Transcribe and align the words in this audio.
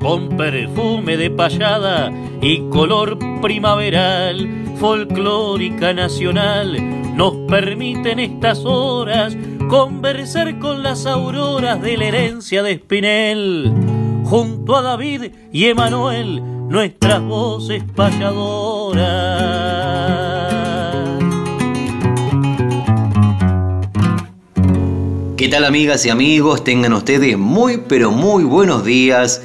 con 0.00 0.28
perfume 0.36 1.16
de 1.16 1.30
payada 1.30 2.12
y 2.40 2.60
color 2.70 3.18
primaveral, 3.40 4.48
folclórica 4.78 5.92
nacional, 5.92 7.16
nos 7.16 7.34
permiten 7.48 8.20
estas 8.20 8.64
horas 8.64 9.36
conversar 9.68 10.58
con 10.58 10.82
las 10.82 11.04
auroras 11.06 11.82
de 11.82 11.96
la 11.96 12.04
herencia 12.06 12.62
de 12.62 12.72
Espinel, 12.72 13.72
junto 14.24 14.76
a 14.76 14.82
David 14.82 15.32
y 15.52 15.64
Emanuel, 15.66 16.42
nuestras 16.68 17.20
voces 17.22 17.82
payadoras. 17.94 19.58
¿Qué 25.36 25.48
tal 25.48 25.64
amigas 25.64 26.04
y 26.04 26.10
amigos? 26.10 26.64
Tengan 26.64 26.92
ustedes 26.92 27.38
muy 27.38 27.78
pero 27.88 28.10
muy 28.10 28.42
buenos 28.42 28.84
días. 28.84 29.40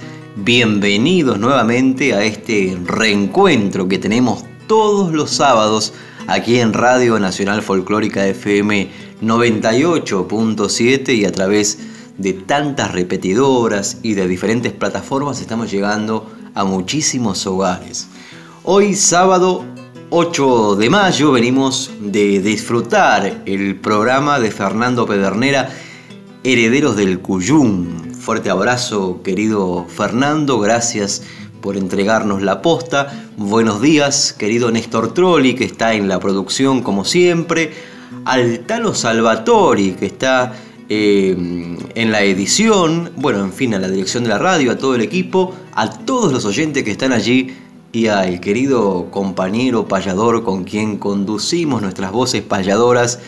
Bienvenidos 0.45 1.39
nuevamente 1.39 2.13
a 2.13 2.25
este 2.25 2.77
reencuentro 2.83 3.87
que 3.87 3.97
tenemos 3.97 4.43
todos 4.67 5.13
los 5.13 5.31
sábados 5.31 5.93
aquí 6.27 6.59
en 6.59 6.73
Radio 6.73 7.17
Nacional 7.17 7.61
Folclórica 7.61 8.27
FM 8.27 8.89
98.7 9.21 11.15
y 11.15 11.23
a 11.23 11.31
través 11.31 11.79
de 12.17 12.33
tantas 12.33 12.91
repetidoras 12.91 13.99
y 14.03 14.15
de 14.15 14.27
diferentes 14.27 14.73
plataformas 14.73 15.39
estamos 15.39 15.71
llegando 15.71 16.29
a 16.53 16.65
muchísimos 16.65 17.47
hogares. 17.47 18.09
Hoy 18.63 18.95
sábado 18.95 19.63
8 20.09 20.75
de 20.75 20.89
mayo 20.89 21.31
venimos 21.31 21.89
de 22.01 22.41
disfrutar 22.41 23.43
el 23.45 23.77
programa 23.77 24.41
de 24.41 24.51
Fernando 24.51 25.05
Pedernera, 25.05 25.69
Herederos 26.43 26.97
del 26.97 27.19
Cuyún. 27.19 28.02
Fuerte 28.23 28.49
abrazo, 28.49 29.19
querido 29.21 29.85
Fernando, 29.89 30.57
gracias 30.57 31.23
por 31.59 31.75
entregarnos 31.75 32.41
la 32.41 32.61
posta. 32.61 33.27
Buenos 33.35 33.81
días, 33.81 34.31
querido 34.31 34.71
Néstor 34.71 35.13
Trolli, 35.13 35.55
que 35.55 35.65
está 35.65 35.93
en 35.93 36.07
la 36.07 36.21
producción 36.21 36.83
como 36.83 37.03
siempre. 37.03 37.73
Al 38.23 38.59
Talo 38.59 38.95
Salvatori, 38.95 39.91
que 39.91 40.05
está 40.05 40.53
eh, 40.87 41.35
en 41.95 42.11
la 42.13 42.21
edición. 42.21 43.11
Bueno, 43.17 43.43
en 43.43 43.51
fin, 43.51 43.73
a 43.73 43.79
la 43.79 43.89
dirección 43.89 44.23
de 44.23 44.29
la 44.29 44.39
radio, 44.39 44.71
a 44.71 44.77
todo 44.77 44.95
el 44.95 45.01
equipo, 45.01 45.53
a 45.73 45.89
todos 45.89 46.31
los 46.31 46.45
oyentes 46.45 46.85
que 46.85 46.91
están 46.91 47.11
allí 47.11 47.53
y 47.91 48.07
al 48.07 48.39
querido 48.39 49.11
compañero 49.11 49.89
payador 49.89 50.45
con 50.45 50.63
quien 50.63 50.97
conducimos 50.97 51.81
nuestras 51.81 52.13
voces 52.13 52.41
payadoras, 52.41 53.19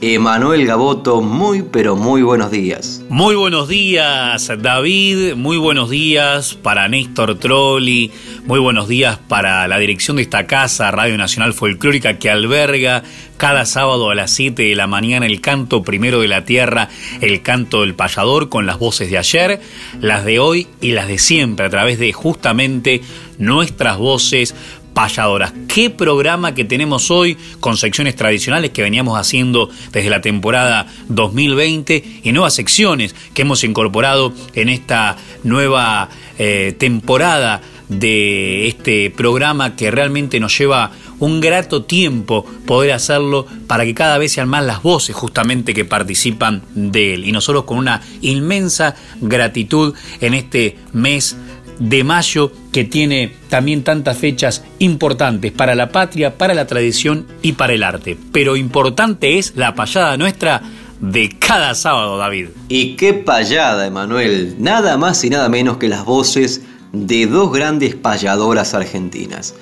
Emanuel 0.00 0.66
Gaboto. 0.66 1.20
Muy, 1.20 1.62
pero 1.62 1.96
muy 1.96 2.22
buenos 2.22 2.50
días. 2.50 3.02
Muy 3.08 3.34
buenos 3.34 3.68
días, 3.68 4.50
David. 4.58 5.34
Muy 5.34 5.56
buenos 5.56 5.90
días 5.90 6.54
para 6.54 6.88
Néstor 6.88 7.38
Trolli. 7.38 8.10
Muy 8.44 8.58
buenos 8.58 8.88
días 8.88 9.18
para 9.28 9.66
la 9.68 9.78
dirección 9.78 10.16
de 10.16 10.22
esta 10.22 10.46
casa, 10.46 10.90
Radio 10.90 11.16
Nacional 11.16 11.54
Folclórica, 11.54 12.18
que 12.18 12.30
alberga 12.30 13.02
cada 13.36 13.64
sábado 13.66 14.10
a 14.10 14.14
las 14.14 14.30
7 14.32 14.62
de 14.62 14.74
la 14.74 14.86
mañana 14.86 15.26
el 15.26 15.40
canto 15.40 15.82
primero 15.82 16.20
de 16.20 16.28
la 16.28 16.44
tierra, 16.44 16.88
el 17.20 17.42
canto 17.42 17.80
del 17.80 17.94
payador 17.94 18.48
con 18.48 18.66
las 18.66 18.78
voces 18.78 19.10
de 19.10 19.18
ayer, 19.18 19.60
las 20.00 20.24
de 20.24 20.38
hoy 20.38 20.68
y 20.80 20.92
las 20.92 21.08
de 21.08 21.18
siempre, 21.18 21.66
a 21.66 21.70
través 21.70 21.98
de 21.98 22.12
justamente 22.12 23.00
nuestras 23.38 23.98
voces 23.98 24.54
payadoras. 24.94 25.52
¿Qué 25.68 25.90
programa 25.90 26.54
que 26.54 26.64
tenemos 26.64 27.10
hoy 27.10 27.36
con 27.60 27.76
secciones 27.76 28.16
tradicionales 28.16 28.70
que 28.70 28.82
veníamos 28.82 29.18
haciendo 29.18 29.68
desde 29.92 30.08
la 30.08 30.20
temporada 30.20 30.86
2020 31.08 32.20
y 32.22 32.32
nuevas 32.32 32.54
secciones 32.54 33.14
que 33.34 33.42
hemos 33.42 33.64
incorporado 33.64 34.32
en 34.54 34.68
esta 34.68 35.16
nueva 35.42 36.08
eh, 36.38 36.74
temporada 36.78 37.60
de 37.88 38.66
este 38.66 39.10
programa 39.10 39.76
que 39.76 39.90
realmente 39.90 40.40
nos 40.40 40.56
lleva 40.56 40.90
un 41.18 41.40
grato 41.40 41.84
tiempo 41.84 42.44
poder 42.66 42.92
hacerlo 42.92 43.46
para 43.66 43.84
que 43.84 43.94
cada 43.94 44.18
vez 44.18 44.32
sean 44.32 44.48
más 44.48 44.64
las 44.64 44.82
voces 44.82 45.14
justamente 45.14 45.74
que 45.74 45.84
participan 45.84 46.62
de 46.74 47.14
él. 47.14 47.24
Y 47.24 47.32
nosotros 47.32 47.64
con 47.64 47.78
una 47.78 48.00
inmensa 48.20 48.96
gratitud 49.20 49.94
en 50.20 50.34
este 50.34 50.76
mes 50.92 51.36
de 51.78 52.04
mayo 52.04 52.52
que 52.72 52.84
tiene 52.84 53.34
también 53.48 53.82
tantas 53.82 54.18
fechas 54.18 54.64
importantes 54.78 55.52
para 55.52 55.74
la 55.74 55.90
patria, 55.90 56.36
para 56.36 56.54
la 56.54 56.66
tradición 56.66 57.26
y 57.42 57.52
para 57.52 57.72
el 57.72 57.82
arte. 57.82 58.16
Pero 58.32 58.56
importante 58.56 59.38
es 59.38 59.54
la 59.56 59.74
payada 59.74 60.16
nuestra 60.16 60.62
de 61.00 61.36
cada 61.38 61.74
sábado, 61.74 62.16
David. 62.16 62.48
Y 62.68 62.96
qué 62.96 63.14
payada, 63.14 63.86
Emanuel. 63.86 64.56
Nada 64.58 64.96
más 64.96 65.22
y 65.24 65.30
nada 65.30 65.48
menos 65.48 65.76
que 65.76 65.88
las 65.88 66.04
voces 66.04 66.62
de 66.92 67.26
dos 67.26 67.52
grandes 67.52 67.94
payadoras 67.94 68.74
argentinas. 68.74 69.54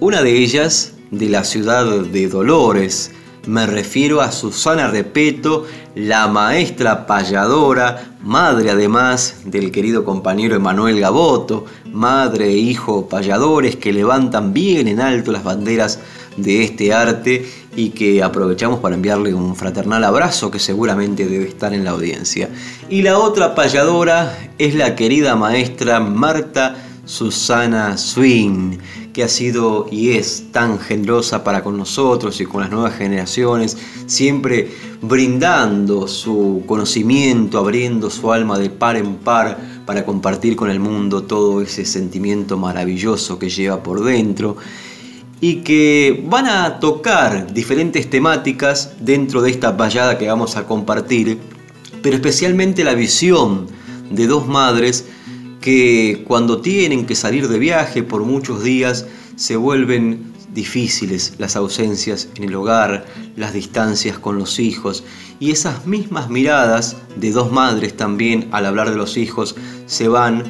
Una 0.00 0.22
de 0.22 0.38
ellas 0.38 0.94
de 1.10 1.28
la 1.28 1.44
ciudad 1.44 1.84
de 1.86 2.28
Dolores. 2.28 3.12
Me 3.46 3.64
refiero 3.64 4.22
a 4.22 4.32
Susana 4.32 4.88
Repeto, 4.88 5.66
la 5.94 6.26
maestra 6.26 7.06
payadora, 7.06 8.16
madre 8.20 8.70
además 8.70 9.42
del 9.44 9.70
querido 9.70 10.04
compañero 10.04 10.56
Emanuel 10.56 10.98
Gaboto, 10.98 11.64
madre 11.92 12.46
e 12.46 12.56
hijo 12.56 13.08
payadores 13.08 13.76
que 13.76 13.92
levantan 13.92 14.52
bien 14.52 14.88
en 14.88 15.00
alto 15.00 15.30
las 15.30 15.44
banderas 15.44 16.00
de 16.36 16.64
este 16.64 16.92
arte 16.92 17.48
y 17.76 17.90
que 17.90 18.20
aprovechamos 18.20 18.80
para 18.80 18.96
enviarle 18.96 19.32
un 19.32 19.54
fraternal 19.54 20.02
abrazo 20.02 20.50
que 20.50 20.58
seguramente 20.58 21.26
debe 21.26 21.46
estar 21.46 21.72
en 21.72 21.84
la 21.84 21.90
audiencia. 21.90 22.50
Y 22.90 23.02
la 23.02 23.16
otra 23.16 23.54
payadora 23.54 24.36
es 24.58 24.74
la 24.74 24.96
querida 24.96 25.36
maestra 25.36 26.00
Marta 26.00 26.74
Susana 27.04 27.96
Swing 27.96 28.78
que 29.16 29.24
ha 29.24 29.28
sido 29.28 29.86
y 29.90 30.10
es 30.10 30.52
tan 30.52 30.78
generosa 30.78 31.42
para 31.42 31.64
con 31.64 31.78
nosotros 31.78 32.38
y 32.42 32.44
con 32.44 32.60
las 32.60 32.70
nuevas 32.70 32.98
generaciones, 32.98 33.78
siempre 34.04 34.70
brindando 35.00 36.06
su 36.06 36.62
conocimiento, 36.66 37.56
abriendo 37.56 38.10
su 38.10 38.30
alma 38.30 38.58
de 38.58 38.68
par 38.68 38.96
en 38.96 39.14
par 39.14 39.56
para 39.86 40.04
compartir 40.04 40.54
con 40.54 40.70
el 40.70 40.80
mundo 40.80 41.22
todo 41.22 41.62
ese 41.62 41.86
sentimiento 41.86 42.58
maravilloso 42.58 43.38
que 43.38 43.48
lleva 43.48 43.82
por 43.82 44.04
dentro 44.04 44.58
y 45.40 45.62
que 45.62 46.22
van 46.28 46.46
a 46.46 46.78
tocar 46.78 47.54
diferentes 47.54 48.10
temáticas 48.10 48.96
dentro 49.00 49.40
de 49.40 49.50
esta 49.50 49.72
vallada 49.72 50.18
que 50.18 50.28
vamos 50.28 50.58
a 50.58 50.66
compartir, 50.66 51.38
pero 52.02 52.16
especialmente 52.16 52.84
la 52.84 52.92
visión 52.92 53.66
de 54.10 54.26
dos 54.26 54.46
madres 54.46 55.06
que 55.66 56.22
cuando 56.24 56.60
tienen 56.60 57.06
que 57.06 57.16
salir 57.16 57.48
de 57.48 57.58
viaje 57.58 58.04
por 58.04 58.22
muchos 58.22 58.62
días 58.62 59.04
se 59.34 59.56
vuelven 59.56 60.32
difíciles 60.54 61.34
las 61.38 61.56
ausencias 61.56 62.28
en 62.36 62.44
el 62.44 62.54
hogar, 62.54 63.04
las 63.34 63.52
distancias 63.52 64.16
con 64.16 64.38
los 64.38 64.60
hijos. 64.60 65.02
Y 65.40 65.50
esas 65.50 65.84
mismas 65.84 66.30
miradas 66.30 66.96
de 67.16 67.32
dos 67.32 67.50
madres 67.50 67.96
también 67.96 68.48
al 68.52 68.64
hablar 68.64 68.90
de 68.90 68.94
los 68.94 69.16
hijos 69.16 69.56
se 69.86 70.06
van 70.06 70.44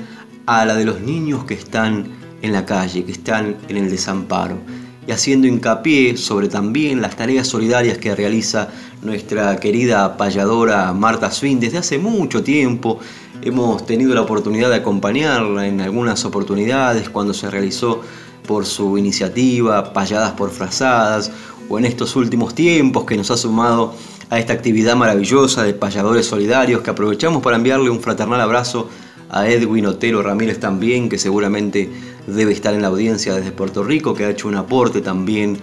a 0.45 0.67
la 0.67 0.75
de 0.75 0.85
los 0.85 1.01
niños 1.01 1.47
que 1.47 1.55
están 1.55 2.09
en 2.43 2.53
la 2.53 2.67
calle, 2.67 3.03
que 3.07 3.13
están 3.13 3.57
en 3.71 3.79
el 3.79 3.91
desamparo. 3.91 4.59
Y 5.09 5.13
haciendo 5.13 5.47
hincapié 5.47 6.19
sobre 6.19 6.49
también 6.49 7.01
las 7.01 7.17
tareas 7.17 7.47
solidarias 7.47 7.97
que 7.97 8.15
realiza 8.15 8.69
nuestra 9.01 9.57
querida 9.57 10.19
payadora 10.19 10.93
Marta 10.93 11.31
Swin 11.31 11.59
desde 11.59 11.79
hace 11.79 11.97
mucho 11.97 12.43
tiempo 12.43 13.01
Hemos 13.43 13.87
tenido 13.87 14.15
la 14.15 14.23
oportunidad 14.23 14.71
de 14.71 14.77
acompañarla 14.77 15.67
en 15.67 15.81
algunas 15.81 16.25
oportunidades 16.25 17.09
cuando 17.09 17.35
se 17.35 17.51
realizó 17.51 18.01
por 18.47 18.67
su 18.67 18.97
iniciativa, 18.99 19.93
payadas 19.93 20.33
por 20.33 20.51
frazadas, 20.51 21.31
o 21.69 21.79
en 21.79 21.85
estos 21.85 22.17
últimos 22.17 22.55
tiempos 22.55 23.05
que 23.05 23.17
nos 23.17 23.31
ha 23.31 23.37
sumado 23.37 23.95
a 24.31 24.39
esta 24.39 24.53
actividad 24.53 24.97
maravillosa 24.97 25.63
de 25.65 25.75
payadores 25.75 26.27
solidarios 26.27 26.81
que 26.81 26.91
aprovechamos 26.91 27.43
para 27.43 27.57
enviarle 27.57 27.91
un 27.91 28.01
fraternal 28.01 28.41
abrazo 28.41 28.89
a 29.29 29.49
Edwin 29.49 29.87
Otero 29.87 30.23
Ramírez 30.23 30.59
también, 30.59 31.09
que 31.09 31.19
seguramente 31.19 31.91
debe 32.27 32.53
estar 32.53 32.75
en 32.75 32.83
la 32.83 32.89
audiencia 32.89 33.35
desde 33.35 33.53
Puerto 33.53 33.85
Rico, 33.85 34.15
que 34.15 34.25
ha 34.25 34.31
hecho 34.31 34.49
un 34.49 34.57
aporte 34.57 35.01
también 35.01 35.59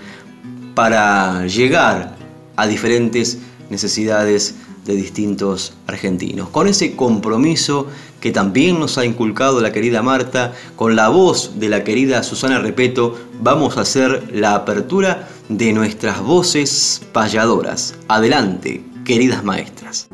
para 0.76 1.46
llegar 1.48 2.16
a 2.56 2.68
diferentes 2.68 3.40
necesidades 3.70 4.56
de 4.86 4.96
distintos 4.96 5.74
argentinos. 5.88 6.50
Con 6.50 6.68
ese 6.68 6.96
compromiso 6.96 7.88
que 8.20 8.32
también 8.32 8.80
nos 8.80 8.98
ha 8.98 9.06
inculcado 9.06 9.60
la 9.62 9.74
querida 9.74 10.02
Marta, 10.02 10.54
con 10.76 10.96
la 10.96 11.10
voz 11.10 11.60
de 11.60 11.70
la 11.70 11.84
querida 11.84 12.24
Susana 12.24 12.60
Repeto, 12.60 13.18
vamos 13.42 13.78
a 13.78 13.82
hacer 13.82 14.30
la 14.34 14.56
apertura 14.56 15.28
de 15.50 15.74
nuestras 15.74 16.22
voces 16.22 17.02
payadoras. 17.12 17.96
Adelante, 18.08 18.84
queridas 19.04 19.44
maestras. 19.44 20.08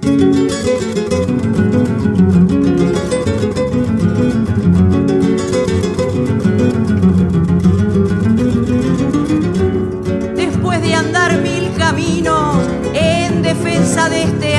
Después 10.35 10.81
de 10.81 10.93
andar 10.95 11.39
mil 11.41 11.71
caminos 11.77 12.57
en 12.93 13.43
defensa 13.43 14.09
de 14.09 14.23
este 14.23 14.58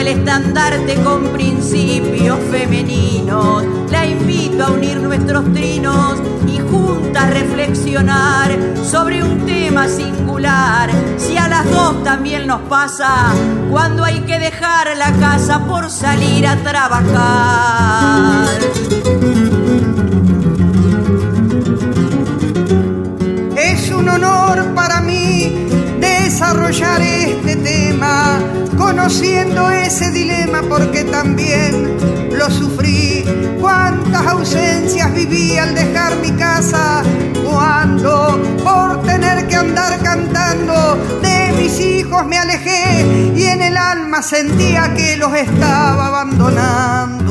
el 0.00 0.08
estandarte 0.08 0.94
con 1.02 1.24
principios 1.28 2.38
femeninos, 2.50 3.64
la 3.90 4.06
invito 4.06 4.64
a 4.64 4.70
unir 4.70 4.96
nuestros 4.96 5.44
trinos 5.52 6.18
y 6.46 6.58
juntas 6.58 7.28
reflexionar 7.28 8.50
sobre 8.82 9.22
un 9.22 9.44
tema 9.44 9.88
singular. 9.88 10.88
Si 11.18 11.36
a 11.36 11.48
las 11.48 11.70
dos 11.70 12.02
también 12.02 12.46
nos 12.46 12.62
pasa 12.62 13.34
cuando 13.70 14.02
hay 14.02 14.20
que 14.20 14.38
dejar 14.38 14.96
la 14.96 15.12
casa 15.12 15.66
por 15.66 15.90
salir 15.90 16.46
a 16.46 16.56
trabajar. 16.56 18.48
Es 23.54 23.90
un 23.90 24.08
honor 24.08 24.74
para 24.74 25.02
mí 25.02 25.68
desarrollar 26.00 27.02
este 27.02 27.56
tema, 27.56 28.39
conociendo 28.90 29.70
ese 29.70 30.10
dilema 30.10 30.62
porque 30.68 31.04
también 31.04 31.96
lo 32.36 32.50
sufrí. 32.50 33.24
Cuántas 33.60 34.26
ausencias 34.26 35.14
viví 35.14 35.56
al 35.56 35.76
dejar 35.76 36.16
mi 36.16 36.32
casa, 36.32 37.04
cuando 37.48 38.40
por 38.64 39.00
tener 39.02 39.46
que 39.46 39.54
andar 39.54 40.02
cantando 40.02 40.96
de 41.22 41.52
mis 41.56 41.78
hijos 41.78 42.26
me 42.26 42.38
alejé 42.38 43.32
y 43.36 43.44
en 43.44 43.62
el 43.62 43.76
alma 43.76 44.22
sentía 44.22 44.92
que 44.94 45.16
los 45.16 45.32
estaba 45.34 46.08
abandonando. 46.08 47.30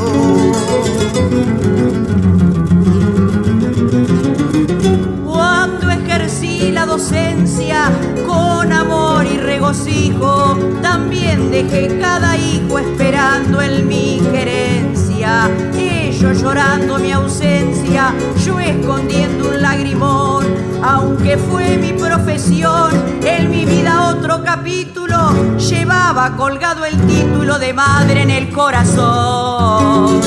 La 6.80 6.86
docencia 6.86 7.92
con 8.26 8.72
amor 8.72 9.26
y 9.26 9.36
regocijo, 9.36 10.56
también 10.80 11.50
dejé 11.50 11.98
cada 11.98 12.38
hijo 12.38 12.78
esperando 12.78 13.60
en 13.60 13.86
mi 13.86 14.22
querencia. 14.32 15.50
Ellos 15.76 16.40
llorando 16.40 16.98
mi 16.98 17.12
ausencia, 17.12 18.14
yo 18.42 18.58
escondiendo 18.58 19.50
un 19.50 19.60
lagrimón. 19.60 20.46
Aunque 20.82 21.36
fue 21.36 21.76
mi 21.76 21.92
profesión, 21.92 22.90
en 23.24 23.50
mi 23.50 23.66
vida 23.66 24.08
otro 24.08 24.42
capítulo, 24.42 25.58
llevaba 25.58 26.34
colgado 26.34 26.86
el 26.86 26.96
título 27.02 27.58
de 27.58 27.74
madre 27.74 28.22
en 28.22 28.30
el 28.30 28.50
corazón. 28.50 30.20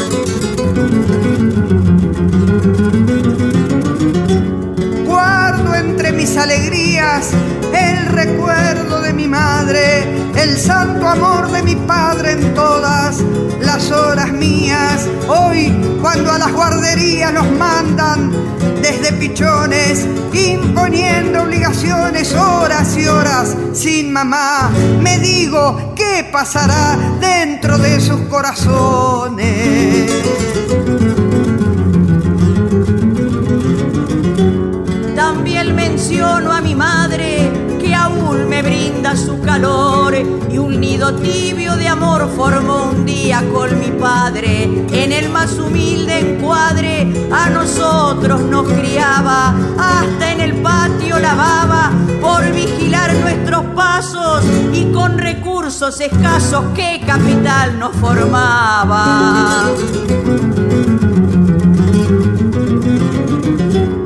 El 7.73 8.05
recuerdo 8.07 9.01
de 9.01 9.11
mi 9.11 9.27
madre, 9.27 10.03
el 10.35 10.57
santo 10.57 11.05
amor 11.05 11.51
de 11.51 11.61
mi 11.61 11.75
padre 11.75 12.31
en 12.31 12.53
todas 12.53 13.17
las 13.59 13.91
horas 13.91 14.31
mías. 14.31 15.05
Hoy, 15.27 15.73
cuando 16.01 16.31
a 16.31 16.37
las 16.37 16.53
guarderías 16.53 17.33
nos 17.33 17.51
mandan 17.51 18.31
desde 18.81 19.11
pichones, 19.13 20.07
imponiendo 20.31 21.41
obligaciones 21.41 22.33
horas 22.33 22.95
y 22.95 23.05
horas 23.05 23.53
sin 23.73 24.13
mamá, 24.13 24.71
me 25.01 25.19
digo, 25.19 25.93
¿qué 25.95 26.29
pasará 26.31 26.97
dentro 27.19 27.77
de 27.79 27.99
sus 27.99 28.21
corazones? 28.29 30.09
Menciono 35.93 36.51
a 36.51 36.59
mi 36.59 36.73
madre 36.73 37.51
que 37.79 37.93
aún 37.93 38.49
me 38.49 38.63
brinda 38.63 39.15
su 39.15 39.39
calor 39.41 40.15
y 40.49 40.57
un 40.57 40.81
nido 40.81 41.13
tibio 41.17 41.75
de 41.75 41.87
amor 41.87 42.27
formó 42.35 42.85
un 42.85 43.05
día 43.05 43.43
con 43.53 43.79
mi 43.79 43.91
padre. 43.91 44.63
En 44.91 45.11
el 45.11 45.29
más 45.29 45.51
humilde 45.59 46.17
encuadre 46.17 47.27
a 47.31 47.51
nosotros 47.51 48.41
nos 48.41 48.67
criaba, 48.69 49.53
hasta 49.77 50.31
en 50.31 50.41
el 50.41 50.53
patio 50.63 51.19
lavaba 51.19 51.91
por 52.19 52.43
vigilar 52.51 53.13
nuestros 53.13 53.63
pasos 53.75 54.43
y 54.73 54.91
con 54.91 55.19
recursos 55.19 56.01
escasos 56.01 56.63
qué 56.73 57.03
capital 57.05 57.77
nos 57.77 57.95
formaba. 57.97 59.69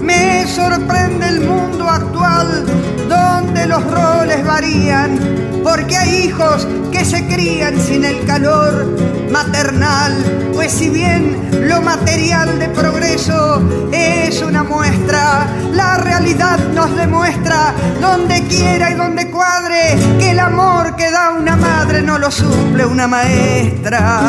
Me 0.01 0.45
sorprende 0.47 1.29
el 1.29 1.39
mundo 1.41 1.66
actual 1.89 2.65
donde 3.07 3.65
los 3.65 3.83
roles 3.83 4.45
varían, 4.45 5.19
porque 5.63 5.97
hay 5.97 6.25
hijos 6.25 6.67
que 6.91 7.05
se 7.05 7.25
crían 7.27 7.79
sin 7.79 8.05
el 8.05 8.25
calor 8.25 8.87
maternal, 9.31 10.13
pues 10.53 10.71
si 10.71 10.89
bien 10.89 11.67
lo 11.67 11.81
material 11.81 12.59
de 12.59 12.69
progreso 12.69 13.61
es 13.91 14.41
una 14.41 14.63
muestra, 14.63 15.47
la 15.73 15.97
realidad 15.97 16.59
nos 16.73 16.95
demuestra 16.95 17.73
donde 18.01 18.43
quiera 18.47 18.91
y 18.91 18.95
donde 18.95 19.29
cuadre 19.29 19.97
que 20.19 20.31
el 20.31 20.39
amor 20.39 20.95
que 20.95 21.11
da 21.11 21.31
una 21.31 21.55
madre 21.55 22.01
no 22.01 22.17
lo 22.17 22.31
suple 22.31 22.85
una 22.85 23.07
maestra. 23.07 24.21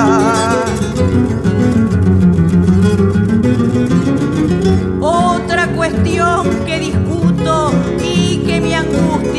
Otra 5.01 5.69
cuestión 5.69 6.65
que 6.67 6.79
mi 6.79 6.91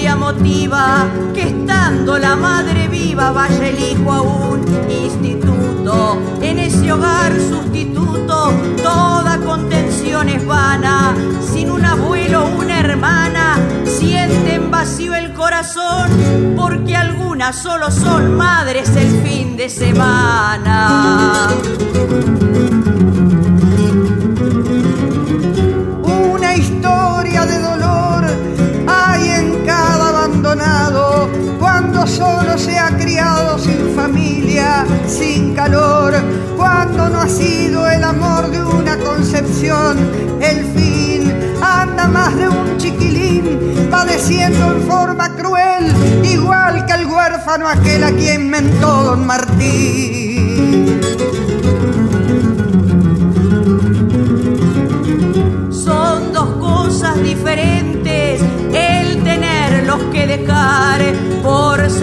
motiva, 0.08 1.08
que 1.34 1.44
estando 1.44 2.18
la 2.18 2.36
madre 2.36 2.88
viva 2.88 3.32
vaya 3.32 3.68
el 3.68 3.80
hijo 3.80 4.12
a 4.12 4.22
un 4.22 4.66
instituto. 4.90 6.18
En 6.42 6.60
ese 6.60 6.92
hogar 6.92 7.34
sustituto 7.40 8.54
toda 8.82 9.38
contención 9.40 10.30
es 10.30 10.46
vana. 10.46 11.16
Sin 11.42 11.70
un 11.70 11.84
abuelo 11.84 12.46
o 12.46 12.60
una 12.60 12.80
hermana 12.80 13.58
sienten 13.86 14.72
vacío 14.72 15.14
el 15.16 15.34
corazón 15.34 16.10
porque 16.56 16.96
algunas 16.96 17.56
solo 17.56 17.92
son 17.92 18.36
madres 18.36 18.96
el 18.96 19.22
fin 19.22 19.58
de 19.58 19.70
semana. 19.70 21.50
Sin 35.10 35.56
calor, 35.56 36.14
cuando 36.56 37.10
no 37.10 37.22
ha 37.22 37.28
sido 37.28 37.88
el 37.90 38.04
amor 38.04 38.50
de 38.52 38.64
una 38.64 38.98
concepción, 38.98 39.98
el 40.40 40.64
fin 40.66 41.34
anda 41.62 42.08
más 42.08 42.36
de 42.36 42.48
un 42.48 42.78
chiquilín 42.78 43.88
padeciendo 43.90 44.72
en 44.74 44.82
forma 44.84 45.36
cruel, 45.36 45.92
igual 46.24 46.86
que 46.86 46.94
el 46.94 47.08
huérfano 47.08 47.68
aquel 47.68 48.04
a 48.04 48.12
quien 48.12 48.50
mentó 48.50 49.04
don 49.04 49.26
Martín. 49.26 51.02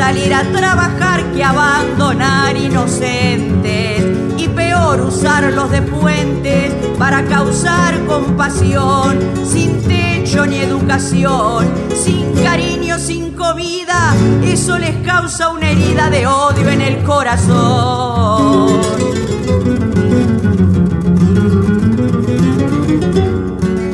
Salir 0.06 0.32
a 0.32 0.44
trabajar 0.52 1.20
que 1.32 1.42
abandonar 1.42 2.56
inocentes 2.56 4.04
y 4.36 4.46
peor 4.46 5.00
usarlos 5.00 5.68
de 5.72 5.82
puentes 5.82 6.72
para 6.96 7.24
causar 7.24 7.98
compasión 8.06 9.18
sin 9.44 9.82
techo 9.82 10.46
ni 10.46 10.58
educación, 10.58 11.66
sin 12.04 12.32
cariño, 12.34 13.00
sin 13.00 13.32
comida, 13.32 14.14
eso 14.44 14.78
les 14.78 14.94
causa 15.04 15.48
una 15.48 15.70
herida 15.72 16.08
de 16.08 16.24
odio 16.24 16.68
en 16.68 16.82
el 16.82 17.02
corazón. 17.02 18.80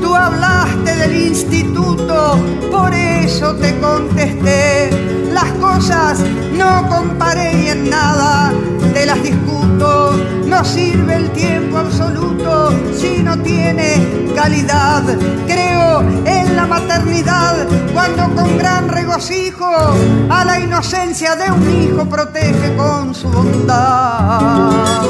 Tú 0.02 0.14
hablaste 0.14 0.95
del 0.95 1.16
instituto, 1.28 2.37
por 2.71 2.92
eso 2.92 3.54
te 3.54 3.81
contesté. 3.81 5.12
Las 5.42 5.52
cosas 5.54 6.20
no 6.52 6.88
comparé 6.88 7.72
en 7.72 7.90
nada, 7.90 8.52
te 8.94 9.04
las 9.04 9.20
discuto, 9.25 10.12
no 10.46 10.64
sirve 10.64 11.16
el 11.16 11.30
tiempo 11.32 11.78
absoluto 11.78 12.70
si 12.96 13.25
no 13.25 13.37
tiene 13.38 14.30
calidad. 14.37 15.02
Creo 15.49 16.02
en 16.25 16.54
la 16.54 16.64
maternidad 16.66 17.66
cuando 17.92 18.32
con 18.37 18.56
gran 18.56 18.88
regocijo 18.88 19.68
a 20.30 20.44
la 20.44 20.61
inocencia 20.61 21.34
de 21.34 21.50
un 21.50 21.82
hijo 21.82 22.04
protege 22.08 22.76
con 22.76 23.12
su 23.12 23.28
bondad. 23.28 25.02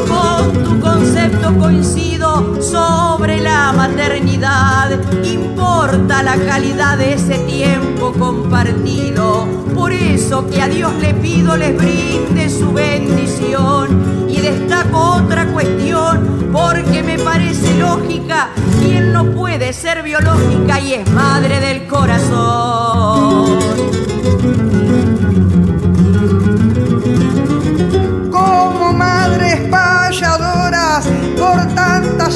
Concepto 0.82 1.56
coincido 1.58 2.60
sobre 2.60 3.40
la 3.40 3.72
maternidad, 3.72 4.90
importa 5.24 6.24
la 6.24 6.36
calidad 6.36 6.98
de 6.98 7.14
ese 7.14 7.38
tiempo 7.38 8.12
compartido. 8.12 9.46
Por 9.76 9.92
eso 9.92 10.44
que 10.50 10.60
a 10.60 10.66
Dios 10.66 10.92
le 11.00 11.14
pido 11.14 11.56
les 11.56 11.76
brinde 11.76 12.50
su 12.50 12.72
bendición 12.72 14.26
y 14.28 14.40
destaco 14.40 15.20
otra 15.22 15.46
cuestión 15.46 16.48
porque 16.52 17.04
me 17.04 17.16
parece 17.16 17.78
lógica 17.78 18.50
quien 18.80 19.12
no 19.12 19.30
puede 19.30 19.72
ser 19.72 20.02
biológica 20.02 20.80
y 20.80 20.94
es 20.94 21.08
madre 21.12 21.60
del 21.60 21.86
corazón. 21.86 23.91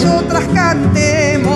Tantas 0.06 0.24
otras 0.24 0.44
cantemos. 0.54 1.46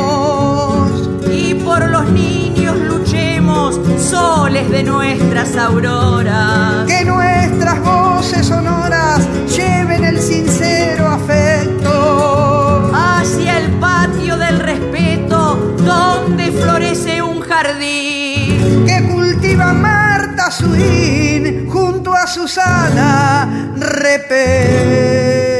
Y 1.31 1.55
por 1.55 1.89
los 1.89 2.11
niños 2.11 2.77
luchemos, 2.77 3.81
soles 3.99 4.69
de 4.71 4.83
nuestras 4.83 5.57
auroras. 5.57 6.87
Que 6.87 7.05
nuestras 7.05 7.81
voces 7.83 8.47
sonoras 8.47 9.27
lleven 9.49 10.05
el 10.05 10.21
sincero 10.21 11.07
afecto 11.09 12.91
hacia 12.95 13.59
el 13.59 13.71
patio 13.73 14.37
del 14.37 14.59
respeto 14.59 15.57
donde 15.85 16.53
florece 16.53 17.23
un 17.23 17.41
jardín 17.41 18.85
que 18.87 19.09
cultiva 19.11 19.73
Marta 19.73 20.51
Suín 20.51 21.69
junto 21.69 22.13
a 22.15 22.27
Susana 22.27 23.73
Repeto. 23.77 25.60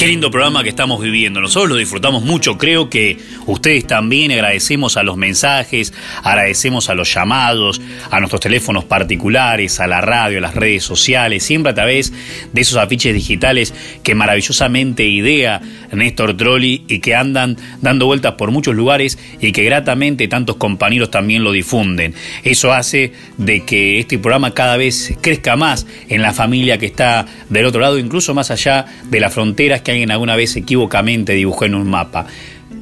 Qué 0.00 0.06
lindo 0.06 0.30
programa 0.30 0.62
que 0.62 0.70
estamos 0.70 1.02
viviendo. 1.02 1.42
Nosotros 1.42 1.72
lo 1.72 1.76
disfrutamos 1.76 2.22
mucho. 2.22 2.56
Creo 2.56 2.88
que 2.88 3.18
ustedes 3.44 3.86
también 3.86 4.32
agradecemos 4.32 4.96
a 4.96 5.02
los 5.02 5.18
mensajes, 5.18 5.92
agradecemos 6.22 6.88
a 6.88 6.94
los 6.94 7.12
llamados, 7.12 7.82
a 8.10 8.18
nuestros 8.18 8.40
teléfonos 8.40 8.84
particulares, 8.84 9.78
a 9.78 9.86
la 9.86 10.00
radio, 10.00 10.38
a 10.38 10.40
las 10.40 10.54
redes 10.54 10.84
sociales, 10.84 11.42
siempre 11.42 11.72
a 11.72 11.74
través 11.74 12.14
de 12.50 12.60
esos 12.62 12.78
afiches 12.78 13.12
digitales 13.12 13.74
que 14.02 14.14
maravillosamente 14.14 15.04
idea 15.04 15.60
Néstor 15.92 16.34
Trolli 16.34 16.86
y 16.88 17.00
que 17.00 17.14
andan 17.14 17.58
dando 17.82 18.06
vueltas 18.06 18.36
por 18.36 18.52
muchos 18.52 18.74
lugares 18.74 19.18
y 19.38 19.52
que 19.52 19.64
gratamente 19.64 20.28
tantos 20.28 20.56
compañeros 20.56 21.10
también 21.10 21.44
lo 21.44 21.52
difunden. 21.52 22.14
Eso 22.42 22.72
hace 22.72 23.12
de 23.36 23.66
que 23.66 24.00
este 24.00 24.18
programa 24.18 24.54
cada 24.54 24.78
vez 24.78 25.12
crezca 25.20 25.56
más 25.56 25.86
en 26.08 26.22
la 26.22 26.32
familia 26.32 26.78
que 26.78 26.86
está 26.86 27.26
del 27.50 27.66
otro 27.66 27.82
lado, 27.82 27.98
incluso 27.98 28.32
más 28.32 28.50
allá 28.50 28.86
de 29.04 29.20
las 29.20 29.34
fronteras 29.34 29.82
que 29.82 29.89
alguien 29.90 30.10
alguna 30.10 30.36
vez 30.36 30.56
equivocamente 30.56 31.32
dibujó 31.34 31.64
en 31.64 31.74
un 31.74 31.88
mapa. 31.88 32.26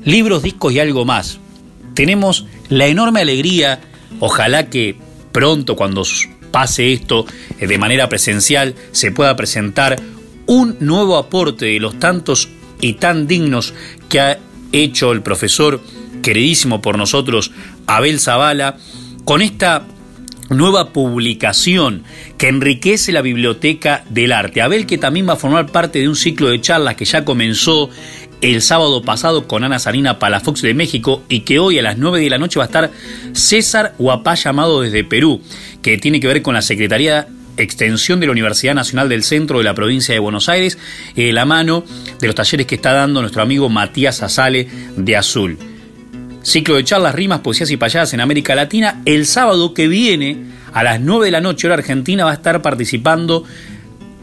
Libros, 0.04 0.42
discos 0.42 0.72
y 0.72 0.80
algo 0.80 1.04
más. 1.04 1.38
Tenemos 1.94 2.46
la 2.68 2.86
enorme 2.86 3.20
alegría, 3.20 3.80
ojalá 4.20 4.68
que 4.70 4.96
pronto 5.32 5.76
cuando 5.76 6.04
pase 6.50 6.92
esto 6.92 7.26
eh, 7.58 7.66
de 7.66 7.78
manera 7.78 8.08
presencial 8.08 8.74
se 8.92 9.12
pueda 9.12 9.36
presentar 9.36 9.96
un 10.46 10.76
nuevo 10.80 11.16
aporte 11.16 11.66
de 11.66 11.80
los 11.80 11.98
tantos 11.98 12.48
y 12.80 12.94
tan 12.94 13.26
dignos 13.26 13.74
que 14.08 14.20
ha 14.20 14.38
hecho 14.72 15.12
el 15.12 15.22
profesor 15.22 15.82
queridísimo 16.22 16.80
por 16.80 16.96
nosotros 16.96 17.52
Abel 17.86 18.20
Zavala 18.20 18.76
con 19.24 19.42
esta 19.42 19.84
nueva 20.50 20.92
publicación 20.92 22.04
que 22.36 22.48
enriquece 22.48 23.12
la 23.12 23.22
biblioteca 23.22 24.04
del 24.08 24.32
arte. 24.32 24.62
Abel 24.62 24.86
que 24.86 24.98
también 24.98 25.28
va 25.28 25.34
a 25.34 25.36
formar 25.36 25.70
parte 25.70 26.00
de 26.00 26.08
un 26.08 26.16
ciclo 26.16 26.48
de 26.48 26.60
charlas 26.60 26.96
que 26.96 27.04
ya 27.04 27.24
comenzó 27.24 27.90
el 28.40 28.62
sábado 28.62 29.02
pasado 29.02 29.48
con 29.48 29.64
Ana 29.64 29.78
Sarina 29.78 30.18
Palafox 30.18 30.62
de 30.62 30.74
México 30.74 31.22
y 31.28 31.40
que 31.40 31.58
hoy 31.58 31.78
a 31.78 31.82
las 31.82 31.98
9 31.98 32.20
de 32.20 32.30
la 32.30 32.38
noche 32.38 32.58
va 32.58 32.64
a 32.64 32.66
estar 32.66 32.90
César 33.32 33.94
Guapá 33.98 34.34
llamado 34.34 34.82
desde 34.82 35.04
Perú, 35.04 35.40
que 35.82 35.98
tiene 35.98 36.20
que 36.20 36.28
ver 36.28 36.42
con 36.42 36.54
la 36.54 36.62
Secretaría 36.62 37.28
Extensión 37.56 38.20
de 38.20 38.26
la 38.26 38.32
Universidad 38.32 38.74
Nacional 38.74 39.08
del 39.08 39.24
Centro 39.24 39.58
de 39.58 39.64
la 39.64 39.74
provincia 39.74 40.14
de 40.14 40.20
Buenos 40.20 40.48
Aires, 40.48 40.78
eh, 41.16 41.32
la 41.32 41.44
mano 41.44 41.84
de 42.20 42.26
los 42.28 42.36
talleres 42.36 42.66
que 42.66 42.76
está 42.76 42.92
dando 42.92 43.20
nuestro 43.20 43.42
amigo 43.42 43.68
Matías 43.68 44.22
Azale 44.22 44.68
de 44.96 45.16
Azul. 45.16 45.58
Ciclo 46.42 46.76
de 46.76 46.84
charlas, 46.84 47.14
rimas, 47.14 47.40
poesías 47.40 47.70
y 47.70 47.76
payadas 47.76 48.14
en 48.14 48.20
América 48.20 48.54
Latina. 48.54 49.02
El 49.04 49.26
sábado 49.26 49.74
que 49.74 49.88
viene, 49.88 50.44
a 50.72 50.82
las 50.82 51.00
9 51.00 51.26
de 51.26 51.30
la 51.32 51.40
noche, 51.40 51.66
hora 51.66 51.74
argentina, 51.74 52.24
va 52.24 52.30
a 52.30 52.34
estar 52.34 52.62
participando 52.62 53.44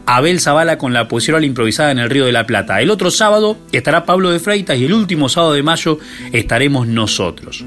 Abel 0.06 0.40
Zavala 0.40 0.78
con 0.78 0.92
la 0.92 1.08
poesía 1.08 1.34
oral 1.34 1.44
improvisada 1.44 1.90
en 1.90 1.98
el 1.98 2.08
Río 2.08 2.26
de 2.26 2.32
la 2.32 2.46
Plata. 2.46 2.80
El 2.80 2.90
otro 2.90 3.10
sábado 3.10 3.58
estará 3.72 4.06
Pablo 4.06 4.30
de 4.30 4.38
Freitas 4.38 4.78
y 4.78 4.84
el 4.84 4.92
último 4.92 5.28
sábado 5.28 5.52
de 5.52 5.62
mayo 5.62 5.98
estaremos 6.32 6.86
nosotros. 6.86 7.64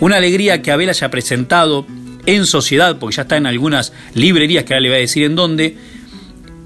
Una 0.00 0.16
alegría 0.16 0.60
que 0.60 0.72
Abel 0.72 0.88
haya 0.88 1.10
presentado 1.10 1.86
en 2.26 2.46
sociedad, 2.46 2.98
porque 2.98 3.16
ya 3.16 3.22
está 3.22 3.36
en 3.36 3.46
algunas 3.46 3.92
librerías 4.14 4.64
que 4.64 4.74
ahora 4.74 4.80
le 4.80 4.88
voy 4.88 4.96
a 4.96 5.00
decir 5.00 5.24
en 5.24 5.36
dónde, 5.36 5.76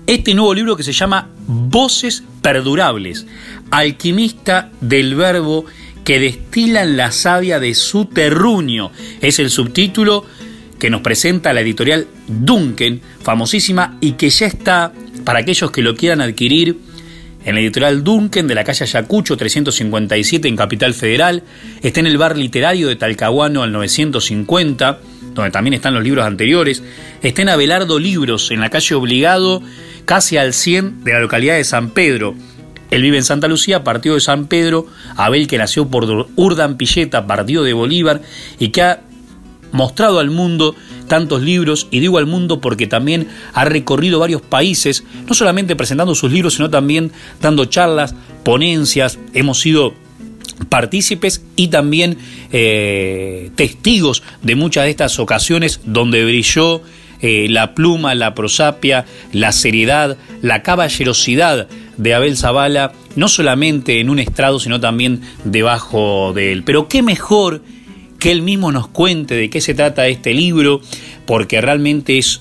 este 0.07 0.33
nuevo 0.33 0.55
libro 0.55 0.75
que 0.75 0.83
se 0.83 0.93
llama 0.93 1.29
Voces 1.47 2.23
Perdurables, 2.41 3.27
alquimista 3.71 4.71
del 4.81 5.15
verbo 5.15 5.67
que 6.09 6.19
destilan 6.19 6.97
la 6.97 7.13
savia 7.13 7.61
de 7.61 7.75
su 7.75 8.07
terruño. 8.07 8.91
Es 9.21 9.39
el 9.41 9.51
subtítulo 9.51 10.25
que 10.79 10.89
nos 10.89 11.03
presenta 11.03 11.53
la 11.53 11.61
editorial 11.61 12.07
Duncan, 12.27 13.03
famosísima, 13.23 13.99
y 14.01 14.13
que 14.13 14.31
ya 14.31 14.47
está, 14.47 14.91
para 15.25 15.41
aquellos 15.41 15.71
que 15.71 15.83
lo 15.83 15.95
quieran 15.95 16.23
adquirir, 16.23 16.79
en 17.45 17.55
la 17.55 17.61
editorial 17.61 18.03
Duncan 18.05 18.47
de 18.47 18.55
la 18.55 18.65
calle 18.65 18.85
Ayacucho 18.85 19.37
357 19.37 20.49
en 20.49 20.57
Capital 20.57 20.95
Federal, 20.95 21.43
está 21.83 22.01
en 22.01 22.07
el 22.07 22.17
bar 22.17 22.39
literario 22.39 22.89
de 22.89 22.97
Talcahuano 22.97 23.63
al 23.63 23.73
950, 23.73 25.01
donde 25.35 25.51
también 25.51 25.75
están 25.75 25.93
los 25.93 26.03
libros 26.03 26.25
anteriores, 26.25 26.83
está 27.23 27.43
en 27.43 27.51
Abelardo 27.51 27.99
Libros, 27.99 28.51
en 28.51 28.61
la 28.61 28.71
calle 28.71 28.95
Obligado, 28.95 29.63
casi 30.07 30.39
al 30.39 30.55
100 30.55 31.05
de 31.05 31.13
la 31.13 31.21
localidad 31.21 31.57
de 31.57 31.65
San 31.65 31.91
Pedro. 31.91 32.35
Él 32.91 33.03
vive 33.03 33.19
en 33.19 33.25
Santa 33.25 33.49
Lucía, 33.49 33.85
partido 33.85 34.15
de 34.15 34.21
San 34.21 34.47
Pedro, 34.47 34.87
Abel 35.17 35.47
que 35.47 35.59
nació 35.59 35.89
por 35.89 36.29
Urdan 36.37 36.77
Pilleta, 36.77 37.27
partido 37.27 37.63
de 37.63 37.73
Bolívar, 37.73 38.23
y 38.59 38.69
que 38.69 38.83
ha 38.83 39.01
mostrado 39.73 40.19
al 40.19 40.31
mundo 40.31 40.75
tantos 41.09 41.43
libros, 41.43 41.89
y 41.91 42.01
digo 42.01 42.19
al 42.19 42.27
mundo 42.27 42.61
porque 42.61 42.87
también 42.87 43.29
ha 43.53 43.65
recorrido 43.65 44.19
varios 44.19 44.43
países, 44.43 45.05
no 45.27 45.35
solamente 45.35 45.77
presentando 45.77 46.15
sus 46.15 46.33
libros, 46.33 46.55
sino 46.55 46.71
también 46.71 47.13
dando 47.41 47.67
charlas, 47.67 48.15
ponencias, 48.45 49.19
hemos 49.35 49.61
sido 49.61 49.95
partícipes 50.69 51.43
y 51.57 51.69
también 51.69 52.19
eh, 52.53 53.51
testigos 53.55 54.23
de 54.43 54.55
muchas 54.55 54.85
de 54.85 54.91
estas 54.91 55.19
ocasiones 55.19 55.81
donde 55.85 56.25
brilló 56.25 56.83
eh, 57.21 57.47
la 57.49 57.75
pluma, 57.75 58.15
la 58.15 58.35
prosapia, 58.35 59.05
la 59.33 59.53
seriedad, 59.53 60.17
la 60.43 60.63
caballerosidad 60.63 61.69
de 61.97 62.15
Abel 62.15 62.37
Zavala, 62.37 62.93
no 63.17 63.29
solamente 63.29 64.01
en 64.01 64.11
un 64.11 64.19
estrado, 64.19 64.61
sino 64.61 64.81
también 64.81 65.21
debajo 65.45 66.33
de 66.33 66.53
él. 66.53 66.63
Pero 66.65 66.89
qué 66.89 67.03
mejor 67.03 67.63
que 68.19 68.33
él 68.33 68.43
mismo 68.43 68.73
nos 68.73 68.89
cuente 68.89 69.35
de 69.35 69.51
qué 69.51 69.61
se 69.61 69.75
trata 69.75 70.07
este 70.07 70.35
libro, 70.35 70.81
porque 71.27 71.61
realmente 71.61 72.19
es 72.19 72.41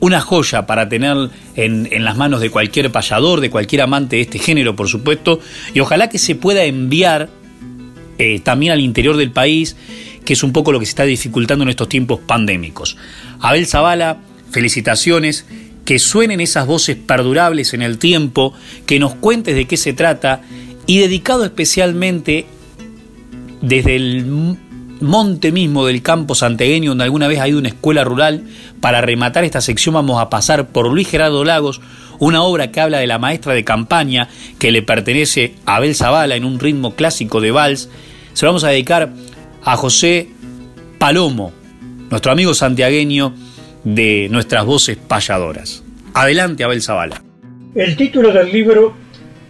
una 0.00 0.20
joya 0.20 0.66
para 0.66 0.88
tener 0.88 1.30
en, 1.54 2.04
las 2.04 2.16
manos 2.16 2.40
de 2.40 2.50
cualquier 2.50 2.90
payador, 2.92 3.40
de 3.40 3.50
cualquier 3.50 3.82
amante 3.82 4.16
de 4.16 4.22
este 4.22 4.38
género, 4.38 4.76
por 4.76 4.88
supuesto, 4.88 5.40
y 5.74 5.80
ojalá 5.80 6.08
que 6.08 6.18
se 6.18 6.34
pueda 6.34 6.64
enviar 6.64 7.28
eh, 8.18 8.40
también 8.40 8.72
al 8.72 8.80
interior 8.80 9.16
del 9.16 9.30
país, 9.30 9.76
que 10.26 10.34
es 10.34 10.42
un 10.42 10.52
poco 10.52 10.72
lo 10.72 10.78
que 10.78 10.84
se 10.84 10.90
está 10.90 11.04
dificultando 11.04 11.62
en 11.62 11.70
estos 11.70 11.88
tiempos 11.88 12.20
pandémicos. 12.20 12.98
Abel 13.40 13.66
Zavala 13.66 14.18
Felicitaciones, 14.50 15.46
que 15.86 15.98
suenen 15.98 16.40
esas 16.40 16.66
voces 16.66 16.96
perdurables 16.96 17.72
en 17.72 17.80
el 17.80 17.98
tiempo, 17.98 18.52
que 18.84 18.98
nos 18.98 19.14
cuentes 19.14 19.54
de 19.54 19.66
qué 19.66 19.76
se 19.76 19.92
trata 19.92 20.42
y 20.86 20.98
dedicado 20.98 21.44
especialmente 21.44 22.46
desde 23.62 23.96
el 23.96 24.26
monte 25.00 25.52
mismo 25.52 25.86
del 25.86 26.02
campo 26.02 26.34
santegueño, 26.34 26.90
donde 26.90 27.04
alguna 27.04 27.28
vez 27.28 27.40
ha 27.40 27.48
ido 27.48 27.58
una 27.58 27.68
escuela 27.68 28.04
rural, 28.04 28.44
para 28.80 29.00
rematar 29.00 29.44
esta 29.44 29.60
sección 29.60 29.94
vamos 29.94 30.20
a 30.20 30.30
pasar 30.30 30.68
por 30.68 30.90
Luis 30.90 31.08
Gerardo 31.08 31.44
Lagos, 31.44 31.80
una 32.18 32.42
obra 32.42 32.70
que 32.70 32.80
habla 32.80 32.98
de 32.98 33.06
la 33.06 33.18
maestra 33.18 33.52
de 33.52 33.64
campaña 33.64 34.28
que 34.58 34.72
le 34.72 34.82
pertenece 34.82 35.54
a 35.66 35.76
Abel 35.76 35.94
Zavala 35.94 36.36
en 36.36 36.44
un 36.44 36.58
ritmo 36.58 36.94
clásico 36.94 37.40
de 37.40 37.50
vals. 37.50 37.90
Se 38.32 38.44
lo 38.44 38.52
vamos 38.52 38.64
a 38.64 38.68
dedicar 38.68 39.12
a 39.66 39.76
José 39.76 40.28
Palomo, 40.96 41.52
nuestro 42.08 42.30
amigo 42.30 42.54
santiagueño 42.54 43.34
de 43.82 44.28
nuestras 44.30 44.64
voces 44.64 44.96
payadoras. 44.96 45.82
Adelante, 46.14 46.62
Abel 46.62 46.80
Zavala. 46.80 47.20
El 47.74 47.96
título 47.96 48.32
del 48.32 48.52
libro 48.52 48.94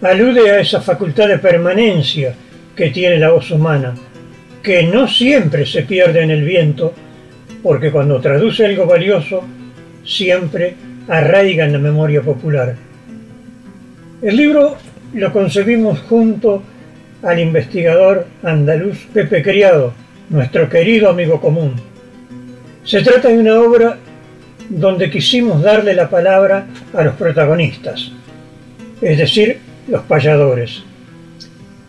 alude 0.01 0.51
a 0.51 0.61
esa 0.61 0.81
facultad 0.81 1.29
de 1.29 1.39
permanencia 1.39 2.35
que 2.75 2.89
tiene 2.89 3.19
la 3.19 3.31
voz 3.31 3.51
humana, 3.51 3.95
que 4.63 4.85
no 4.85 5.07
siempre 5.07 5.67
se 5.67 5.83
pierde 5.83 6.23
en 6.23 6.31
el 6.31 6.45
viento, 6.45 6.95
porque 7.63 7.93
cuando 7.93 8.19
traduce 8.19 8.65
algo 8.65 8.87
valioso, 8.87 9.45
siempre 10.03 10.77
arraiga 11.09 11.67
en 11.67 11.73
la 11.73 11.79
memoria 11.79 12.23
popular. 12.23 12.75
El 14.23 14.35
libro 14.35 14.77
lo 15.13 15.31
concebimos 15.31 16.01
junto 16.09 16.63
al 17.23 17.39
investigador 17.39 18.27
andaluz 18.43 19.07
Pepe 19.13 19.43
Criado, 19.43 19.93
nuestro 20.31 20.69
querido 20.69 21.11
amigo 21.11 21.41
común. 21.41 21.75
Se 22.85 23.03
trata 23.03 23.29
de 23.29 23.39
una 23.39 23.61
obra 23.61 23.99
donde 24.69 25.11
quisimos 25.11 25.63
darle 25.63 25.95
la 25.95 26.09
palabra 26.09 26.67
a 26.93 27.03
los 27.03 27.15
protagonistas, 27.15 28.11
es 29.01 29.19
decir, 29.19 29.59
los 29.89 30.03
payadores. 30.03 30.83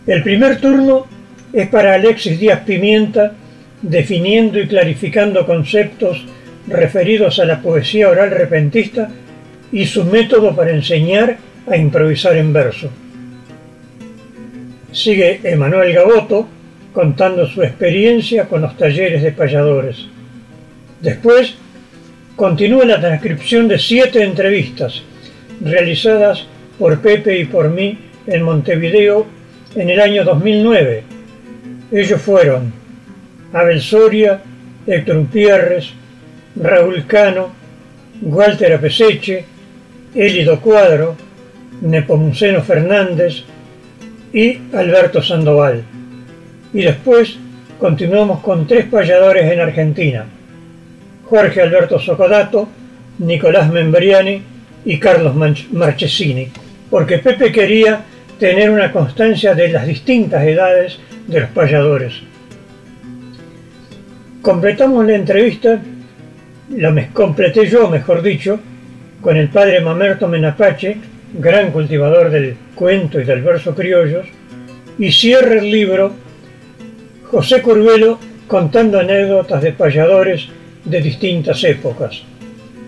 El 0.06 0.24
primer 0.24 0.62
turno 0.62 1.08
es 1.52 1.68
para 1.70 1.96
Alexis 1.96 2.40
Díaz 2.40 2.62
Pimienta, 2.66 3.34
definiendo 3.82 4.60
y 4.60 4.68
clarificando 4.68 5.46
conceptos 5.46 6.26
referidos 6.68 7.40
a 7.40 7.46
la 7.46 7.62
poesía 7.62 8.10
oral 8.10 8.32
repentista 8.32 9.10
y 9.72 9.86
su 9.86 10.04
método 10.06 10.56
para 10.56 10.72
enseñar 10.72 11.38
a 11.68 11.78
improvisar 11.78 12.38
en 12.38 12.54
verso. 12.54 12.90
Sigue 14.92 15.42
Emanuel 15.44 15.94
Gaboto 15.94 16.48
contando 16.94 17.48
su 17.48 17.62
experiencia 17.64 18.46
con 18.46 18.62
los 18.62 18.78
talleres 18.78 19.22
de 19.22 19.32
payadores. 19.32 20.08
Después 21.02 21.56
continúa 22.36 22.86
la 22.86 23.00
transcripción 23.00 23.68
de 23.68 23.80
siete 23.80 24.24
entrevistas 24.24 25.04
realizadas 25.62 26.46
por 26.78 27.00
Pepe 27.00 27.40
y 27.40 27.46
por 27.46 27.70
mí 27.70 27.98
en 28.28 28.44
Montevideo 28.44 29.26
en 29.76 29.90
el 29.90 30.00
año 30.00 30.24
2009. 30.24 31.04
Ellos 31.92 32.22
fueron 32.22 32.74
Abel 33.54 33.82
Soria, 33.82 34.42
Héctor 34.86 35.18
Upierres, 35.18 35.92
Raúl 36.56 37.06
Cano, 37.06 37.50
Walter 38.22 38.74
Apeseche, 38.74 39.46
Elido 40.16 40.60
Cuadro, 40.60 41.16
Nepomuceno 41.82 42.62
Fernández 42.62 43.44
y 44.34 44.60
Alberto 44.74 45.22
Sandoval. 45.22 45.84
Y 46.74 46.84
después 46.84 47.38
continuamos 47.80 48.40
con 48.42 48.68
tres 48.68 48.86
payadores 48.86 49.52
en 49.52 49.60
Argentina, 49.60 50.26
Jorge 51.26 51.62
Alberto 51.62 52.00
Socodato, 52.00 52.68
Nicolás 53.20 53.72
Membriani 53.72 54.42
y 54.86 55.00
Carlos 55.00 55.36
Marchesini, 55.72 56.50
porque 56.90 57.20
Pepe 57.20 57.52
quería 57.52 58.02
tener 58.40 58.70
una 58.70 58.92
constancia 58.92 59.54
de 59.56 59.70
las 59.70 59.88
distintas 59.88 60.44
edades 60.44 61.00
de 61.28 61.42
los 61.42 61.50
payadores. 61.50 62.14
Completamos 64.42 65.06
la 65.06 65.16
entrevista 65.16 65.82
la 66.76 66.92
me 66.92 67.10
completé 67.10 67.66
yo, 67.68 67.90
mejor 67.90 68.22
dicho, 68.22 68.60
con 69.22 69.38
el 69.38 69.48
padre 69.50 69.80
Mamerto 69.80 70.28
Menapache, 70.28 70.98
gran 71.34 71.72
cultivador 71.72 72.30
del 72.30 72.56
cuento 72.76 73.22
y 73.22 73.24
del 73.24 73.42
verso 73.42 73.74
criollos, 73.74 74.26
y 75.00 75.12
cierra 75.12 75.60
el 75.60 75.72
libro 75.72 76.14
José 77.32 77.62
Curvelo 77.62 78.20
contando 78.48 79.00
anécdotas 79.00 79.62
de 79.62 79.74
payadores 79.74 80.48
de 80.86 81.02
distintas 81.02 81.62
épocas. 81.66 82.24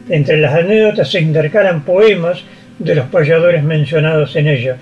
Entre 0.08 0.38
las 0.38 0.54
anécdotas 0.54 1.12
se 1.12 1.20
intercalan 1.20 1.84
poemas 1.84 2.44
de 2.80 2.96
los 2.96 3.08
payadores 3.08 3.64
mencionados 3.64 4.36
en 4.38 4.48
ella. 4.48 4.78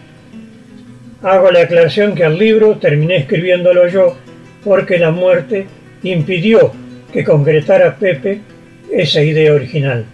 Hago 1.23 1.51
la 1.51 1.61
aclaración 1.61 2.13
que 2.13 2.23
al 2.23 2.37
libro 2.37 2.77
terminé 2.77 3.17
escribiéndolo 3.17 3.87
yo 3.87 4.15
porque 4.63 4.99
la 4.99 5.09
muerte 5.09 5.65
impidió 6.03 6.71
que 7.11 7.23
concretara 7.23 7.95
Pepe 7.95 8.41
esa 8.91 9.23
idea 9.23 9.53
original. 9.53 10.05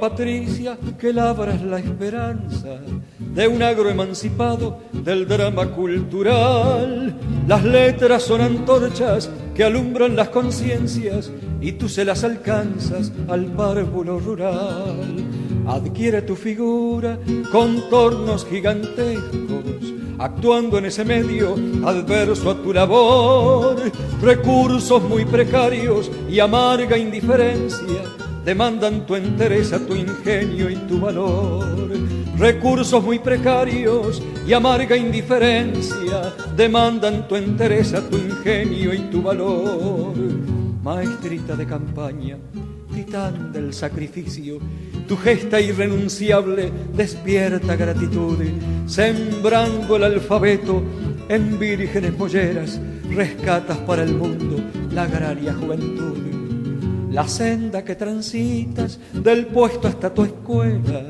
Patricia, 0.00 0.78
que 0.98 1.12
labras 1.12 1.62
la 1.62 1.78
esperanza 1.78 2.80
de 3.18 3.46
un 3.46 3.62
agro 3.62 3.90
emancipado 3.90 4.80
del 4.92 5.28
drama 5.28 5.66
cultural. 5.66 7.14
Las 7.46 7.62
letras 7.62 8.22
son 8.22 8.40
antorchas 8.40 9.30
que 9.54 9.62
alumbran 9.62 10.16
las 10.16 10.30
conciencias 10.30 11.30
y 11.60 11.72
tú 11.72 11.88
se 11.88 12.04
las 12.04 12.24
alcanzas 12.24 13.12
al 13.28 13.44
párvulo 13.46 14.18
rural. 14.18 15.14
Adquiere 15.66 16.22
tu 16.22 16.34
figura 16.34 17.18
contornos 17.52 18.46
gigantescos, 18.46 19.92
actuando 20.18 20.78
en 20.78 20.86
ese 20.86 21.04
medio 21.04 21.54
adverso 21.84 22.50
a 22.50 22.62
tu 22.62 22.72
labor, 22.72 23.76
recursos 24.22 25.02
muy 25.02 25.26
precarios 25.26 26.10
y 26.28 26.40
amarga 26.40 26.96
indiferencia 26.96 28.19
demandan 28.44 29.06
tu 29.06 29.14
entereza, 29.14 29.78
tu 29.78 29.94
ingenio 29.94 30.70
y 30.70 30.76
tu 30.76 31.00
valor. 31.00 31.90
Recursos 32.38 33.02
muy 33.02 33.18
precarios 33.18 34.22
y 34.46 34.52
amarga 34.52 34.96
indiferencia 34.96 36.34
demandan 36.56 37.28
tu 37.28 37.36
entereza, 37.36 38.00
tu 38.08 38.16
ingenio 38.16 38.94
y 38.94 38.98
tu 39.10 39.22
valor. 39.22 40.14
Maestrita 40.82 41.54
de 41.54 41.66
campaña, 41.66 42.38
titán 42.94 43.52
del 43.52 43.74
sacrificio, 43.74 44.58
tu 45.06 45.16
gesta 45.18 45.60
irrenunciable 45.60 46.72
despierta 46.94 47.76
gratitud, 47.76 48.38
sembrando 48.86 49.96
el 49.96 50.04
alfabeto 50.04 50.82
en 51.28 51.58
vírgenes 51.58 52.16
molleras, 52.16 52.80
rescatas 53.10 53.76
para 53.78 54.02
el 54.02 54.14
mundo 54.14 54.56
la 54.92 55.02
agraria 55.02 55.52
juventud 55.52 56.39
la 57.10 57.26
senda 57.26 57.84
que 57.84 57.96
transitas 57.96 58.98
del 59.12 59.46
puesto 59.46 59.88
hasta 59.88 60.12
tu 60.12 60.24
escuela 60.24 61.02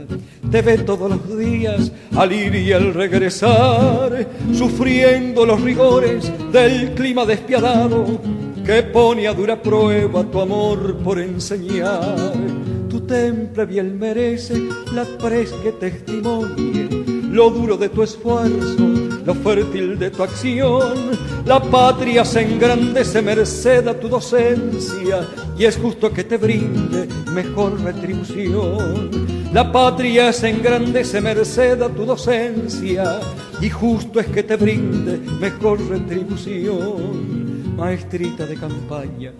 te 0.50 0.62
ve 0.62 0.78
todos 0.78 1.10
los 1.10 1.38
días 1.38 1.92
al 2.16 2.32
ir 2.32 2.54
y 2.54 2.72
al 2.72 2.94
regresar, 2.94 4.26
sufriendo 4.52 5.46
los 5.46 5.60
rigores 5.60 6.32
del 6.50 6.92
clima 6.94 7.24
despiadado 7.24 8.20
que 8.64 8.82
pone 8.82 9.28
a 9.28 9.34
dura 9.34 9.60
prueba 9.60 10.24
tu 10.24 10.40
amor 10.40 10.96
por 10.98 11.20
enseñar. 11.20 12.59
Tu 13.10 13.16
temple 13.16 13.66
bien 13.66 13.98
merece 13.98 14.54
la 14.92 15.04
pres 15.04 15.50
que 15.64 15.72
testimonie 15.72 16.88
lo 17.28 17.50
duro 17.50 17.76
de 17.76 17.88
tu 17.88 18.04
esfuerzo, 18.04 18.88
lo 19.26 19.34
fértil 19.34 19.98
de 19.98 20.10
tu 20.10 20.22
acción. 20.22 21.10
La 21.44 21.60
patria 21.60 22.24
se 22.24 22.42
engrandece 22.42 23.20
merced 23.20 23.88
a 23.88 23.98
tu 23.98 24.08
docencia 24.08 25.26
y 25.58 25.64
es 25.64 25.76
justo 25.76 26.12
que 26.12 26.22
te 26.22 26.36
brinde 26.36 27.08
mejor 27.32 27.80
retribución. 27.82 29.10
La 29.52 29.72
patria 29.72 30.32
se 30.32 30.50
engrandece 30.50 31.20
merced 31.20 31.82
a 31.82 31.88
tu 31.88 32.04
docencia 32.04 33.18
y 33.60 33.70
justo 33.70 34.20
es 34.20 34.26
que 34.28 34.44
te 34.44 34.54
brinde 34.54 35.18
mejor 35.40 35.80
retribución. 35.88 37.74
Maestrita 37.76 38.46
de 38.46 38.54
campaña, 38.54 39.32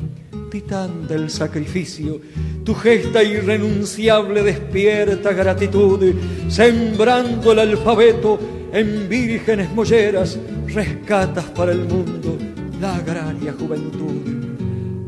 titán 0.51 1.07
del 1.07 1.31
sacrificio, 1.31 2.21
tu 2.65 2.75
gesta 2.75 3.23
irrenunciable 3.23 4.43
despierta 4.43 5.33
gratitud, 5.33 6.13
sembrando 6.49 7.53
el 7.53 7.61
alfabeto 7.61 8.39
en 8.73 9.09
vírgenes 9.09 9.73
molleras, 9.73 10.39
rescatas 10.67 11.45
para 11.45 11.73
el 11.73 11.85
mundo 11.85 12.37
la 12.81 12.97
agraria 12.97 13.55
juventud. 13.59 14.41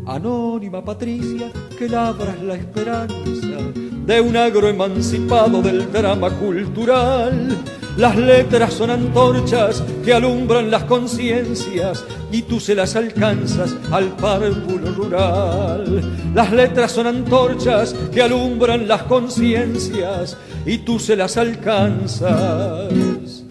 Anónima 0.06 0.84
Patricia, 0.84 1.50
que 1.78 1.88
labras 1.88 2.40
la 2.42 2.54
esperanza 2.54 3.58
de 4.06 4.20
un 4.20 4.36
agro 4.36 4.68
emancipado 4.68 5.62
del 5.62 5.90
drama 5.90 6.30
cultural. 6.30 7.56
Las 7.96 8.16
letras 8.16 8.72
son 8.74 8.90
antorchas 8.90 9.82
que 10.04 10.12
alumbran 10.12 10.70
las 10.70 10.84
conciencias 10.84 12.04
y 12.32 12.42
tú 12.42 12.58
se 12.58 12.74
las 12.74 12.96
alcanzas 12.96 13.76
al 13.90 14.16
párvulo 14.16 14.90
rural. 14.92 16.32
Las 16.34 16.50
letras 16.50 16.92
son 16.92 17.06
antorchas 17.06 17.94
que 18.12 18.22
alumbran 18.22 18.88
las 18.88 19.02
conciencias 19.02 20.38
y 20.64 20.78
tú 20.78 20.98
se 20.98 21.14
las 21.14 21.36
alcanzas 21.36 23.44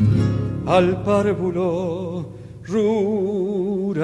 al 0.65 1.03
párvulo 1.03 2.31
rural. 2.65 4.01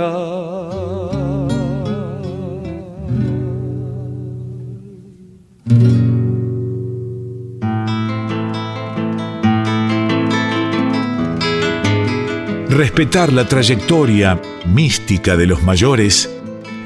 Respetar 12.78 13.34
la 13.34 13.48
trayectoria 13.48 14.40
mística 14.68 15.36
de 15.36 15.48
los 15.48 15.64
mayores 15.64 16.30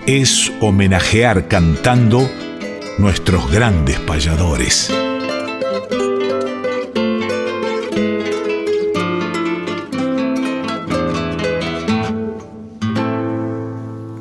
es 0.05 0.49
homenajear 0.61 1.49
cantando 1.49 2.29
nuestros 2.97 3.51
grandes 3.51 3.99
payadores. 3.99 4.89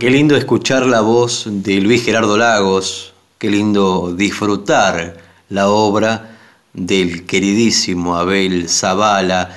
Qué 0.00 0.10
lindo 0.10 0.34
escuchar 0.34 0.86
la 0.86 1.02
voz 1.02 1.44
de 1.46 1.80
Luis 1.80 2.04
Gerardo 2.04 2.36
Lagos, 2.36 3.14
Qué 3.38 3.48
lindo 3.48 4.12
disfrutar 4.12 5.18
la 5.48 5.68
obra 5.68 6.36
del 6.72 7.26
queridísimo 7.26 8.16
Abel 8.16 8.68
Zavala 8.68 9.56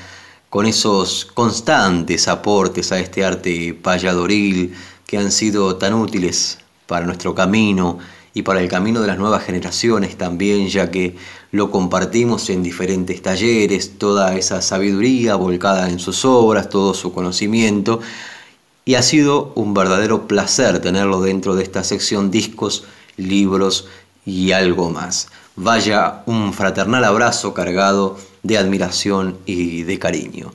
con 0.54 0.68
esos 0.68 1.26
constantes 1.34 2.28
aportes 2.28 2.92
a 2.92 3.00
este 3.00 3.26
arte 3.26 3.74
payadoril 3.74 4.76
que 5.08 5.18
han 5.18 5.32
sido 5.32 5.78
tan 5.78 5.96
útiles 5.96 6.60
para 6.86 7.08
nuestro 7.08 7.34
camino 7.34 7.98
y 8.36 8.44
para 8.44 8.62
el 8.62 8.68
camino 8.68 9.02
de 9.02 9.08
las 9.08 9.18
nuevas 9.18 9.44
generaciones 9.44 10.16
también, 10.16 10.68
ya 10.68 10.92
que 10.92 11.16
lo 11.50 11.72
compartimos 11.72 12.52
en 12.52 12.62
diferentes 12.62 13.20
talleres, 13.24 13.98
toda 13.98 14.36
esa 14.36 14.62
sabiduría 14.62 15.34
volcada 15.34 15.89
en 15.89 15.98
sus 15.98 16.24
obras, 16.24 16.70
todo 16.70 16.94
su 16.94 17.13
conocimiento, 17.13 18.02
y 18.86 18.94
ha 18.94 19.02
sido 19.02 19.54
un 19.56 19.74
verdadero 19.74 20.28
placer 20.28 20.80
tenerlo 20.82 21.20
dentro 21.20 21.56
de 21.56 21.63
esta 21.63 21.84
sección 21.84 22.30
discos 22.30 22.84
libros 23.18 23.88
y 24.24 24.52
algo 24.52 24.92
más. 24.92 25.30
Vaya 25.56 26.24
un 26.26 26.52
fraternal 26.52 27.04
abrazo 27.04 27.54
cargado 27.54 28.18
de 28.42 28.58
admiración 28.58 29.38
y 29.46 29.84
de 29.84 30.00
cariño. 30.00 30.52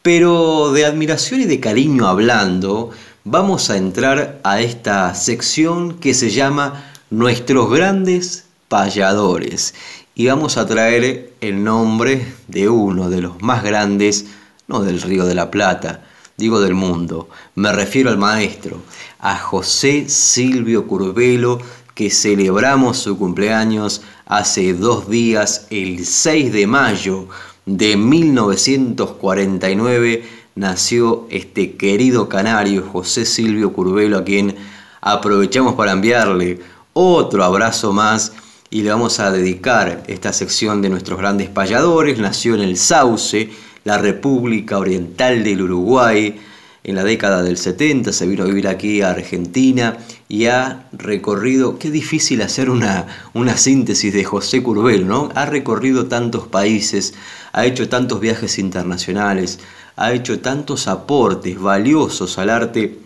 Pero 0.00 0.72
de 0.72 0.86
admiración 0.86 1.42
y 1.42 1.44
de 1.44 1.60
cariño 1.60 2.08
hablando, 2.08 2.90
vamos 3.24 3.68
a 3.68 3.76
entrar 3.76 4.40
a 4.42 4.60
esta 4.62 5.14
sección 5.14 5.98
que 5.98 6.14
se 6.14 6.30
llama 6.30 6.90
Nuestros 7.10 7.70
grandes 7.70 8.46
payadores. 8.68 9.74
Y 10.14 10.28
vamos 10.28 10.56
a 10.56 10.66
traer 10.66 11.34
el 11.42 11.62
nombre 11.62 12.32
de 12.48 12.70
uno 12.70 13.10
de 13.10 13.20
los 13.20 13.42
más 13.42 13.62
grandes, 13.62 14.24
no 14.68 14.80
del 14.80 15.02
Río 15.02 15.26
de 15.26 15.34
la 15.34 15.50
Plata, 15.50 16.02
digo 16.38 16.62
del 16.62 16.74
mundo. 16.74 17.28
Me 17.54 17.72
refiero 17.72 18.08
al 18.08 18.16
maestro, 18.16 18.80
a 19.18 19.36
José 19.36 20.08
Silvio 20.08 20.86
Curvelo, 20.86 21.60
que 21.94 22.10
celebramos 22.10 22.98
su 22.98 23.16
cumpleaños 23.18 24.02
hace 24.26 24.74
dos 24.74 25.08
días, 25.08 25.66
el 25.70 26.04
6 26.06 26.52
de 26.52 26.66
mayo 26.66 27.28
de 27.66 27.96
1949, 27.96 30.24
nació 30.54 31.26
este 31.30 31.76
querido 31.76 32.28
canario 32.28 32.86
José 32.90 33.24
Silvio 33.24 33.72
Curvelo, 33.72 34.18
a 34.18 34.24
quien 34.24 34.56
aprovechamos 35.00 35.74
para 35.74 35.92
enviarle 35.92 36.60
otro 36.92 37.44
abrazo 37.44 37.92
más 37.92 38.32
y 38.70 38.82
le 38.82 38.90
vamos 38.90 39.20
a 39.20 39.32
dedicar 39.32 40.02
esta 40.06 40.32
sección 40.32 40.82
de 40.82 40.90
nuestros 40.90 41.18
grandes 41.18 41.48
payadores. 41.48 42.18
Nació 42.18 42.54
en 42.54 42.60
el 42.60 42.76
Sauce, 42.76 43.50
la 43.84 43.98
República 43.98 44.78
Oriental 44.78 45.42
del 45.42 45.62
Uruguay, 45.62 46.40
en 46.82 46.94
la 46.94 47.04
década 47.04 47.42
del 47.42 47.56
70, 47.56 48.12
se 48.12 48.26
vino 48.26 48.44
a 48.44 48.46
vivir 48.46 48.66
aquí 48.66 49.02
a 49.02 49.10
Argentina 49.10 49.98
y 50.28 50.46
ha 50.46 50.88
recorrido, 50.92 51.78
qué 51.78 51.90
difícil 51.90 52.40
hacer 52.42 52.70
una, 52.70 53.06
una 53.34 53.56
síntesis 53.56 54.12
de 54.14 54.24
José 54.24 54.62
Curbelo, 54.62 55.06
¿no? 55.06 55.28
Ha 55.34 55.46
recorrido 55.46 56.06
tantos 56.06 56.46
países, 56.46 57.14
ha 57.52 57.66
hecho 57.66 57.88
tantos 57.88 58.20
viajes 58.20 58.58
internacionales, 58.58 59.58
ha 59.96 60.12
hecho 60.12 60.40
tantos 60.40 60.88
aportes 60.88 61.60
valiosos 61.60 62.38
al 62.38 62.48
arte 62.48 62.98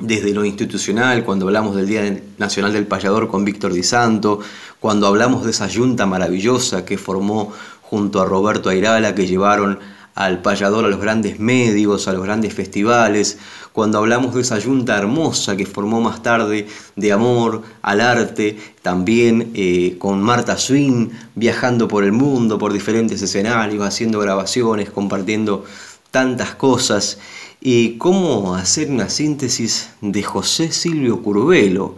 desde 0.00 0.32
lo 0.32 0.44
institucional, 0.44 1.24
cuando 1.24 1.46
hablamos 1.46 1.76
del 1.76 1.86
Día 1.86 2.20
Nacional 2.38 2.72
del 2.72 2.86
Payador 2.86 3.28
con 3.28 3.44
Víctor 3.44 3.72
Di 3.72 3.82
Santo, 3.82 4.40
cuando 4.80 5.06
hablamos 5.06 5.44
de 5.44 5.50
esa 5.50 5.68
yunta 5.68 6.06
maravillosa 6.06 6.84
que 6.84 6.98
formó 6.98 7.52
junto 7.82 8.20
a 8.20 8.24
Roberto 8.24 8.70
Airala, 8.70 9.14
que 9.14 9.26
llevaron 9.26 9.78
al 10.20 10.42
payador 10.42 10.84
a 10.84 10.88
los 10.88 11.00
grandes 11.00 11.40
medios, 11.40 12.06
a 12.06 12.12
los 12.12 12.22
grandes 12.22 12.52
festivales, 12.52 13.38
cuando 13.72 13.96
hablamos 13.96 14.34
de 14.34 14.42
esa 14.42 14.58
yunta 14.58 14.98
hermosa 14.98 15.56
que 15.56 15.64
formó 15.64 16.02
más 16.02 16.22
tarde 16.22 16.66
de 16.94 17.10
amor 17.10 17.62
al 17.80 18.02
arte, 18.02 18.58
también 18.82 19.50
eh, 19.54 19.96
con 19.98 20.20
Marta 20.20 20.58
Swin 20.58 21.10
viajando 21.34 21.88
por 21.88 22.04
el 22.04 22.12
mundo, 22.12 22.58
por 22.58 22.74
diferentes 22.74 23.22
escenarios, 23.22 23.82
haciendo 23.82 24.20
grabaciones, 24.20 24.90
compartiendo 24.90 25.64
tantas 26.10 26.54
cosas, 26.54 27.18
y 27.58 27.96
cómo 27.96 28.54
hacer 28.54 28.90
una 28.90 29.08
síntesis 29.08 29.88
de 30.02 30.22
José 30.22 30.70
Silvio 30.70 31.22
Curvelo. 31.22 31.96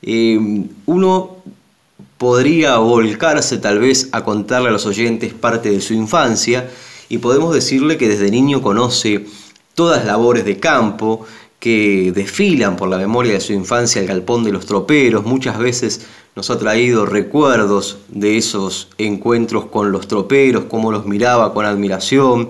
Eh, 0.00 0.38
uno 0.86 1.36
podría 2.16 2.78
volcarse 2.78 3.58
tal 3.58 3.78
vez 3.78 4.08
a 4.12 4.24
contarle 4.24 4.68
a 4.68 4.72
los 4.72 4.86
oyentes 4.86 5.34
parte 5.34 5.70
de 5.70 5.82
su 5.82 5.92
infancia, 5.92 6.68
y 7.08 7.18
podemos 7.18 7.54
decirle 7.54 7.96
que 7.96 8.08
desde 8.08 8.30
niño 8.30 8.62
conoce 8.62 9.26
todas 9.74 10.04
labores 10.04 10.44
de 10.44 10.58
campo 10.58 11.24
que 11.60 12.12
desfilan 12.14 12.76
por 12.76 12.88
la 12.88 12.98
memoria 12.98 13.32
de 13.32 13.40
su 13.40 13.52
infancia 13.52 14.00
el 14.00 14.06
galpón 14.06 14.44
de 14.44 14.52
los 14.52 14.66
troperos, 14.66 15.24
muchas 15.24 15.58
veces 15.58 16.06
nos 16.36 16.50
ha 16.50 16.58
traído 16.58 17.04
recuerdos 17.04 17.98
de 18.08 18.36
esos 18.36 18.88
encuentros 18.96 19.66
con 19.66 19.90
los 19.90 20.06
troperos, 20.06 20.64
cómo 20.70 20.92
los 20.92 21.04
miraba 21.04 21.52
con 21.52 21.66
admiración, 21.66 22.48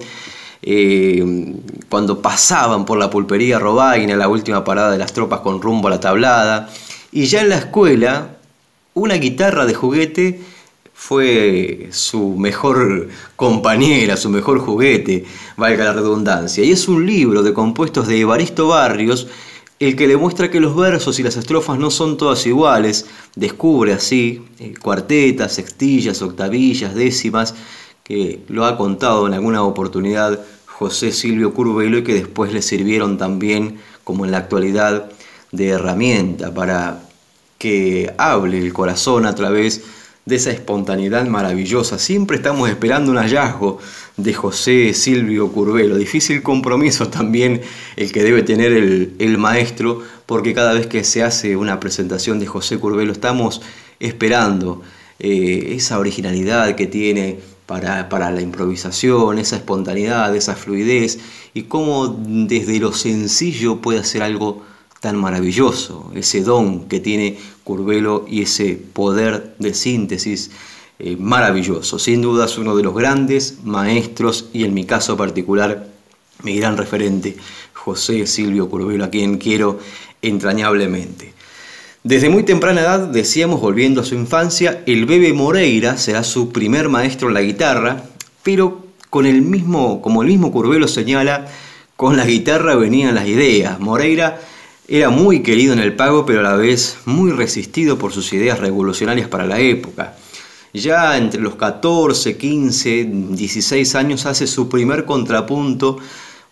eh, 0.60 1.54
cuando 1.88 2.20
pasaban 2.20 2.84
por 2.84 2.98
la 2.98 3.08
pulpería 3.08 3.58
Robaina, 3.58 4.14
la 4.16 4.28
última 4.28 4.64
parada 4.64 4.90
de 4.90 4.98
las 4.98 5.14
tropas 5.14 5.40
con 5.40 5.62
rumbo 5.62 5.88
a 5.88 5.92
la 5.92 6.00
tablada, 6.00 6.68
y 7.12 7.26
ya 7.26 7.40
en 7.40 7.48
la 7.48 7.56
escuela, 7.56 8.36
una 8.92 9.14
guitarra 9.14 9.64
de 9.64 9.72
juguete 9.72 10.40
fue 10.98 11.88
su 11.92 12.34
mejor 12.36 13.08
compañera, 13.36 14.16
su 14.16 14.28
mejor 14.30 14.58
juguete, 14.58 15.24
valga 15.56 15.84
la 15.84 15.92
redundancia. 15.92 16.64
Y 16.64 16.72
es 16.72 16.88
un 16.88 17.06
libro 17.06 17.44
de 17.44 17.54
compuestos 17.54 18.08
de 18.08 18.20
Evaristo 18.20 18.66
Barrios, 18.66 19.28
el 19.78 19.94
que 19.94 20.08
le 20.08 20.16
muestra 20.16 20.50
que 20.50 20.58
los 20.58 20.74
versos 20.74 21.20
y 21.20 21.22
las 21.22 21.36
estrofas 21.36 21.78
no 21.78 21.92
son 21.92 22.16
todas 22.16 22.44
iguales, 22.46 23.06
descubre 23.36 23.92
así 23.92 24.42
eh, 24.58 24.74
cuartetas, 24.82 25.54
sextillas, 25.54 26.20
octavillas, 26.20 26.96
décimas, 26.96 27.54
que 28.02 28.40
lo 28.48 28.66
ha 28.66 28.76
contado 28.76 29.28
en 29.28 29.34
alguna 29.34 29.62
oportunidad 29.62 30.40
José 30.66 31.12
Silvio 31.12 31.54
Curvelo 31.54 31.98
y 31.98 32.04
que 32.04 32.14
después 32.14 32.52
le 32.52 32.60
sirvieron 32.60 33.18
también, 33.18 33.78
como 34.02 34.24
en 34.24 34.32
la 34.32 34.38
actualidad, 34.38 35.12
de 35.52 35.68
herramienta 35.68 36.52
para 36.52 37.04
que 37.56 38.12
hable 38.18 38.58
el 38.58 38.72
corazón 38.72 39.26
a 39.26 39.34
través 39.36 39.84
de 40.28 40.36
esa 40.36 40.50
espontaneidad 40.50 41.26
maravillosa. 41.26 41.98
Siempre 41.98 42.36
estamos 42.36 42.68
esperando 42.68 43.10
un 43.10 43.16
hallazgo 43.16 43.78
de 44.18 44.34
José 44.34 44.92
Silvio 44.92 45.50
Curvelo. 45.50 45.96
Difícil 45.96 46.42
compromiso 46.42 47.08
también 47.08 47.62
el 47.96 48.12
que 48.12 48.22
debe 48.22 48.42
tener 48.42 48.72
el, 48.72 49.38
maestro, 49.38 50.02
porque 50.26 50.52
cada 50.52 50.74
vez 50.74 50.86
que 50.86 51.02
se 51.02 51.22
hace 51.22 51.56
una 51.56 51.80
presentación 51.80 52.38
de 52.38 52.46
José 52.46 52.78
Curvelo 52.78 53.10
estamos 53.10 53.62
esperando 54.00 54.82
eh, 55.18 55.72
esa 55.76 55.98
originalidad 55.98 56.74
que 56.74 56.86
tiene 56.86 57.38
para, 57.64 58.10
para, 58.10 58.30
la 58.30 58.42
improvisación, 58.42 59.38
esa 59.38 59.56
espontaneidad, 59.56 60.36
esa 60.36 60.54
fluidez 60.54 61.20
y 61.54 61.62
cómo 61.62 62.08
desde 62.08 62.78
lo 62.80 62.92
sencillo 62.92 63.80
puede 63.80 64.00
hacer 64.00 64.22
algo 64.22 64.62
tan 65.00 65.16
maravilloso, 65.16 66.10
ese 66.14 66.42
don 66.42 66.88
que 66.88 67.00
tiene 67.00 67.38
Curvelo 67.64 68.24
y 68.28 68.42
ese 68.42 68.74
poder 68.74 69.54
de 69.58 69.74
síntesis 69.74 70.50
eh, 70.98 71.16
maravilloso. 71.18 71.98
Sin 71.98 72.22
duda 72.22 72.46
es 72.46 72.58
uno 72.58 72.74
de 72.74 72.82
los 72.82 72.94
grandes 72.94 73.58
maestros 73.62 74.46
y 74.52 74.64
en 74.64 74.74
mi 74.74 74.84
caso 74.84 75.16
particular 75.16 75.86
mi 76.42 76.56
gran 76.56 76.76
referente, 76.76 77.36
José 77.72 78.26
Silvio 78.26 78.68
Curvelo, 78.68 79.04
a 79.04 79.10
quien 79.10 79.38
quiero 79.38 79.78
entrañablemente. 80.22 81.34
Desde 82.04 82.28
muy 82.28 82.44
temprana 82.44 82.80
edad, 82.80 83.08
decíamos, 83.08 83.60
volviendo 83.60 84.00
a 84.00 84.04
su 84.04 84.14
infancia, 84.14 84.82
el 84.86 85.04
bebé 85.04 85.32
Moreira 85.32 85.96
será 85.96 86.22
su 86.22 86.50
primer 86.50 86.88
maestro 86.88 87.28
en 87.28 87.34
la 87.34 87.42
guitarra, 87.42 88.04
pero 88.42 88.86
con 89.10 89.26
el 89.26 89.42
mismo, 89.42 90.00
como 90.00 90.22
el 90.22 90.28
mismo 90.28 90.52
Curvelo 90.52 90.86
señala, 90.86 91.46
con 91.96 92.16
la 92.16 92.24
guitarra 92.24 92.76
venían 92.76 93.14
las 93.14 93.26
ideas. 93.26 93.80
Moreira 93.80 94.40
era 94.90 95.10
muy 95.10 95.42
querido 95.42 95.74
en 95.74 95.80
el 95.80 95.94
pago, 95.94 96.24
pero 96.24 96.40
a 96.40 96.42
la 96.42 96.56
vez 96.56 96.96
muy 97.04 97.30
resistido 97.30 97.98
por 97.98 98.10
sus 98.12 98.32
ideas 98.32 98.58
revolucionarias 98.58 99.28
para 99.28 99.44
la 99.46 99.60
época. 99.60 100.16
Ya 100.72 101.18
entre 101.18 101.42
los 101.42 101.56
14, 101.56 102.38
15, 102.38 103.04
16 103.04 103.94
años 103.94 104.24
hace 104.24 104.46
su 104.46 104.70
primer 104.70 105.04
contrapunto, 105.04 105.98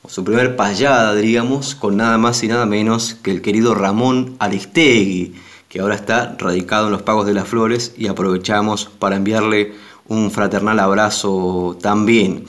o 0.03 0.09
su 0.11 0.23
primer 0.23 0.55
payada, 0.55 1.15
diríamos, 1.15 1.75
con 1.75 1.97
nada 1.97 2.19
más 2.19 2.43
y 2.43 2.49
nada 2.49 2.67
menos 2.67 3.17
que 3.23 3.31
el 3.31 3.41
querido 3.41 3.75
Ramón 3.75 4.37
Aristegui, 4.39 5.35
que 5.71 5.81
ahora 5.81 5.95
está 5.95 6.37
radicado 6.39 6.87
en 6.87 6.93
los 6.93 7.03
Pagos 7.03 7.27
de 7.27 7.35
las 7.35 7.49
Flores 7.49 7.95
y 7.97 8.07
aprovechamos 8.07 8.85
para 8.99 9.17
enviarle 9.17 9.73
un 10.09 10.31
fraternal 10.31 10.79
abrazo 10.79 11.79
también. 11.81 12.45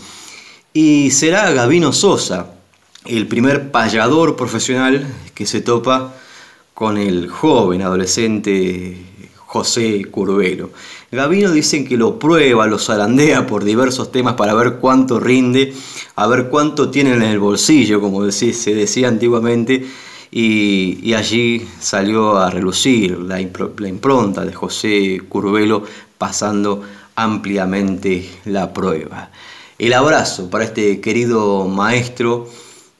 Y 0.73 1.11
será 1.11 1.49
Gavino 1.51 1.93
Sosa, 1.93 2.51
el 3.05 3.27
primer 3.27 3.71
payador 3.71 4.35
profesional 4.35 5.07
que 5.37 5.45
se 5.45 5.61
topa 5.61 6.15
con 6.73 6.97
el 6.97 7.29
joven 7.29 7.83
adolescente 7.83 8.97
José 9.45 10.03
Curvelo. 10.09 10.71
Gavino 11.11 11.51
dicen 11.51 11.87
que 11.87 11.95
lo 11.95 12.17
prueba, 12.17 12.65
lo 12.65 12.79
zarandea 12.79 13.45
por 13.45 13.63
diversos 13.63 14.11
temas 14.11 14.33
para 14.33 14.55
ver 14.55 14.77
cuánto 14.77 15.19
rinde, 15.19 15.75
a 16.15 16.25
ver 16.25 16.49
cuánto 16.49 16.89
tiene 16.89 17.13
en 17.13 17.21
el 17.21 17.37
bolsillo, 17.37 18.01
como 18.01 18.31
se 18.31 18.73
decía 18.73 19.09
antiguamente, 19.09 19.85
y, 20.31 21.13
allí 21.13 21.67
salió 21.79 22.37
a 22.37 22.49
relucir 22.49 23.19
la, 23.19 23.35
la, 23.35 23.87
impronta 23.87 24.43
de 24.43 24.53
José 24.53 25.21
Curvelo 25.29 25.83
pasando 26.17 26.81
ampliamente 27.15 28.27
la 28.45 28.73
prueba. 28.73 29.29
El 29.77 29.93
abrazo 29.93 30.49
para 30.49 30.65
este 30.65 30.99
querido 30.99 31.67
maestro 31.67 32.47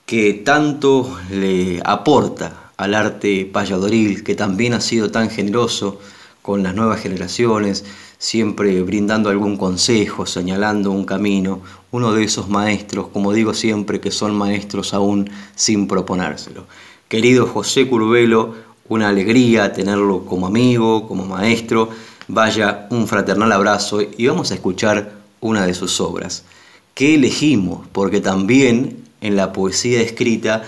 que 0.08 0.34
tanto 0.34 1.20
le 1.30 1.82
aporta 1.84 2.72
al 2.78 2.94
arte 2.94 3.46
payadoril, 3.46 4.24
que 4.24 4.36
también 4.36 4.74
ha 4.74 4.80
sido 4.80 5.12
tan 5.12 5.30
generoso 5.30 6.00
con 6.42 6.64
las 6.64 6.74
nuevas 6.74 7.02
generaciones, 7.02 7.84
siempre 8.18 8.82
brindando 8.84 9.30
algún 9.30 9.58
consejo, 9.58 10.26
señalando 10.26 10.92
un 10.92 11.04
camino, 11.04 11.60
uno 11.92 12.14
de 12.14 12.24
esos 12.24 12.48
maestros, 12.48 13.10
como 13.10 13.34
digo 13.34 13.54
siempre, 13.54 14.00
que 14.00 14.12
son 14.12 14.34
maestros 14.34 14.94
aún 14.94 15.30
sin 15.56 15.90
proponérselo. 15.90 16.68
Querido 17.10 17.46
José 17.46 17.86
Curvelo, 17.90 18.56
una 18.88 19.10
alegría 19.10 19.74
tenerlo 19.74 20.24
como 20.24 20.48
amigo, 20.48 21.06
como 21.06 21.26
maestro. 21.26 21.90
Vaya, 22.30 22.88
un 22.92 23.10
fraternal 23.10 23.52
abrazo 23.52 24.00
y 24.02 24.26
vamos 24.28 24.52
a 24.52 24.54
escuchar 24.54 25.12
una 25.42 25.66
de 25.66 25.74
sus 25.74 26.00
obras. 26.00 26.46
¿Qué 26.94 27.16
elegimos? 27.16 27.86
Porque 27.92 28.22
también 28.22 29.07
en 29.22 29.36
la 29.36 29.54
poesía 29.54 30.02
escrita 30.02 30.64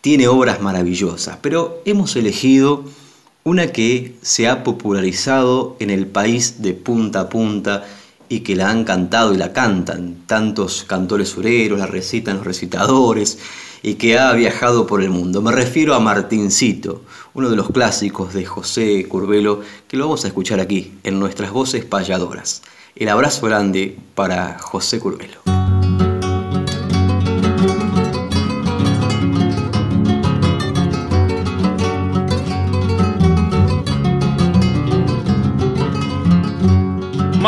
tiene 0.00 0.28
obras 0.28 0.60
maravillosas, 0.60 1.38
pero 1.40 1.80
hemos 1.84 2.16
elegido 2.16 2.84
una 3.44 3.68
que 3.68 4.16
se 4.22 4.48
ha 4.48 4.64
popularizado 4.64 5.76
en 5.80 5.90
el 5.90 6.06
país 6.06 6.62
de 6.62 6.74
punta 6.74 7.20
a 7.20 7.28
punta 7.28 7.84
y 8.28 8.40
que 8.40 8.56
la 8.56 8.70
han 8.70 8.84
cantado 8.84 9.34
y 9.34 9.36
la 9.36 9.52
cantan 9.52 10.22
tantos 10.26 10.84
cantores 10.84 11.28
sureros, 11.28 11.78
la 11.78 11.86
recitan 11.86 12.38
los 12.38 12.46
recitadores 12.46 13.38
y 13.82 13.94
que 13.94 14.18
ha 14.18 14.32
viajado 14.32 14.86
por 14.86 15.02
el 15.02 15.10
mundo. 15.10 15.42
Me 15.42 15.52
refiero 15.52 15.94
a 15.94 16.00
Martincito, 16.00 17.02
uno 17.34 17.50
de 17.50 17.56
los 17.56 17.70
clásicos 17.70 18.32
de 18.32 18.44
José 18.44 19.06
Curvelo, 19.08 19.60
que 19.86 19.96
lo 19.96 20.06
vamos 20.06 20.24
a 20.24 20.28
escuchar 20.28 20.60
aquí 20.60 20.94
en 21.02 21.18
nuestras 21.18 21.50
voces 21.50 21.84
payadoras. 21.84 22.62
El 22.96 23.08
abrazo 23.08 23.46
grande 23.46 23.98
para 24.14 24.58
José 24.58 24.98
Curvelo. 24.98 25.51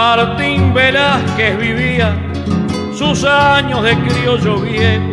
Martín 0.06 0.74
Velázquez 0.74 1.58
vivía 1.58 2.14
sus 2.94 3.24
años 3.24 3.82
de 3.82 3.96
criollo 4.00 4.58
viejo, 4.58 5.08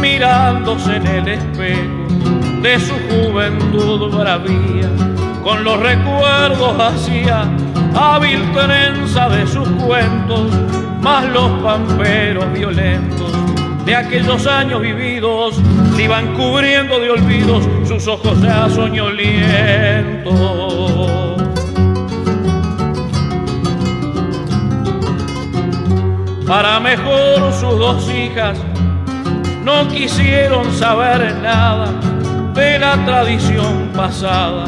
mirándose 0.00 0.96
en 0.96 1.06
el 1.06 1.28
espejo 1.28 2.08
de 2.60 2.80
su 2.80 2.94
juventud 3.08 4.12
bravía. 4.12 4.90
Con 5.44 5.62
los 5.62 5.78
recuerdos 5.78 6.80
hacía 6.80 7.48
hábil 7.94 8.42
trenza 8.52 9.28
de 9.28 9.46
sus 9.46 9.68
cuentos, 9.86 10.50
más 11.00 11.24
los 11.26 11.50
pamperos 11.62 12.52
violentos 12.52 13.30
de 13.86 13.94
aquellos 13.94 14.48
años 14.48 14.80
vividos 14.80 15.60
le 15.96 16.02
iban 16.02 16.34
cubriendo 16.34 16.98
de 16.98 17.10
olvidos 17.10 17.68
sus 17.86 18.08
ojos 18.08 18.42
ya 18.42 18.68
soñolientos. 18.68 21.27
Para 26.48 26.80
mejor 26.80 27.52
sus 27.52 27.78
dos 27.78 28.10
hijas 28.10 28.58
no 29.62 29.86
quisieron 29.88 30.72
saber 30.72 31.36
nada 31.42 31.92
de 32.54 32.78
la 32.78 32.96
tradición 33.04 33.90
pasada, 33.94 34.64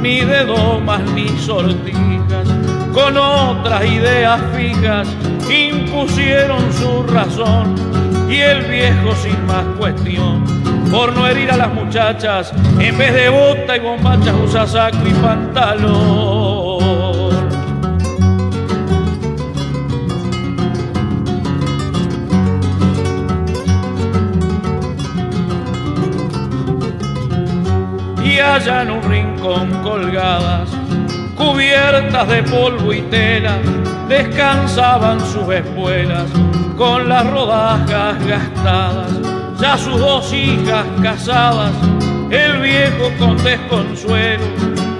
ni 0.00 0.20
de 0.20 0.44
domas 0.44 1.02
ni 1.12 1.28
sortijas, 1.40 2.48
con 2.94 3.16
otras 3.16 3.84
ideas 3.84 4.40
fijas 4.54 5.08
impusieron 5.50 6.72
su 6.72 7.02
razón 7.02 7.74
y 8.30 8.36
el 8.36 8.62
viejo 8.62 9.12
sin 9.16 9.44
más 9.46 9.64
cuestión, 9.76 10.44
por 10.90 11.12
no 11.14 11.26
herir 11.26 11.50
a 11.50 11.56
las 11.56 11.74
muchachas, 11.74 12.52
en 12.78 12.96
vez 12.96 13.12
de 13.12 13.28
bota 13.28 13.76
y 13.76 13.80
bombachas 13.80 14.34
usa 14.44 14.66
saco 14.68 14.98
y 15.04 15.12
pantalón. 15.14 16.43
Allá 28.54 28.82
en 28.82 28.90
un 28.92 29.02
rincón 29.02 29.68
colgadas, 29.82 30.70
cubiertas 31.36 32.28
de 32.28 32.40
polvo 32.44 32.92
y 32.92 33.02
tela, 33.02 33.58
descansaban 34.08 35.18
sus 35.20 35.48
espuelas 35.52 36.30
con 36.76 37.08
las 37.08 37.28
rodajas 37.32 38.24
gastadas, 38.24 39.12
ya 39.58 39.76
sus 39.76 39.98
dos 39.98 40.32
hijas 40.32 40.84
casadas, 41.02 41.72
el 42.30 42.60
viejo 42.60 43.10
con 43.18 43.36
desconsuelo 43.42 44.44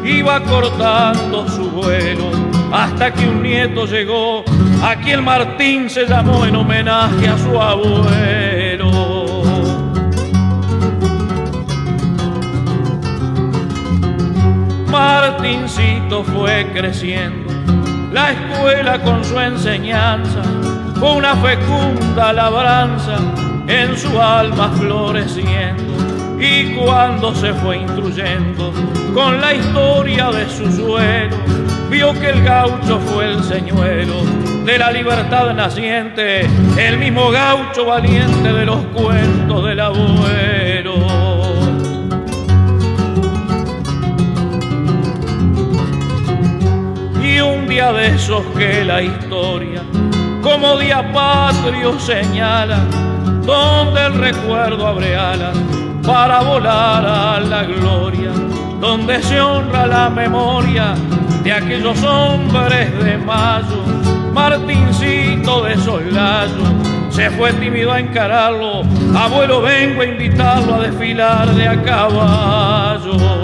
iba 0.05 0.43
cortando 0.43 1.49
su 1.49 1.71
vuelo 1.71 2.31
hasta 2.73 3.13
que 3.13 3.29
un 3.29 3.41
nieto 3.45 3.87
llegó, 3.87 4.45
aquí 4.83 5.13
el 5.13 5.23
Martín 5.23 5.89
se 5.89 6.07
llamó 6.07 6.45
en 6.45 6.57
homenaje 6.57 7.29
a 7.29 7.39
su 7.39 7.61
abuelo. 7.61 8.44
Martincito 15.45 16.25
fue 16.25 16.67
creciendo, 16.73 17.53
la 18.15 18.33
escuela 18.33 18.99
con 19.03 19.23
su 19.23 19.39
enseñanza, 19.39 20.41
una 21.03 21.37
fecunda 21.37 22.33
labranza 22.33 23.19
en 23.67 23.95
su 23.95 24.19
alma 24.19 24.73
floreciendo. 24.79 25.93
Y 26.41 26.75
cuando 26.75 27.35
se 27.35 27.53
fue 27.53 27.77
instruyendo 27.77 28.73
con 29.13 29.39
la 29.39 29.53
historia 29.53 30.31
de 30.31 30.49
su 30.49 30.73
suelo, 30.73 31.37
vio 31.91 32.15
que 32.15 32.31
el 32.31 32.43
gaucho 32.43 32.99
fue 33.01 33.31
el 33.33 33.45
señuelo 33.45 34.23
de 34.65 34.79
la 34.79 34.91
libertad 34.93 35.53
naciente, 35.53 36.49
el 36.79 36.97
mismo 36.97 37.31
gaucho 37.31 37.85
valiente 37.85 38.51
de 38.51 38.65
los 38.65 38.83
cuentos 38.95 39.63
del 39.67 39.81
abuelo. 39.81 40.64
De 47.75 48.07
esos 48.07 48.45
que 48.57 48.85
la 48.85 49.03
historia 49.03 49.83
como 50.41 50.77
día 50.77 51.13
patrio 51.13 51.99
señala, 51.99 52.79
donde 53.45 54.01
el 54.07 54.15
recuerdo 54.15 54.87
abre 54.87 55.17
alas 55.17 55.57
para 56.07 56.43
volar 56.43 57.05
a 57.05 57.41
la 57.41 57.65
gloria, 57.65 58.31
donde 58.81 59.21
se 59.23 59.41
honra 59.41 59.89
la 59.89 60.09
memoria 60.09 60.95
de 61.43 61.53
aquellos 61.53 62.01
hombres 62.05 63.05
de 63.05 63.19
mayo, 63.19 63.83
Martincito 64.33 65.65
de 65.65 65.77
Solayo, 65.77 66.63
se 67.11 67.29
fue 67.31 67.53
tímido 67.55 67.91
a 67.91 67.99
encararlo, 67.99 68.83
abuelo 69.17 69.63
vengo 69.63 70.03
a 70.03 70.07
invitarlo 70.07 70.77
a 70.77 70.79
desfilar 70.79 71.53
de 71.53 71.67
a 71.67 71.83
caballo. 71.83 73.44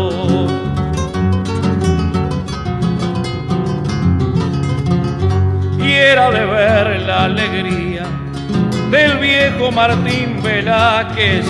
De 6.00 6.46
ver 6.46 7.02
la 7.02 7.24
alegría 7.24 8.04
del 8.90 9.18
viejo 9.18 9.70
Martín 9.70 10.42
Velázquez, 10.42 11.44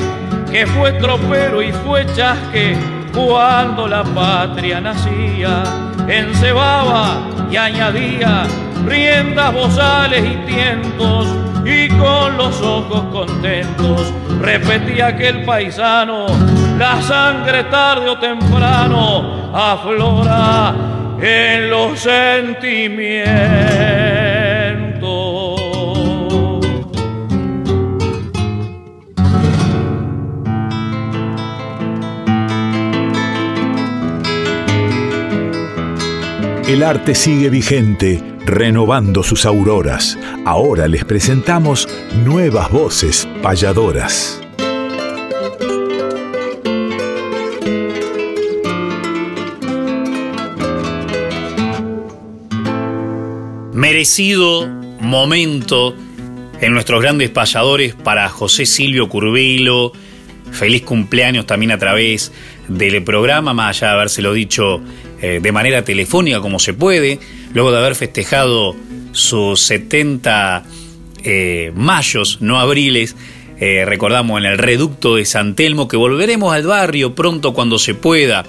que 0.50 0.66
fue 0.66 0.92
tropero 0.94 1.62
y 1.62 1.70
fue 1.70 2.04
chasque 2.16 2.76
cuando 3.14 3.86
la 3.86 4.02
patria 4.02 4.80
nacía, 4.80 5.62
encebaba 6.08 7.28
y 7.48 7.56
añadía 7.56 8.42
riendas, 8.84 9.54
bozales 9.54 10.24
y 10.24 10.34
tientos, 10.52 11.28
y 11.64 11.88
con 11.90 12.36
los 12.36 12.60
ojos 12.60 13.04
contentos 13.12 14.12
repetía 14.40 15.16
que 15.16 15.28
el 15.28 15.44
paisano, 15.44 16.26
la 16.76 17.00
sangre 17.02 17.64
tarde 17.64 18.08
o 18.08 18.18
temprano 18.18 19.52
aflora 19.54 20.74
en 21.22 21.70
los 21.70 22.00
sentimientos. 22.00 24.19
El 36.70 36.84
arte 36.84 37.16
sigue 37.16 37.50
vigente, 37.50 38.22
renovando 38.46 39.24
sus 39.24 39.44
auroras. 39.44 40.16
Ahora 40.44 40.86
les 40.86 41.04
presentamos 41.04 41.88
nuevas 42.24 42.70
voces 42.70 43.26
payadoras. 43.42 44.40
Merecido 53.72 54.68
momento 55.00 55.96
en 56.60 56.72
nuestros 56.72 57.02
grandes 57.02 57.30
payadores 57.30 57.96
para 57.96 58.28
José 58.28 58.64
Silvio 58.64 59.08
Curvelo. 59.08 59.90
Feliz 60.52 60.82
cumpleaños 60.82 61.46
también 61.46 61.72
a 61.72 61.78
través 61.78 62.30
del 62.68 63.02
programa, 63.02 63.54
más 63.54 63.76
allá 63.76 63.88
de 63.88 63.94
habérselo 63.94 64.32
dicho 64.32 64.80
eh, 65.22 65.40
de 65.42 65.52
manera 65.52 65.84
telefónica 65.84 66.40
como 66.40 66.58
se 66.58 66.74
puede, 66.74 67.18
luego 67.52 67.72
de 67.72 67.78
haber 67.78 67.94
festejado 67.94 68.74
sus 69.12 69.60
70 69.60 70.64
eh, 71.24 71.72
mayos, 71.74 72.38
no 72.40 72.58
abriles, 72.58 73.16
eh, 73.58 73.84
recordamos 73.84 74.40
en 74.40 74.46
el 74.46 74.56
reducto 74.56 75.16
de 75.16 75.26
San 75.26 75.54
Telmo 75.54 75.86
que 75.86 75.98
volveremos 75.98 76.54
al 76.54 76.66
barrio 76.66 77.14
pronto 77.14 77.52
cuando 77.52 77.78
se 77.78 77.92
pueda, 77.92 78.46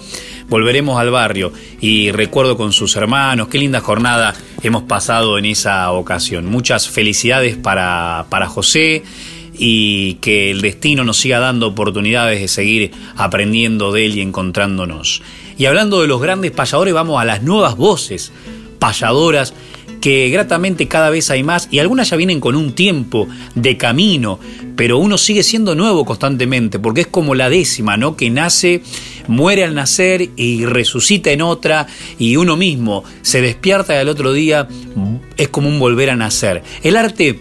volveremos 0.47 0.97
al 0.97 1.11
barrio 1.11 1.51
y 1.81 2.11
recuerdo 2.11 2.55
con 2.55 2.71
sus 2.71 2.95
hermanos, 2.95 3.49
qué 3.49 3.57
linda 3.57 3.81
jornada 3.81 4.33
hemos 4.63 4.83
pasado 4.83 5.37
en 5.37 5.45
esa 5.45 5.91
ocasión. 5.91 6.45
Muchas 6.45 6.87
felicidades 6.87 7.57
para, 7.57 8.27
para 8.29 8.47
José 8.47 9.03
y 9.63 10.15
que 10.15 10.49
el 10.49 10.61
destino 10.61 11.03
nos 11.03 11.17
siga 11.17 11.37
dando 11.37 11.67
oportunidades 11.67 12.41
de 12.41 12.47
seguir 12.47 12.91
aprendiendo 13.15 13.91
de 13.91 14.07
él 14.07 14.17
y 14.17 14.21
encontrándonos. 14.21 15.21
Y 15.55 15.65
hablando 15.65 16.01
de 16.01 16.07
los 16.07 16.19
grandes 16.19 16.49
payadores, 16.49 16.95
vamos 16.95 17.21
a 17.21 17.25
las 17.25 17.43
nuevas 17.43 17.77
voces 17.77 18.31
payadoras 18.79 19.53
que 20.01 20.31
gratamente 20.31 20.87
cada 20.87 21.11
vez 21.11 21.29
hay 21.29 21.43
más 21.43 21.67
y 21.69 21.77
algunas 21.77 22.09
ya 22.09 22.17
vienen 22.17 22.39
con 22.39 22.55
un 22.55 22.73
tiempo 22.73 23.27
de 23.53 23.77
camino, 23.77 24.39
pero 24.75 24.97
uno 24.97 25.19
sigue 25.19 25.43
siendo 25.43 25.75
nuevo 25.75 26.05
constantemente 26.05 26.79
porque 26.79 27.01
es 27.01 27.07
como 27.07 27.35
la 27.35 27.47
décima, 27.47 27.97
¿no? 27.97 28.17
Que 28.17 28.31
nace, 28.31 28.81
muere 29.27 29.63
al 29.63 29.75
nacer 29.75 30.31
y 30.37 30.65
resucita 30.65 31.29
en 31.29 31.43
otra 31.43 31.85
y 32.17 32.35
uno 32.35 32.57
mismo 32.57 33.03
se 33.21 33.41
despierta 33.41 33.93
y 33.93 33.97
al 33.97 34.09
otro 34.09 34.33
día 34.33 34.67
es 35.37 35.49
como 35.49 35.69
un 35.69 35.77
volver 35.77 36.09
a 36.09 36.15
nacer. 36.15 36.63
El 36.81 36.97
arte 36.97 37.39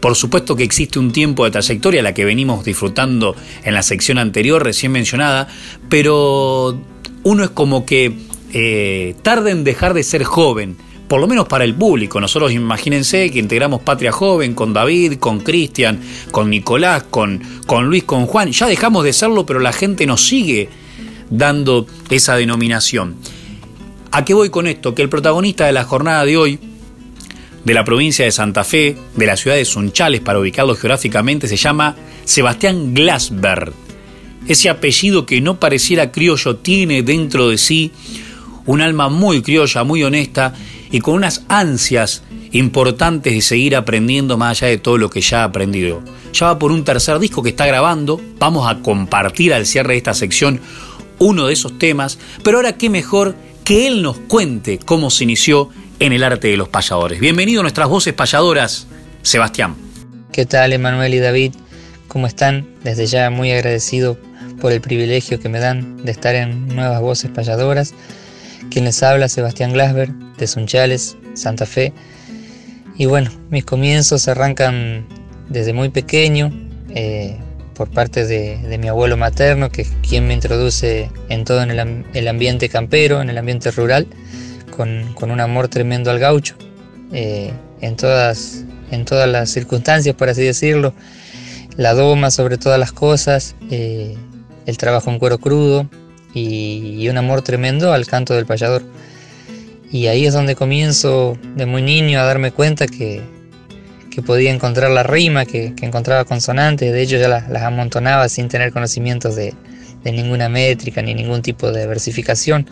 por 0.00 0.16
supuesto 0.16 0.56
que 0.56 0.64
existe 0.64 0.98
un 0.98 1.12
tiempo 1.12 1.44
de 1.44 1.50
trayectoria, 1.50 2.02
la 2.02 2.14
que 2.14 2.24
venimos 2.24 2.64
disfrutando 2.64 3.36
en 3.64 3.74
la 3.74 3.82
sección 3.82 4.18
anterior, 4.18 4.64
recién 4.64 4.92
mencionada, 4.92 5.48
pero 5.88 6.78
uno 7.22 7.44
es 7.44 7.50
como 7.50 7.84
que 7.84 8.12
eh, 8.52 9.14
tarda 9.22 9.50
en 9.50 9.64
dejar 9.64 9.94
de 9.94 10.02
ser 10.02 10.24
joven, 10.24 10.76
por 11.06 11.20
lo 11.20 11.26
menos 11.26 11.46
para 11.46 11.64
el 11.64 11.74
público. 11.74 12.20
Nosotros 12.20 12.52
imagínense 12.52 13.30
que 13.30 13.38
integramos 13.38 13.82
Patria 13.82 14.12
Joven 14.12 14.54
con 14.54 14.72
David, 14.72 15.18
con 15.18 15.40
Cristian, 15.40 16.00
con 16.30 16.48
Nicolás, 16.48 17.04
con, 17.04 17.42
con 17.66 17.86
Luis, 17.86 18.04
con 18.04 18.26
Juan. 18.26 18.50
Ya 18.50 18.66
dejamos 18.66 19.04
de 19.04 19.12
serlo, 19.12 19.44
pero 19.44 19.60
la 19.60 19.72
gente 19.72 20.06
nos 20.06 20.26
sigue 20.26 20.70
dando 21.30 21.86
esa 22.10 22.36
denominación. 22.36 23.16
¿A 24.10 24.24
qué 24.24 24.34
voy 24.34 24.50
con 24.50 24.66
esto? 24.66 24.94
Que 24.94 25.02
el 25.02 25.08
protagonista 25.08 25.66
de 25.66 25.72
la 25.72 25.84
jornada 25.84 26.24
de 26.24 26.36
hoy 26.36 26.58
de 27.64 27.74
la 27.74 27.84
provincia 27.84 28.24
de 28.24 28.32
Santa 28.32 28.64
Fe, 28.64 28.96
de 29.14 29.26
la 29.26 29.36
ciudad 29.36 29.56
de 29.56 29.64
Sunchales, 29.64 30.20
para 30.20 30.38
ubicarlo 30.38 30.74
geográficamente, 30.74 31.48
se 31.48 31.56
llama 31.56 31.96
Sebastián 32.24 32.94
Glasberg. 32.94 33.72
Ese 34.48 34.68
apellido 34.68 35.24
que 35.24 35.40
no 35.40 35.60
pareciera 35.60 36.10
criollo 36.10 36.56
tiene 36.56 37.02
dentro 37.02 37.48
de 37.48 37.58
sí 37.58 37.92
un 38.66 38.80
alma 38.80 39.08
muy 39.08 39.42
criolla, 39.42 39.84
muy 39.84 40.02
honesta 40.02 40.54
y 40.90 41.00
con 41.00 41.14
unas 41.14 41.44
ansias 41.48 42.22
importantes 42.52 43.32
de 43.32 43.40
seguir 43.40 43.76
aprendiendo 43.76 44.36
más 44.36 44.62
allá 44.62 44.68
de 44.68 44.78
todo 44.78 44.98
lo 44.98 45.10
que 45.10 45.20
ya 45.20 45.42
ha 45.42 45.44
aprendido. 45.44 46.02
Ya 46.32 46.46
va 46.46 46.58
por 46.58 46.72
un 46.72 46.84
tercer 46.84 47.18
disco 47.18 47.42
que 47.42 47.50
está 47.50 47.66
grabando, 47.66 48.20
vamos 48.38 48.70
a 48.70 48.80
compartir 48.80 49.54
al 49.54 49.66
cierre 49.66 49.94
de 49.94 49.98
esta 49.98 50.14
sección 50.14 50.60
uno 51.18 51.46
de 51.46 51.52
esos 51.52 51.78
temas, 51.78 52.18
pero 52.42 52.58
ahora 52.58 52.76
qué 52.76 52.90
mejor 52.90 53.36
que 53.64 53.86
él 53.86 54.02
nos 54.02 54.18
cuente 54.18 54.78
cómo 54.78 55.10
se 55.10 55.24
inició 55.24 55.70
en 56.00 56.12
el 56.12 56.24
arte 56.24 56.48
de 56.48 56.56
los 56.56 56.68
payadores. 56.68 57.20
Bienvenido 57.20 57.60
a 57.60 57.62
nuestras 57.62 57.88
voces 57.88 58.12
payadoras, 58.12 58.86
Sebastián. 59.22 59.76
¿Qué 60.32 60.46
tal, 60.46 60.72
Emanuel 60.72 61.14
y 61.14 61.18
David? 61.18 61.54
¿Cómo 62.08 62.26
están? 62.26 62.66
Desde 62.82 63.06
ya 63.06 63.30
muy 63.30 63.52
agradecido 63.52 64.18
por 64.60 64.72
el 64.72 64.80
privilegio 64.80 65.38
que 65.38 65.48
me 65.48 65.60
dan 65.60 66.04
de 66.04 66.10
estar 66.10 66.34
en 66.34 66.68
Nuevas 66.68 67.00
Voces 67.00 67.30
Payadoras. 67.30 67.94
Quien 68.70 68.84
les 68.84 69.02
habla, 69.02 69.28
Sebastián 69.28 69.72
Glasberg, 69.72 70.12
de 70.36 70.46
Sunchales, 70.46 71.16
Santa 71.34 71.66
Fe. 71.66 71.92
Y 72.96 73.06
bueno, 73.06 73.30
mis 73.50 73.64
comienzos 73.64 74.28
arrancan 74.28 75.06
desde 75.48 75.72
muy 75.72 75.88
pequeño, 75.88 76.52
eh, 76.90 77.38
por 77.74 77.90
parte 77.90 78.26
de, 78.26 78.78
mi 78.78 78.88
abuelo 78.88 79.16
materno, 79.16 79.70
que 79.70 79.82
es 79.82 79.92
quien 80.06 80.26
me 80.26 80.34
introduce 80.34 81.10
en 81.28 81.44
todo 81.44 81.62
en 81.62 82.04
el 82.12 82.28
ambiente 82.28 82.68
campero, 82.68 83.20
en 83.20 83.30
el 83.30 83.38
ambiente 83.38 83.70
rural 83.70 84.06
con, 84.72 85.30
un 85.30 85.40
amor 85.40 85.68
tremendo 85.68 86.10
al 86.10 86.18
gaucho, 86.18 86.56
eh, 87.12 87.52
en, 87.80 87.96
todas, 87.96 88.64
en 88.90 89.04
todas 89.04 89.28
las 89.28 89.50
circunstancias, 89.50 90.16
por 90.16 90.28
así 90.28 90.42
decirlo, 90.42 90.92
la 91.76 91.94
doma 91.94 92.30
sobre 92.30 92.58
todas 92.58 92.78
las 92.80 92.92
cosas, 92.92 93.54
eh, 93.70 94.16
el 94.66 94.78
trabajo 94.78 95.10
en 95.10 95.18
cuero 95.18 95.38
crudo 95.38 95.88
y, 96.34 97.08
un 97.08 97.18
amor 97.18 97.42
tremendo 97.42 97.92
al 97.92 98.06
canto 98.06 98.34
del 98.34 98.46
payador. 98.46 98.82
Y 99.90 100.06
ahí 100.06 100.24
es 100.26 100.32
donde 100.32 100.56
comienzo 100.56 101.36
de 101.54 101.66
muy 101.66 101.82
niño 101.82 102.18
a 102.18 102.24
darme 102.24 102.50
cuenta 102.50 102.86
que, 102.86 103.22
podía 104.20 104.52
encontrar 104.52 104.90
la 104.90 105.02
rima, 105.02 105.46
que, 105.46 105.72
encontraba 105.80 106.24
consonantes, 106.26 106.92
de 106.92 107.02
hecho 107.02 107.16
ya 107.16 107.28
las, 107.28 107.62
amontonaba 107.62 108.28
sin 108.28 108.48
tener 108.48 108.72
conocimientos 108.72 109.36
de, 109.36 109.54
de, 110.04 110.12
ninguna 110.12 110.50
métrica 110.50 111.00
ni 111.00 111.14
ningún 111.14 111.40
tipo 111.40 111.72
de 111.72 111.86
versificación. 111.86 112.66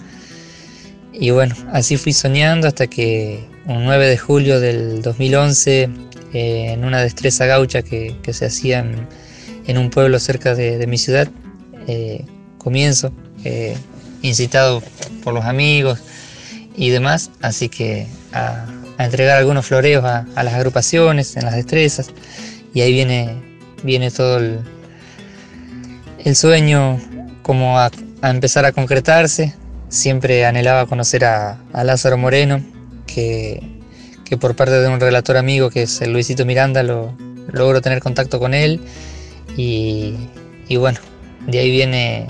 Y 1.12 1.31
bueno, 1.31 1.55
así 1.72 1.96
fui 1.96 2.12
soñando 2.12 2.68
hasta 2.68 2.87
que 2.87 3.44
un 3.66 3.85
9 3.85 4.07
de 4.07 4.18
julio 4.18 4.61
del 4.61 5.03
2011, 5.03 5.88
eh, 6.33 6.72
en 6.72 6.85
una 6.85 7.00
destreza 7.00 7.46
gaucha 7.46 7.83
que, 7.83 8.16
se 8.33 8.46
hacía 8.46 8.85
en, 9.66 9.79
un 9.79 9.90
pueblo 9.90 10.18
cerca 10.18 10.55
de, 10.55 10.87
mi 10.87 10.98
ciudad, 10.98 11.29
eh, 11.87 12.24
comienzo, 12.59 13.12
eh, 13.44 13.77
incitado 14.23 14.83
por 15.23 15.35
los 15.35 15.44
amigos 15.44 16.00
y 16.77 16.90
demás, 16.90 17.31
así 17.40 17.69
que 17.69 18.06
a, 18.33 18.67
entregar 19.05 19.38
algunos 19.38 19.67
floreos 19.67 20.05
a, 20.05 20.27
las 20.42 20.55
agrupaciones, 20.55 21.37
en 21.37 21.44
las 21.44 21.55
destrezas, 21.55 22.11
y 22.75 22.81
ahí 22.83 22.92
viene, 22.92 23.42
viene 23.83 24.11
todo 24.11 24.38
el, 24.38 24.61
sueño 26.35 27.01
como 27.42 27.79
a 27.79 27.90
empezar 28.23 28.65
a 28.65 28.73
concretarse, 28.73 29.55
Siempre 29.90 30.46
anhelaba 30.46 30.87
conocer 30.87 31.25
a, 31.25 31.59
Lázaro 31.73 32.17
Moreno, 32.17 32.63
que, 33.09 33.61
por 34.40 34.55
parte 34.55 34.75
de 34.75 34.88
un 34.88 35.01
relator 35.01 35.37
amigo 35.37 35.69
que 35.69 35.83
es 35.83 36.01
el 36.01 36.13
Luisito 36.13 36.46
Miranda 36.46 36.85
lo 36.85 37.13
logro 37.51 37.83
tener 37.83 37.98
contacto 37.98 38.38
con 38.38 38.55
él. 38.55 38.81
Y, 39.57 40.17
bueno, 40.77 41.01
de 41.48 41.59
ahí 41.59 41.73
viene, 41.73 42.29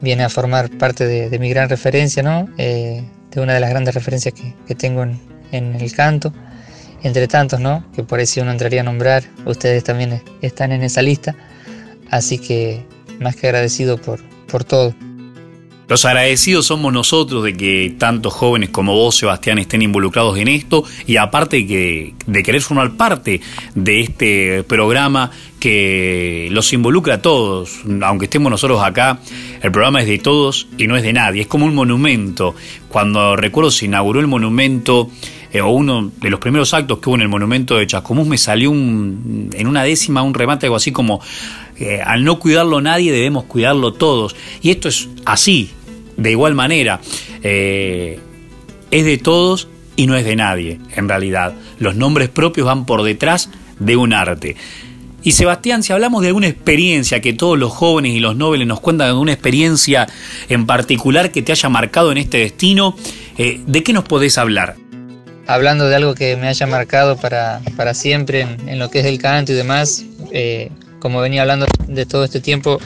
viene 0.00 0.24
a 0.24 0.30
formar 0.30 0.70
parte 0.70 1.06
de, 1.06 1.38
mi 1.38 1.50
gran 1.50 1.68
referencia, 1.68 2.22
¿no? 2.22 2.48
Eh, 2.56 3.04
de 3.30 3.40
una 3.42 3.52
de 3.52 3.60
las 3.60 3.68
grandes 3.68 3.94
referencias 3.94 4.32
que, 4.32 4.74
tengo 4.74 5.02
en, 5.02 5.20
el 5.52 5.92
canto, 5.92 6.32
entre 7.02 7.28
tantos, 7.28 7.60
¿no? 7.60 7.84
Que 7.94 8.02
por 8.02 8.18
ahí 8.18 8.26
si 8.26 8.40
uno 8.40 8.50
entraría 8.50 8.80
a 8.80 8.84
nombrar, 8.84 9.24
ustedes 9.44 9.84
también 9.84 10.22
están 10.42 10.72
en 10.72 10.82
esa 10.82 11.02
lista, 11.02 11.34
así 12.10 12.38
que 12.38 12.84
más 13.20 13.36
que 13.36 13.46
agradecido 13.46 13.98
por, 13.98 14.20
por 14.46 14.64
todo. 14.64 14.94
Los 15.90 16.04
agradecidos 16.04 16.66
somos 16.66 16.92
nosotros 16.92 17.42
de 17.42 17.56
que 17.56 17.96
tantos 17.98 18.32
jóvenes 18.32 18.70
como 18.70 18.94
vos, 18.94 19.16
Sebastián, 19.16 19.58
estén 19.58 19.82
involucrados 19.82 20.38
en 20.38 20.46
esto 20.46 20.84
y 21.04 21.16
aparte 21.16 21.66
que, 21.66 22.14
de 22.26 22.42
querer 22.44 22.60
formar 22.60 22.96
parte 22.96 23.40
de 23.74 24.00
este 24.00 24.62
programa 24.62 25.32
que 25.58 26.46
los 26.52 26.72
involucra 26.72 27.16
a 27.16 27.22
todos, 27.22 27.80
aunque 28.02 28.26
estemos 28.26 28.52
nosotros 28.52 28.80
acá, 28.84 29.18
el 29.60 29.72
programa 29.72 30.00
es 30.00 30.06
de 30.06 30.18
todos 30.18 30.68
y 30.78 30.86
no 30.86 30.96
es 30.96 31.02
de 31.02 31.12
nadie, 31.12 31.42
es 31.42 31.48
como 31.48 31.66
un 31.66 31.74
monumento. 31.74 32.54
Cuando 32.88 33.34
recuerdo 33.34 33.72
se 33.72 33.86
inauguró 33.86 34.20
el 34.20 34.28
monumento, 34.28 35.10
eh, 35.52 35.60
o 35.60 35.70
uno 35.70 36.12
de 36.20 36.30
los 36.30 36.38
primeros 36.38 36.72
actos 36.74 36.98
que 36.98 37.08
hubo 37.08 37.16
en 37.16 37.22
el 37.22 37.28
monumento 37.28 37.76
de 37.76 37.86
Chascomús, 37.86 38.26
me 38.26 38.38
salió 38.38 38.70
en 38.70 39.66
una 39.66 39.82
décima 39.82 40.22
un 40.22 40.34
remate 40.34 40.66
algo 40.66 40.76
así 40.76 40.92
como, 40.92 41.20
eh, 41.76 42.00
al 42.04 42.24
no 42.24 42.38
cuidarlo 42.38 42.80
nadie 42.80 43.12
debemos 43.12 43.44
cuidarlo 43.44 43.92
todos. 43.92 44.36
Y 44.62 44.70
esto 44.70 44.88
es 44.88 45.08
así, 45.24 45.70
de 46.16 46.30
igual 46.30 46.54
manera, 46.54 47.00
eh, 47.42 48.20
es 48.92 49.04
de 49.04 49.18
todos 49.18 49.68
y 49.96 50.06
no 50.06 50.16
es 50.16 50.24
de 50.24 50.36
nadie, 50.36 50.78
en 50.94 51.08
realidad. 51.08 51.54
Los 51.78 51.96
nombres 51.96 52.28
propios 52.28 52.66
van 52.66 52.86
por 52.86 53.02
detrás 53.02 53.50
de 53.80 53.96
un 53.96 54.12
arte. 54.12 54.56
Y 55.22 55.32
Sebastián, 55.32 55.82
si 55.82 55.92
hablamos 55.92 56.22
de 56.22 56.28
alguna 56.28 56.46
experiencia 56.46 57.20
que 57.20 57.34
todos 57.34 57.58
los 57.58 57.72
jóvenes 57.72 58.14
y 58.14 58.20
los 58.20 58.36
nobles 58.36 58.66
nos 58.66 58.80
cuentan 58.80 59.08
de 59.08 59.18
una 59.18 59.32
experiencia 59.32 60.06
en 60.48 60.64
particular 60.64 61.30
que 61.30 61.42
te 61.42 61.52
haya 61.52 61.68
marcado 61.68 62.10
en 62.10 62.18
este 62.18 62.38
destino, 62.38 62.96
¿de 63.36 63.82
qué 63.82 63.92
nos 63.92 64.04
podés 64.04 64.38
hablar? 64.38 64.76
Hablando 65.46 65.88
de 65.88 65.96
algo 65.96 66.14
que 66.14 66.36
me 66.36 66.48
haya 66.48 66.66
marcado 66.66 67.16
para, 67.16 67.60
siempre 67.94 68.42
en, 68.42 68.78
lo 68.78 68.90
que 68.90 69.00
es 69.00 69.06
el 69.06 69.18
canto 69.18 69.52
y 69.52 69.54
demás, 69.54 70.04
eh, 70.32 70.70
como 71.00 71.20
venía 71.20 71.42
hablando 71.42 71.66
de 71.88 72.06
todo 72.06 72.24
este 72.24 72.40
tiempo, 72.40 72.78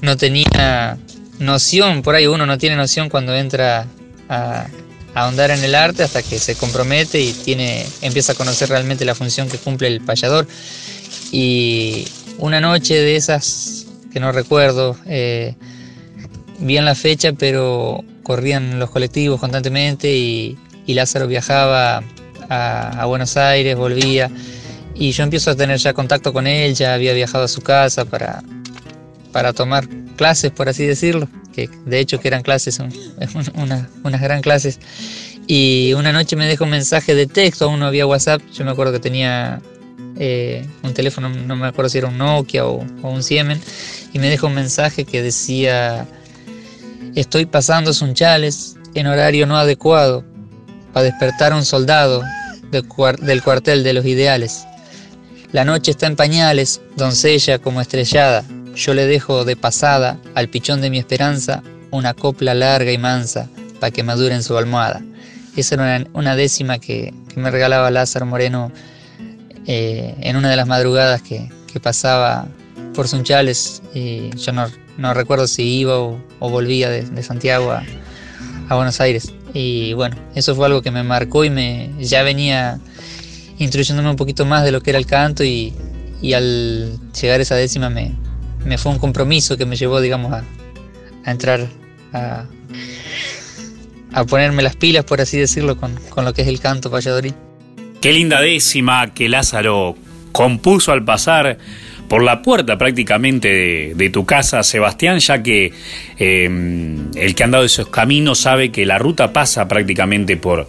no 0.00 0.16
tenía 0.16 0.96
noción, 1.38 2.02
por 2.02 2.14
ahí 2.14 2.26
uno 2.26 2.46
no 2.46 2.58
tiene 2.58 2.76
noción 2.76 3.08
cuando 3.08 3.34
entra 3.34 3.86
a, 4.28 4.66
ahondar 5.14 5.50
en 5.50 5.62
el 5.64 5.74
arte 5.74 6.02
hasta 6.02 6.22
que 6.22 6.38
se 6.38 6.54
compromete 6.54 7.20
y 7.20 7.32
tiene, 7.32 7.84
empieza 8.02 8.32
a 8.32 8.34
conocer 8.36 8.68
realmente 8.68 9.04
la 9.04 9.14
función 9.14 9.48
que 9.48 9.58
cumple 9.58 9.88
el 9.88 10.00
payador. 10.00 10.46
Y 11.32 12.06
una 12.38 12.60
noche 12.60 12.94
de 12.94 13.16
esas 13.16 13.86
que 14.12 14.20
no 14.20 14.32
recuerdo, 14.32 14.96
eh, 15.06 15.54
vi 16.60 16.76
en 16.76 16.84
la 16.84 16.94
fecha, 16.94 17.32
pero 17.32 18.04
corrían 18.22 18.78
los 18.78 18.90
colectivos 18.90 19.40
constantemente 19.40 20.14
y, 20.14 20.56
Lázaro 20.94 21.26
viajaba 21.26 22.02
a, 22.48 23.04
Buenos 23.06 23.36
Aires, 23.36 23.76
volvía 23.76 24.30
y 24.94 25.12
yo 25.12 25.22
empiezo 25.22 25.50
a 25.50 25.56
tener 25.56 25.78
ya 25.78 25.92
contacto 25.92 26.32
con 26.32 26.46
él, 26.46 26.74
ya 26.74 26.94
había 26.94 27.12
viajado 27.12 27.44
a 27.44 27.48
su 27.48 27.60
casa 27.60 28.04
para, 28.04 28.42
para 29.32 29.52
tomar 29.52 29.86
clases, 30.16 30.50
por 30.50 30.68
así 30.68 30.86
decirlo, 30.86 31.28
que 31.52 31.68
de 31.86 32.00
hecho 32.00 32.20
que 32.20 32.28
eran 32.28 32.42
clases, 32.42 32.80
unas 33.54 34.20
gran 34.20 34.42
clases. 34.42 34.80
Y 35.46 35.94
una 35.94 36.12
noche 36.12 36.36
me 36.36 36.46
dejó 36.46 36.64
un 36.64 36.70
mensaje 36.70 37.14
de 37.14 37.26
texto, 37.26 37.64
aún 37.64 37.80
no 37.80 37.86
había 37.86 38.06
WhatsApp, 38.06 38.42
yo 38.52 38.64
me 38.64 38.70
acuerdo 38.70 38.92
que 38.92 38.98
tenía 38.98 39.62
eh, 40.18 40.66
un 40.82 40.92
teléfono, 40.92 41.30
no 41.30 41.56
me 41.56 41.68
acuerdo 41.68 41.88
si 41.88 41.98
era 41.98 42.08
un 42.08 42.18
Nokia 42.18 42.66
o, 42.66 42.84
un 43.02 43.22
Siemens, 43.22 43.62
y 44.12 44.18
me 44.18 44.28
dejó 44.28 44.48
un 44.48 44.54
mensaje 44.54 45.04
que 45.04 45.22
decía, 45.22 46.06
estoy 47.14 47.46
pasando 47.46 47.92
Sunchales 47.94 48.76
en 48.94 49.06
horario 49.06 49.46
no 49.46 49.56
adecuado 49.56 50.24
para 50.98 51.10
despertar 51.10 51.52
a 51.52 51.56
un 51.56 51.64
soldado 51.64 52.24
del 52.72 53.42
cuartel 53.44 53.84
de 53.84 53.92
los 53.92 54.04
ideales. 54.04 54.66
La 55.52 55.64
noche 55.64 55.92
está 55.92 56.08
en 56.08 56.16
pañales, 56.16 56.80
doncella 56.96 57.60
como 57.60 57.80
estrellada, 57.80 58.42
yo 58.74 58.94
le 58.94 59.06
dejo 59.06 59.44
de 59.44 59.54
pasada 59.54 60.18
al 60.34 60.48
pichón 60.48 60.80
de 60.80 60.90
mi 60.90 60.98
esperanza 60.98 61.62
una 61.92 62.14
copla 62.14 62.52
larga 62.52 62.90
y 62.90 62.98
mansa 62.98 63.48
para 63.78 63.92
que 63.92 64.02
madure 64.02 64.34
en 64.34 64.42
su 64.42 64.58
almohada. 64.58 65.00
Esa 65.56 65.76
era 65.76 66.04
una, 66.14 66.34
décima 66.34 66.80
que, 66.80 67.14
me 67.36 67.52
regalaba 67.52 67.92
Lázaro 67.92 68.26
Moreno 68.26 68.72
eh, 69.66 70.16
en 70.18 70.34
una 70.34 70.50
de 70.50 70.56
las 70.56 70.66
madrugadas 70.66 71.22
que, 71.22 71.48
pasaba 71.80 72.48
por 72.92 73.06
Sunchales 73.06 73.82
y 73.94 74.30
yo 74.36 74.50
no, 74.52 75.14
recuerdo 75.14 75.46
si 75.46 75.62
iba 75.62 75.96
o, 75.96 76.18
volvía 76.40 76.90
de, 76.90 77.22
Santiago 77.22 77.70
a, 77.70 77.84
Buenos 78.74 79.00
Aires. 79.00 79.32
Y 79.54 79.92
bueno, 79.94 80.16
eso 80.34 80.54
fue 80.54 80.66
algo 80.66 80.82
que 80.82 80.90
me 80.90 81.02
marcó 81.02 81.44
y 81.44 81.50
me 81.50 81.90
ya 81.98 82.22
venía 82.22 82.80
instruyéndome 83.58 84.10
un 84.10 84.16
poquito 84.16 84.44
más 84.44 84.64
de 84.64 84.72
lo 84.72 84.80
que 84.80 84.90
era 84.90 84.98
el 84.98 85.06
canto 85.06 85.42
y, 85.42 85.72
y 86.22 86.32
al 86.32 86.98
llegar 87.20 87.40
a 87.40 87.42
esa 87.42 87.54
décima 87.56 87.90
me, 87.90 88.14
me 88.64 88.78
fue 88.78 88.92
un 88.92 88.98
compromiso 88.98 89.56
que 89.56 89.66
me 89.66 89.76
llevó, 89.76 90.00
digamos, 90.00 90.32
a, 90.32 90.44
entrar 91.30 91.68
a, 92.12 92.44
a, 94.12 94.24
ponerme 94.24 94.62
las 94.62 94.76
pilas, 94.76 95.04
por 95.04 95.20
así 95.20 95.38
decirlo, 95.38 95.76
con, 95.76 95.98
lo 96.16 96.32
que 96.34 96.42
es 96.42 96.48
el 96.48 96.60
canto 96.60 96.90
Valladolid. 96.90 97.32
Qué 98.00 98.12
linda 98.12 98.40
décima 98.40 99.12
que 99.12 99.28
Lázaro 99.28 99.96
compuso 100.32 100.92
al 100.92 101.04
pasar 101.04 101.58
por 102.08 102.22
la 102.22 102.42
puerta 102.42 102.78
prácticamente 102.78 103.92
de, 103.94 104.10
tu 104.10 104.24
casa, 104.24 104.62
Sebastián, 104.62 105.18
ya 105.18 105.42
que 105.42 105.72
em, 106.18 107.10
el 107.14 107.34
que 107.34 107.42
ha 107.42 107.46
andado 107.46 107.64
esos 107.64 107.88
caminos 107.88 108.40
sabe 108.40 108.72
que 108.72 108.86
la 108.86 108.98
ruta 108.98 109.32
pasa 109.32 109.68
prácticamente 109.68 110.36
por, 110.36 110.66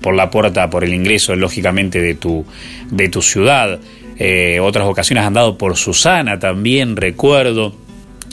por 0.00 0.14
la 0.14 0.30
puerta, 0.30 0.70
por 0.70 0.84
el 0.84 0.94
ingreso, 0.94 1.36
lógicamente, 1.36 2.00
de 2.00 2.14
tu, 2.14 2.46
de 2.90 3.08
tu 3.08 3.22
ciudad. 3.22 3.78
Eh, 4.18 4.58
otras 4.60 4.86
ocasiones 4.86 5.24
han 5.24 5.34
dado 5.34 5.58
por 5.58 5.76
Susana 5.76 6.38
también, 6.38 6.96
recuerdo, 6.96 7.76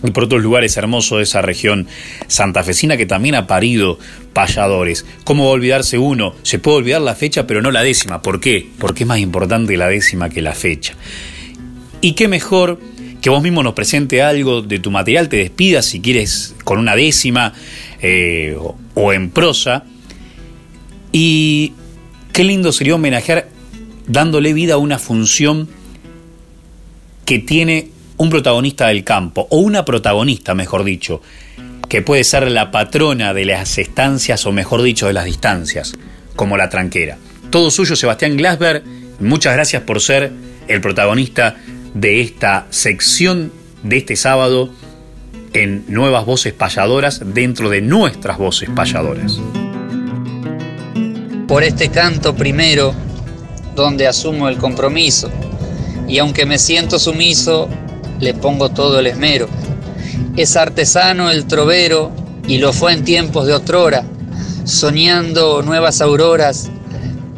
y 0.04 0.12
por 0.12 0.24
otros 0.24 0.42
lugares 0.42 0.78
hermosos 0.78 1.18
de 1.18 1.24
esa 1.24 1.42
región 1.42 1.88
santafesina 2.28 2.98
que 2.98 3.06
también 3.06 3.36
ha 3.36 3.48
parido 3.48 4.00
payadores. 4.34 5.06
¿Cómo 5.24 5.50
olvidarse 5.50 5.98
uno? 5.98 6.36
Se 6.44 6.60
puede 6.60 6.78
olvidar 6.78 7.02
la 7.02 7.16
fecha, 7.16 7.48
pero 7.48 7.62
no 7.62 7.72
la 7.72 7.84
décima. 7.84 8.22
¿Por 8.22 8.40
qué? 8.40 8.68
Porque 8.80 9.04
es 9.04 9.08
más 9.08 9.20
importante 9.20 9.78
la 9.78 9.88
décima 9.88 10.30
que 10.30 10.42
la 10.42 10.54
fecha. 10.54 10.96
Y 12.06 12.14
qué 12.14 12.28
mejor 12.28 12.80
que 13.20 13.32
vos 13.32 13.42
mismo 13.42 13.64
nos 13.64 13.74
presente 13.74 14.22
algo 14.22 14.62
de 14.62 14.78
tu 14.78 14.92
material, 14.92 15.28
te 15.28 15.38
despidas 15.38 15.88
si 15.88 16.02
quieres 16.02 16.54
con 16.64 16.78
una 16.78 16.96
décima 16.96 17.52
eh, 18.00 18.56
o 18.94 19.12
en 19.12 19.32
prosa. 19.32 19.86
Y 21.12 21.74
qué 22.32 22.44
lindo 22.44 22.72
sería 22.72 22.94
homenajear 22.94 23.50
dándole 24.06 24.54
vida 24.54 24.76
a 24.76 24.78
una 24.78 25.00
función 25.00 25.68
que 27.26 27.40
tiene 27.40 27.90
un 28.18 28.30
protagonista 28.30 28.90
del 28.90 29.04
campo, 29.04 29.48
o 29.50 29.58
una 29.58 29.84
protagonista, 29.84 30.54
mejor 30.54 30.84
dicho, 30.84 31.24
que 31.90 32.04
puede 32.04 32.24
ser 32.24 32.52
la 32.52 32.70
patrona 32.70 33.34
de 33.34 33.46
las 33.46 33.80
estancias, 33.80 34.46
o 34.46 34.52
mejor 34.52 34.84
dicho, 34.84 35.08
de 35.08 35.14
las 35.14 35.26
distancias, 35.26 35.96
como 36.36 36.56
la 36.56 36.70
tranquera. 36.70 37.18
Todo 37.50 37.72
suyo, 37.72 37.96
Sebastián 37.96 38.38
Glasberg, 38.38 38.84
muchas 39.20 39.56
gracias 39.56 39.82
por 39.82 40.00
ser 40.00 40.32
el 40.68 40.82
protagonista 40.82 41.56
de 41.96 42.22
esta 42.22 42.68
sección 42.70 43.52
de 43.82 43.98
este 43.98 44.16
sábado 44.18 44.70
en 45.54 45.86
Nuevas 45.88 46.26
Voces 46.26 46.54
Payadoras 46.54 47.22
dentro 47.34 47.70
de 47.70 47.82
nuestras 47.82 48.38
voces 48.38 48.70
payadoras. 48.76 49.40
Por 51.48 51.64
este 51.64 51.90
canto 51.90 52.36
primero 52.36 52.94
donde 53.76 54.08
asumo 54.08 54.50
el 54.50 54.58
compromiso, 54.58 55.32
y 56.08 56.18
aunque 56.20 56.46
me 56.46 56.60
siento 56.60 57.00
sumiso, 57.00 57.70
le 58.20 58.34
pongo 58.34 58.70
todo 58.70 59.00
el 59.00 59.08
esmero. 59.08 59.48
Es 60.36 60.58
artesano 60.58 61.32
el 61.32 61.46
trovero, 61.46 62.12
y 62.48 62.58
lo 62.58 62.74
fue 62.74 62.94
en 62.94 63.06
tiempos 63.06 63.48
de 63.48 63.54
otrora, 63.54 64.04
soñando 64.66 65.62
nuevas 65.62 66.02
auroras, 66.02 66.70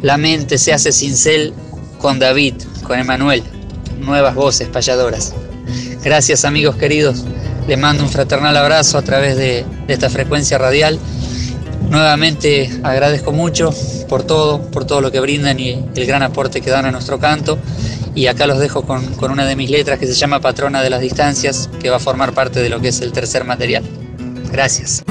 la 0.02 0.16
mente 0.16 0.58
se 0.58 0.72
hace 0.72 0.90
cincel 0.90 1.52
con 1.98 2.18
David, 2.18 2.54
con 2.82 2.98
Emanuel, 2.98 3.42
nuevas 4.08 4.34
voces 4.34 4.68
payadoras. 4.68 5.34
Gracias 6.02 6.44
amigos 6.44 6.76
queridos, 6.76 7.24
les 7.68 7.78
mando 7.78 8.02
un 8.02 8.10
fraternal 8.10 8.56
abrazo 8.56 8.98
a 8.98 9.02
través 9.02 9.36
de, 9.36 9.64
esta 9.86 10.10
frecuencia 10.10 10.58
radial 10.58 10.98
Nuevamente 11.88 12.70
agradezco 12.82 13.32
mucho 13.32 13.70
por 14.08 14.22
todo, 14.22 14.60
por 14.70 14.84
todo 14.84 15.00
lo 15.00 15.10
que 15.10 15.20
brindan 15.20 15.58
y 15.58 15.82
el 15.94 16.06
gran 16.06 16.22
aporte 16.22 16.60
que 16.60 16.70
dan 16.70 16.84
a 16.84 16.90
nuestro 16.90 17.18
canto. 17.18 17.58
Y 18.14 18.26
acá 18.26 18.46
los 18.46 18.58
dejo 18.58 18.82
con, 18.82 19.04
una 19.30 19.46
de 19.46 19.56
mis 19.56 19.70
letras 19.70 19.98
que 19.98 20.06
se 20.06 20.14
llama 20.14 20.40
Patrona 20.40 20.82
de 20.82 20.90
las 20.90 21.00
Distancias, 21.00 21.70
que 21.80 21.88
va 21.88 21.96
a 21.96 22.00
formar 22.00 22.34
parte 22.34 22.60
de 22.60 22.68
lo 22.68 22.80
que 22.80 22.88
es 22.88 23.00
el 23.00 23.12
tercer 23.12 23.44
material. 23.44 23.84
Gracias. 24.50 25.04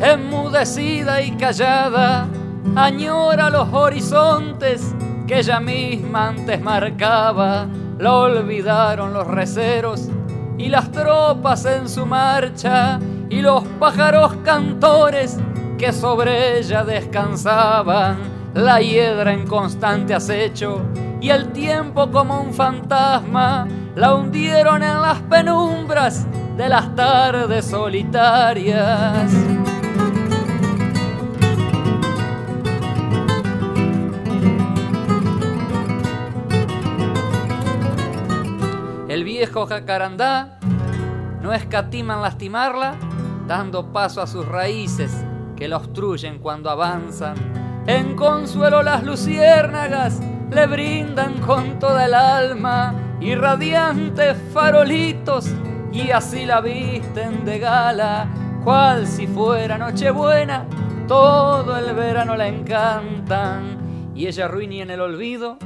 Enmudecida 0.00 1.20
y 1.20 1.32
callada 1.32 2.26
añora 2.74 3.50
los 3.50 3.68
horizontes 3.72 4.94
que 5.26 5.40
ella 5.40 5.60
misma 5.60 6.28
antes 6.28 6.60
marcaba, 6.62 7.66
la 7.98 8.14
olvidaron 8.14 9.12
los 9.12 9.26
receros 9.26 10.08
y 10.56 10.70
las 10.70 10.90
tropas 10.90 11.66
en 11.66 11.86
su 11.86 12.06
marcha 12.06 12.98
y 13.28 13.42
los 13.42 13.62
pájaros 13.78 14.36
cantores 14.42 15.38
que 15.76 15.92
sobre 15.92 16.58
ella 16.58 16.82
descansaban, 16.82 18.16
la 18.54 18.80
hiedra 18.80 19.34
en 19.34 19.46
constante 19.46 20.14
acecho 20.14 20.80
y 21.20 21.28
el 21.28 21.52
tiempo 21.52 22.10
como 22.10 22.40
un 22.40 22.54
fantasma 22.54 23.68
la 23.94 24.14
hundieron 24.14 24.82
en 24.82 25.02
las 25.02 25.20
penumbras 25.22 26.26
de 26.58 26.68
las 26.68 26.92
tardes 26.96 27.66
solitarias. 27.66 29.32
El 39.08 39.22
viejo 39.22 39.66
jacarandá 39.66 40.58
no 41.40 41.52
escatima 41.52 42.14
en 42.14 42.22
lastimarla, 42.22 42.96
dando 43.46 43.92
paso 43.92 44.20
a 44.20 44.26
sus 44.26 44.44
raíces 44.44 45.12
que 45.54 45.68
la 45.68 45.76
obstruyen 45.76 46.40
cuando 46.40 46.70
avanzan. 46.70 47.36
En 47.86 48.16
consuelo 48.16 48.82
las 48.82 49.04
luciérnagas 49.04 50.18
le 50.50 50.66
brindan 50.66 51.34
con 51.34 51.78
toda 51.78 52.06
el 52.06 52.14
alma 52.14 52.94
y 53.20 53.36
radiantes 53.36 54.36
farolitos 54.52 55.52
y 55.98 56.12
así 56.12 56.46
la 56.46 56.60
visten 56.60 57.44
de 57.44 57.58
gala, 57.58 58.28
cual 58.62 59.06
si 59.06 59.26
fuera 59.26 59.76
Nochebuena, 59.76 60.64
todo 61.08 61.76
el 61.76 61.92
verano 61.92 62.36
la 62.36 62.46
encantan. 62.46 64.12
Y 64.14 64.26
ella 64.28 64.46
ruini 64.46 64.80
en 64.80 64.90
el 64.90 65.00
olvido, 65.00 65.58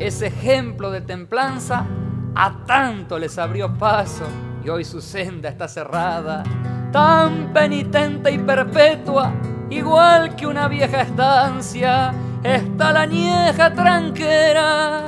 ese 0.00 0.26
ejemplo 0.26 0.90
de 0.90 1.00
templanza 1.02 1.86
a 2.34 2.64
tanto 2.66 3.18
les 3.18 3.38
abrió 3.38 3.72
paso 3.78 4.24
y 4.64 4.68
hoy 4.68 4.84
su 4.84 5.00
senda 5.00 5.48
está 5.48 5.68
cerrada, 5.68 6.42
tan 6.90 7.52
penitente 7.52 8.32
y 8.32 8.38
perpetua, 8.38 9.32
igual 9.70 10.34
que 10.34 10.46
una 10.46 10.66
vieja 10.66 11.02
estancia, 11.02 12.12
está 12.42 12.92
la 12.92 13.06
nieja 13.06 13.72
tranquera, 13.72 15.04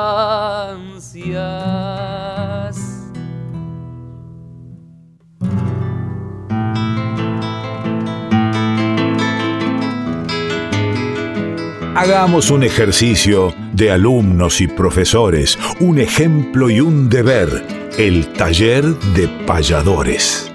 Hagamos 11.94 12.50
un 12.52 12.64
ejercicio 12.64 13.54
de 13.74 13.92
alumnos 13.92 14.62
y 14.62 14.68
profesores, 14.68 15.60
un 15.82 16.00
ejemplo 16.00 16.70
y 16.70 16.80
un 16.80 17.10
deber, 17.10 17.66
el 17.98 18.32
taller 18.32 18.86
de 18.86 19.28
payadores. 19.46 20.51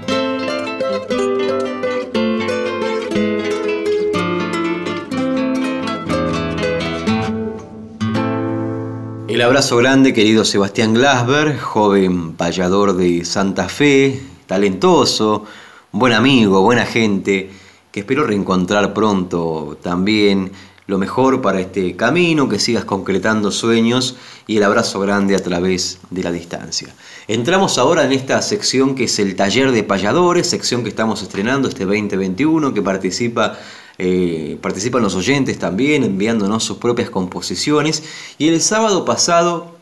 Abrazo 9.46 9.76
grande, 9.76 10.12
querido 10.12 10.44
Sebastián 10.44 10.92
Glasberg, 10.92 11.60
joven 11.60 12.32
payador 12.32 12.96
de 12.96 13.24
Santa 13.24 13.68
Fe, 13.68 14.20
talentoso, 14.46 15.44
buen 15.92 16.14
amigo, 16.14 16.62
buena 16.62 16.84
gente, 16.84 17.50
que 17.92 18.00
espero 18.00 18.26
reencontrar 18.26 18.92
pronto 18.92 19.78
también 19.80 20.50
lo 20.88 20.98
mejor 20.98 21.42
para 21.42 21.60
este 21.60 21.94
camino, 21.94 22.48
que 22.48 22.58
sigas 22.58 22.84
concretando 22.84 23.52
sueños 23.52 24.16
y 24.48 24.56
el 24.56 24.64
abrazo 24.64 24.98
grande 24.98 25.36
a 25.36 25.42
través 25.42 26.00
de 26.10 26.24
la 26.24 26.32
distancia. 26.32 26.92
Entramos 27.28 27.78
ahora 27.78 28.04
en 28.04 28.10
esta 28.10 28.42
sección 28.42 28.96
que 28.96 29.04
es 29.04 29.16
el 29.20 29.36
taller 29.36 29.70
de 29.70 29.84
payadores, 29.84 30.48
sección 30.48 30.82
que 30.82 30.88
estamos 30.88 31.22
estrenando 31.22 31.68
este 31.68 31.84
2021, 31.84 32.74
que 32.74 32.82
participa 32.82 33.56
eh, 33.98 34.58
participan 34.60 35.02
los 35.02 35.14
oyentes 35.14 35.58
también 35.58 36.04
enviándonos 36.04 36.64
sus 36.64 36.78
propias 36.78 37.10
composiciones 37.10 38.02
y 38.38 38.48
el 38.48 38.60
sábado 38.60 39.04
pasado 39.04 39.76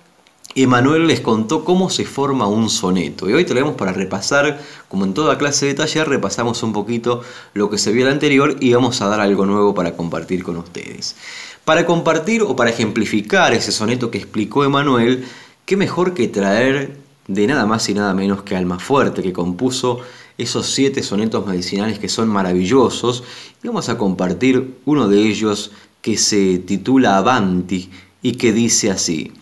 Emanuel 0.56 1.08
les 1.08 1.20
contó 1.20 1.64
cómo 1.64 1.90
se 1.90 2.04
forma 2.04 2.46
un 2.46 2.70
soneto. 2.70 3.28
Y 3.28 3.32
hoy 3.32 3.44
traemos 3.44 3.74
para 3.74 3.92
repasar, 3.92 4.60
como 4.88 5.04
en 5.04 5.12
toda 5.12 5.36
clase 5.36 5.66
de 5.66 5.74
taller, 5.74 6.08
repasamos 6.08 6.62
un 6.62 6.72
poquito 6.72 7.22
lo 7.54 7.70
que 7.70 7.78
se 7.78 7.90
vio 7.90 8.06
el 8.06 8.12
anterior 8.12 8.56
y 8.60 8.72
vamos 8.72 9.00
a 9.00 9.08
dar 9.08 9.20
algo 9.20 9.46
nuevo 9.46 9.74
para 9.74 9.96
compartir 9.96 10.44
con 10.44 10.56
ustedes. 10.56 11.16
Para 11.64 11.86
compartir 11.86 12.42
o 12.42 12.54
para 12.54 12.70
ejemplificar 12.70 13.52
ese 13.52 13.72
soneto 13.72 14.12
que 14.12 14.18
explicó 14.18 14.64
Emanuel, 14.64 15.24
qué 15.66 15.76
mejor 15.76 16.14
que 16.14 16.28
traer 16.28 16.98
de 17.26 17.46
nada 17.48 17.66
más 17.66 17.88
y 17.88 17.94
nada 17.94 18.14
menos 18.14 18.42
que 18.42 18.54
Alma 18.54 18.78
Fuerte, 18.78 19.22
que 19.22 19.32
compuso 19.32 20.00
esos 20.38 20.66
siete 20.66 21.02
sonetos 21.02 21.46
medicinales 21.46 21.98
que 21.98 22.08
son 22.08 22.28
maravillosos. 22.28 23.24
Y 23.62 23.66
vamos 23.66 23.88
a 23.88 23.98
compartir 23.98 24.78
uno 24.84 25.08
de 25.08 25.20
ellos 25.26 25.70
que 26.00 26.16
se 26.16 26.58
titula 26.58 27.16
Avanti 27.16 27.90
y 28.22 28.32
que 28.32 28.52
dice 28.52 28.90
así. 28.90 29.32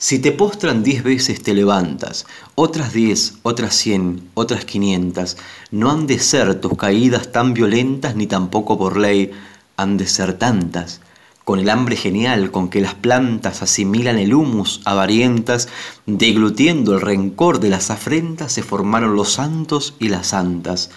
Si 0.00 0.20
te 0.20 0.30
postran 0.30 0.84
diez 0.84 1.02
veces 1.02 1.42
te 1.42 1.54
levantas, 1.54 2.24
otras 2.54 2.92
diez, 2.92 3.38
otras 3.42 3.74
cien, 3.74 4.28
otras 4.34 4.64
quinientas, 4.64 5.36
no 5.72 5.90
han 5.90 6.06
de 6.06 6.20
ser 6.20 6.60
tus 6.60 6.76
caídas 6.76 7.32
tan 7.32 7.52
violentas 7.52 8.14
ni 8.14 8.28
tampoco 8.28 8.78
por 8.78 8.96
ley 8.96 9.32
han 9.76 9.96
de 9.96 10.06
ser 10.06 10.38
tantas. 10.38 11.00
Con 11.48 11.60
el 11.60 11.70
hambre 11.70 11.96
genial 11.96 12.50
con 12.50 12.68
que 12.68 12.82
las 12.82 12.94
plantas 12.94 13.62
asimilan 13.62 14.18
el 14.18 14.34
humus 14.34 14.82
avarientas, 14.84 15.70
deglutiendo 16.04 16.92
el 16.92 17.00
rencor 17.00 17.58
de 17.58 17.70
las 17.70 17.90
afrentas, 17.90 18.52
se 18.52 18.62
formaron 18.62 19.16
los 19.16 19.32
santos 19.32 19.94
y 19.98 20.10
las 20.10 20.26
santas. 20.26 20.90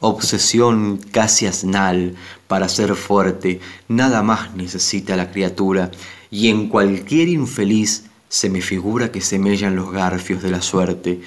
Obsesión 0.00 0.98
casi 1.10 1.46
asnal 1.46 2.16
para 2.48 2.68
ser 2.68 2.96
fuerte, 2.96 3.60
nada 3.88 4.22
más 4.22 4.54
necesita 4.54 5.16
la 5.16 5.30
criatura, 5.30 5.90
y 6.30 6.48
en 6.48 6.68
cualquier 6.68 7.28
infeliz 7.28 8.04
se 8.28 8.50
me 8.50 8.60
figura 8.60 9.10
que 9.10 9.22
se 9.22 9.38
mellan 9.38 9.74
los 9.74 9.90
garfios 9.90 10.42
de 10.42 10.50
la 10.50 10.60
suerte. 10.60 11.22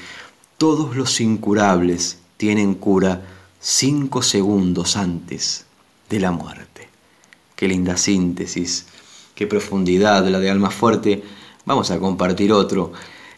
Todos 0.59 0.95
los 0.95 1.19
incurables 1.19 2.19
tienen 2.37 2.75
cura 2.75 3.23
cinco 3.59 4.21
segundos 4.21 4.97
antes 4.97 5.65
de 6.11 6.19
la 6.19 6.29
muerte. 6.29 6.76
Qué 7.57 7.67
linda 7.67 7.97
síntesis, 7.97 8.85
qué 9.33 9.47
profundidad 9.47 10.23
la 10.27 10.39
de 10.39 10.51
Alma 10.51 10.69
Fuerte. 10.69 11.23
Vamos 11.65 11.89
a 11.89 11.97
compartir 11.97 12.53
otro. 12.53 12.93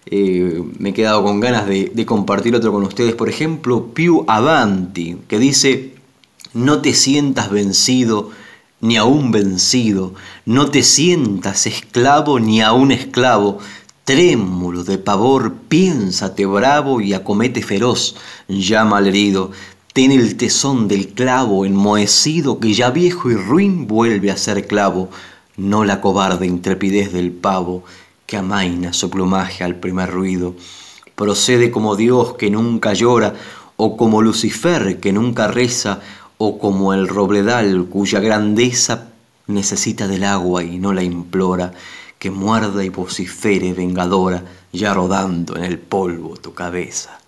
Eh, 0.06 0.62
me 0.78 0.90
he 0.90 0.94
quedado 0.94 1.24
con 1.24 1.40
ganas 1.40 1.66
de, 1.68 2.06
compartir 2.06 2.54
otro 2.54 2.74
con 2.74 2.84
ustedes. 2.84 3.16
Por 3.16 3.30
ejemplo, 3.30 3.94
Piu 3.94 4.26
Avanti, 4.28 5.16
que 5.30 5.40
dice, 5.40 5.94
no 6.54 6.82
te 6.82 6.94
sientas 6.94 7.50
vencido 7.50 8.32
ni 8.82 8.98
aún 8.98 9.32
vencido, 9.32 10.14
no 10.46 10.70
te 10.70 10.84
sientas 10.84 11.66
esclavo 11.66 12.42
ni 12.42 12.60
aún 12.60 12.92
esclavo, 12.92 13.60
trémulo 14.04 14.84
de 14.84 14.98
pavor, 14.98 15.54
piénsate 15.70 16.46
bravo 16.46 17.00
y 17.00 17.14
acomete 17.14 17.62
feroz, 17.62 18.18
llama 18.50 18.98
al 18.98 19.08
herido, 19.08 19.52
ten 19.94 20.12
el 20.12 20.38
tesón 20.38 20.88
del 20.88 21.10
clavo 21.10 21.66
enmohecido 21.66 22.60
que 22.60 22.74
ya 22.74 22.92
viejo 22.92 23.32
y 23.32 23.36
ruin 23.36 23.88
vuelve 23.88 24.32
a 24.32 24.38
ser 24.38 24.68
clavo, 24.68 25.10
no 25.58 25.84
la 25.84 26.00
cobarde 26.00 26.46
intrepidez 26.46 27.12
del 27.12 27.32
pavo 27.32 27.84
que 28.26 28.38
amaina 28.38 28.94
su 28.94 29.10
plumaje 29.10 29.64
al 29.64 29.76
primer 29.76 30.12
ruido. 30.12 30.56
Procede 31.16 31.72
como 31.72 31.96
Dios 31.96 32.36
que 32.36 32.52
nunca 32.52 32.94
llora, 32.94 33.34
o 33.76 33.98
como 33.98 34.22
Lucifer 34.22 35.00
que 35.00 35.12
nunca 35.12 35.48
reza, 35.48 36.02
o 36.38 36.60
como 36.60 36.94
el 36.94 37.08
robledal 37.08 37.86
cuya 37.86 38.20
grandeza 38.20 39.10
necesita 39.48 40.08
del 40.08 40.24
agua 40.24 40.64
y 40.64 40.78
no 40.78 40.94
la 40.94 41.04
implora, 41.04 41.74
que 42.20 42.30
muerda 42.30 42.84
y 42.84 42.90
vocifere 42.90 43.74
vengadora, 43.74 44.44
ya 44.72 44.94
rodando 44.94 45.58
en 45.58 45.64
el 45.64 45.80
polvo 45.80 46.38
tu 46.38 46.54
cabeza. 46.54 47.20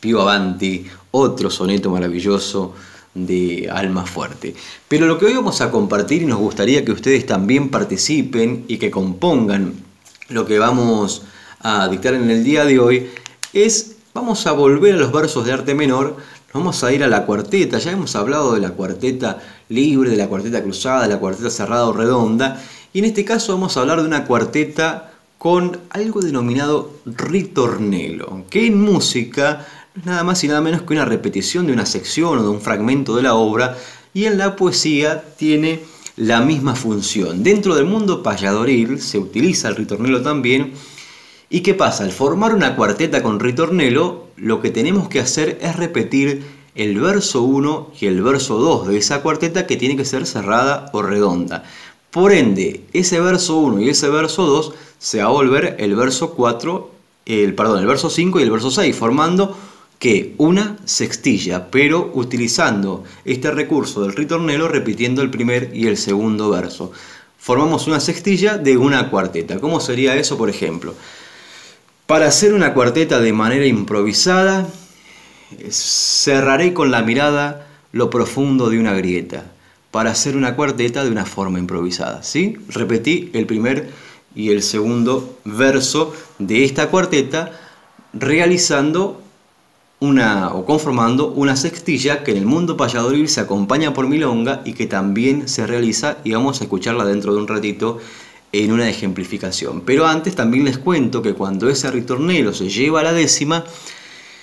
Pío 0.00 0.22
Avanti, 0.22 0.86
otro 1.10 1.50
soneto 1.50 1.90
maravilloso 1.90 2.74
de 3.14 3.68
Alma 3.70 4.06
Fuerte. 4.06 4.54
Pero 4.88 5.06
lo 5.06 5.18
que 5.18 5.26
hoy 5.26 5.34
vamos 5.34 5.60
a 5.60 5.70
compartir 5.70 6.22
y 6.22 6.26
nos 6.26 6.38
gustaría 6.38 6.84
que 6.84 6.92
ustedes 6.92 7.26
también 7.26 7.68
participen 7.68 8.64
y 8.68 8.78
que 8.78 8.90
compongan 8.90 9.74
lo 10.28 10.46
que 10.46 10.58
vamos 10.58 11.22
a 11.60 11.88
dictar 11.88 12.14
en 12.14 12.30
el 12.30 12.44
día 12.44 12.64
de 12.64 12.78
hoy 12.78 13.10
es, 13.52 13.96
vamos 14.14 14.46
a 14.46 14.52
volver 14.52 14.94
a 14.94 14.98
los 14.98 15.12
versos 15.12 15.44
de 15.44 15.52
arte 15.52 15.74
menor, 15.74 16.16
Vamos 16.54 16.82
a 16.82 16.90
ir 16.94 17.04
a 17.04 17.08
la 17.08 17.26
cuarteta, 17.26 17.78
ya 17.78 17.92
hemos 17.92 18.16
hablado 18.16 18.54
de 18.54 18.60
la 18.60 18.70
cuarteta 18.70 19.38
libre, 19.68 20.08
de 20.08 20.16
la 20.16 20.28
cuarteta 20.28 20.62
cruzada, 20.62 21.02
de 21.02 21.08
la 21.08 21.20
cuarteta 21.20 21.50
cerrada 21.50 21.86
o 21.86 21.92
redonda, 21.92 22.62
y 22.94 23.00
en 23.00 23.04
este 23.04 23.22
caso 23.26 23.52
vamos 23.52 23.76
a 23.76 23.80
hablar 23.80 24.00
de 24.00 24.08
una 24.08 24.24
cuarteta 24.24 25.12
con 25.36 25.78
algo 25.90 26.22
denominado 26.22 26.94
ritornelo, 27.04 28.44
que 28.48 28.66
en 28.66 28.80
música 28.80 29.66
nada 30.04 30.24
más 30.24 30.42
y 30.44 30.48
nada 30.48 30.60
menos 30.60 30.82
que 30.82 30.92
una 30.92 31.04
repetición 31.04 31.66
de 31.66 31.72
una 31.72 31.86
sección 31.86 32.38
o 32.38 32.42
de 32.42 32.48
un 32.48 32.60
fragmento 32.60 33.16
de 33.16 33.22
la 33.22 33.34
obra, 33.34 33.76
y 34.14 34.24
en 34.24 34.38
la 34.38 34.56
poesía 34.56 35.22
tiene 35.36 35.80
la 36.16 36.40
misma 36.40 36.74
función. 36.74 37.42
Dentro 37.42 37.74
del 37.74 37.84
mundo 37.84 38.22
payadoril 38.22 39.00
se 39.00 39.18
utiliza 39.18 39.68
el 39.68 39.76
ritornelo 39.76 40.22
también, 40.22 40.72
¿Y 41.50 41.60
qué 41.60 41.72
pasa? 41.72 42.04
Al 42.04 42.12
formar 42.12 42.54
una 42.54 42.76
cuarteta 42.76 43.22
con 43.22 43.40
ritornelo, 43.40 44.26
lo 44.36 44.60
que 44.60 44.70
tenemos 44.70 45.08
que 45.08 45.20
hacer 45.20 45.58
es 45.62 45.76
repetir 45.76 46.44
el 46.74 47.00
verso 47.00 47.42
1 47.42 47.92
y 47.98 48.06
el 48.06 48.22
verso 48.22 48.58
2 48.58 48.88
de 48.88 48.98
esa 48.98 49.22
cuarteta 49.22 49.66
que 49.66 49.78
tiene 49.78 49.96
que 49.96 50.04
ser 50.04 50.26
cerrada 50.26 50.90
o 50.92 51.00
redonda. 51.00 51.64
Por 52.10 52.32
ende, 52.32 52.84
ese 52.92 53.18
verso 53.20 53.56
1 53.56 53.80
y 53.80 53.88
ese 53.88 54.10
verso 54.10 54.44
2 54.44 54.74
se 54.98 55.22
va 55.22 55.24
a 55.24 55.32
volver 55.32 55.76
el 55.78 55.96
verso 55.96 56.34
4, 56.34 56.90
el, 57.24 57.54
perdón, 57.54 57.80
el 57.80 57.86
verso 57.86 58.10
5 58.10 58.40
y 58.40 58.42
el 58.42 58.50
verso 58.50 58.70
6, 58.70 58.94
formando 58.94 59.56
que 59.98 60.34
una 60.38 60.76
sextilla, 60.84 61.70
pero 61.70 62.10
utilizando 62.14 63.04
este 63.24 63.50
recurso 63.50 64.02
del 64.02 64.14
ritornelo 64.14 64.68
repitiendo 64.68 65.22
el 65.22 65.30
primer 65.30 65.70
y 65.74 65.86
el 65.86 65.96
segundo 65.96 66.50
verso. 66.50 66.92
Formamos 67.36 67.86
una 67.86 68.00
sextilla 68.00 68.58
de 68.58 68.76
una 68.76 69.10
cuarteta. 69.10 69.58
¿Cómo 69.58 69.80
sería 69.80 70.16
eso, 70.16 70.38
por 70.38 70.50
ejemplo? 70.50 70.94
Para 72.06 72.26
hacer 72.26 72.54
una 72.54 72.74
cuarteta 72.74 73.20
de 73.20 73.32
manera 73.32 73.66
improvisada, 73.66 74.68
cerraré 75.70 76.74
con 76.74 76.90
la 76.90 77.02
mirada 77.02 77.66
lo 77.92 78.10
profundo 78.10 78.70
de 78.70 78.78
una 78.78 78.94
grieta. 78.94 79.46
Para 79.90 80.10
hacer 80.10 80.36
una 80.36 80.54
cuarteta 80.54 81.04
de 81.04 81.10
una 81.10 81.24
forma 81.24 81.58
improvisada. 81.58 82.22
¿sí? 82.22 82.56
Repetí 82.68 83.30
el 83.32 83.46
primer 83.46 83.90
y 84.34 84.50
el 84.50 84.62
segundo 84.62 85.38
verso 85.44 86.14
de 86.38 86.64
esta 86.64 86.88
cuarteta 86.88 87.52
realizando 88.12 89.22
una 90.00 90.52
o 90.52 90.64
conformando 90.64 91.28
una 91.28 91.56
sextilla 91.56 92.22
que 92.22 92.30
en 92.30 92.36
el 92.36 92.46
mundo 92.46 92.76
payadoril 92.76 93.28
se 93.28 93.40
acompaña 93.40 93.92
por 93.92 94.06
milonga 94.06 94.62
y 94.64 94.74
que 94.74 94.86
también 94.86 95.48
se 95.48 95.66
realiza 95.66 96.18
y 96.24 96.32
vamos 96.32 96.60
a 96.60 96.64
escucharla 96.64 97.04
dentro 97.04 97.34
de 97.34 97.40
un 97.40 97.48
ratito 97.48 97.98
en 98.52 98.72
una 98.72 98.88
ejemplificación. 98.88 99.82
Pero 99.82 100.06
antes 100.06 100.34
también 100.34 100.64
les 100.64 100.78
cuento 100.78 101.20
que 101.20 101.34
cuando 101.34 101.68
ese 101.68 101.90
ritornelo 101.90 102.54
se 102.54 102.68
lleva 102.68 103.00
a 103.00 103.04
la 103.04 103.12
décima, 103.12 103.64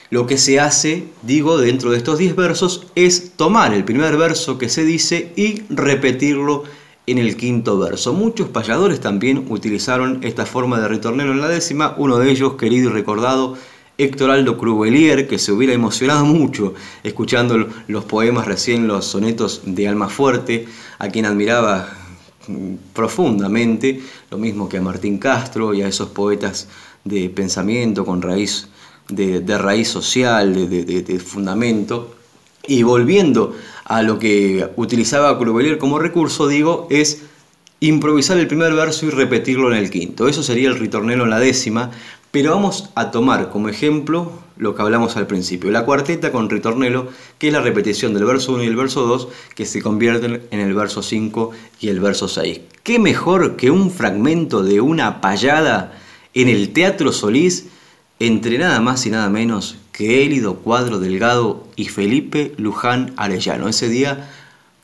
lo 0.10 0.28
que 0.28 0.38
se 0.38 0.60
hace, 0.60 1.06
digo, 1.24 1.58
dentro 1.58 1.92
de 1.92 1.98
estos 1.98 2.20
10 2.20 2.36
versos 2.36 2.88
es 2.96 3.32
tomar 3.36 3.74
el 3.74 3.84
primer 3.84 4.18
verso 4.18 4.58
que 4.58 4.70
se 4.70 4.84
dice 4.84 5.32
y 5.36 5.64
repetirlo 5.70 6.64
en 7.08 7.18
el 7.18 7.38
quinto 7.38 7.78
verso. 7.80 8.14
Muchos 8.14 8.50
payadores 8.50 9.00
también 9.00 9.46
utilizaron 9.50 10.20
esta 10.24 10.46
forma 10.46 10.80
de 10.80 10.88
ritornelo 10.88 11.32
en 11.32 11.42
la 11.42 11.48
décima, 11.48 11.96
uno 11.98 12.18
de 12.18 12.30
ellos, 12.30 12.54
querido 12.54 12.90
y 12.90 12.94
recordado, 12.94 13.58
Héctor 13.98 14.32
Aldo 14.32 14.58
Crubelier, 14.58 15.28
que 15.28 15.40
se 15.40 15.52
hubiera 15.52 15.74
emocionado 15.74 16.26
mucho 16.26 16.74
escuchando 17.04 17.70
los 17.88 18.06
poemas 18.06 18.46
recién, 18.46 18.88
los 18.88 19.06
sonetos 19.06 19.62
de 19.66 19.88
Alma 19.88 20.10
Fuerte, 20.10 20.68
a 21.00 21.08
quien 21.10 21.26
admiraba 21.26 21.90
profundamente, 22.94 24.02
lo 24.30 24.38
mismo 24.38 24.70
que 24.70 24.78
a 24.78 24.82
Martín 24.82 25.18
Castro 25.18 25.74
y 25.74 25.82
a 25.82 25.88
esos 25.88 26.10
poetas 26.10 26.68
de 27.04 27.30
pensamiento 27.30 28.06
con 28.06 28.22
raíz, 28.22 28.68
de, 29.10 29.58
raíz 29.58 29.88
social, 29.88 30.70
de, 30.70 30.84
de, 30.84 31.20
fundamento. 31.20 32.16
Y 32.68 32.84
volviendo 32.84 33.56
a 33.86 34.02
lo 34.02 34.20
que 34.20 34.68
utilizaba 34.76 35.38
Crubelier 35.38 35.78
como 35.78 36.00
recurso, 36.00 36.48
digo, 36.48 36.88
es 36.90 37.22
improvisar 37.80 38.38
el 38.38 38.48
primer 38.48 38.74
verso 38.74 39.06
y 39.06 39.10
repetirlo 39.10 39.72
en 39.72 39.78
el 39.78 39.90
quinto. 39.90 40.28
Eso 40.28 40.42
sería 40.42 40.70
el 40.70 40.80
ritornelo 40.80 41.26
en 41.26 41.30
la 41.30 41.40
décima, 41.40 41.92
pero 42.36 42.52
vamos 42.52 42.90
a 42.96 43.12
tomar 43.12 43.50
como 43.50 43.70
ejemplo 43.70 44.30
lo 44.58 44.76
que 44.76 44.82
hablamos 44.82 45.16
al 45.16 45.26
principio, 45.26 45.72
la 45.72 45.86
cuarteta 45.86 46.34
con 46.34 46.50
ritornelo, 46.50 47.08
que 47.38 47.48
es 47.48 47.54
la 47.54 47.62
repetición 47.62 48.14
del 48.14 48.26
verso 48.26 48.52
1 48.52 48.64
y 48.66 48.68
el 48.68 48.76
verso 48.76 49.08
2, 49.08 49.30
que 49.56 49.66
se 49.66 49.82
convierten 49.82 50.42
en 50.52 50.60
el 50.60 50.74
verso 50.74 51.02
5 51.02 51.52
y 51.80 51.88
el 51.88 52.02
verso 52.02 52.28
6. 52.28 52.60
¿Qué 52.84 53.00
mejor 53.00 53.56
que 53.56 53.72
un 53.72 53.90
fragmento 53.90 54.64
de 54.64 54.82
una 54.82 55.22
payada 55.22 55.98
en 56.34 56.50
el 56.50 56.74
Teatro 56.74 57.14
Solís 57.14 57.68
entre 58.20 58.58
nada 58.58 58.82
más 58.82 59.06
y 59.06 59.12
nada 59.12 59.30
menos 59.30 59.78
que 59.94 60.26
Élido 60.26 60.56
Cuadro 60.56 61.00
Delgado 61.00 61.66
y 61.78 61.86
Felipe 61.86 62.54
Luján 62.58 63.14
Arellano? 63.16 63.70
Ese 63.70 63.88
día 63.88 64.30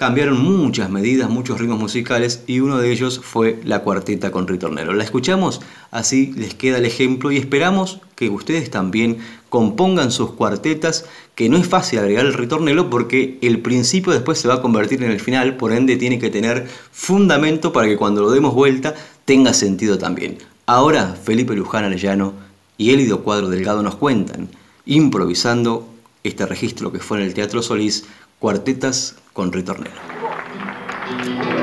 cambiaron 0.02 0.44
muchas 0.44 0.90
medidas, 0.90 1.30
muchos 1.30 1.60
ritmos 1.60 1.78
musicales 1.78 2.44
y 2.48 2.60
uno 2.60 2.80
de 2.80 2.92
ellos 2.92 3.22
fue 3.24 3.62
la 3.64 3.84
cuarteta 3.84 4.32
con 4.32 4.48
ritornelo. 4.48 4.94
La 4.94 5.04
escuchamos, 5.04 5.62
así 5.92 6.34
les 6.36 6.56
queda 6.56 6.80
el 6.80 6.88
ejemplo 6.88 7.32
y 7.32 7.38
esperamos 7.38 8.02
que 8.16 8.28
ustedes 8.28 8.72
también 8.72 9.20
compongan 9.50 10.10
sus 10.10 10.32
cuartetas, 10.32 11.06
que 11.36 11.50
no 11.50 11.58
es 11.58 11.68
fácil 11.68 12.00
agregar 12.00 12.26
el 12.26 12.34
ritornelo 12.34 12.90
porque 12.90 13.38
el 13.44 13.60
principio 13.60 14.12
después 14.12 14.40
se 14.40 14.48
va 14.48 14.56
a 14.56 14.62
convertir 14.64 15.04
en 15.04 15.12
el 15.12 15.20
final, 15.20 15.56
por 15.56 15.72
ende 15.72 15.98
tiene 15.98 16.18
que 16.18 16.32
tener 16.32 16.68
fundamento 16.92 17.72
para 17.72 17.86
que 17.88 17.96
cuando 17.96 18.24
lo 18.24 18.32
demos 18.32 18.56
vuelta 18.56 18.96
tenga 19.26 19.54
sentido 19.54 20.00
también. 20.00 20.40
Ahora 20.66 21.14
Felipe 21.14 21.54
Luján 21.54 21.84
Arellano 21.84 22.34
y 22.76 22.90
Élido 22.90 23.22
Cuadro 23.22 23.50
Delgado 23.50 23.84
nos 23.84 23.98
cuentan, 23.98 24.50
improvisando 24.84 25.88
este 26.24 26.48
registro 26.48 26.92
que 26.92 26.98
fue 26.98 27.20
en 27.20 27.26
el 27.26 27.36
Teatro 27.36 27.62
Solís, 27.62 28.06
cuartetas 28.40 29.21
con 29.34 29.52
ritornelo. 29.52 29.96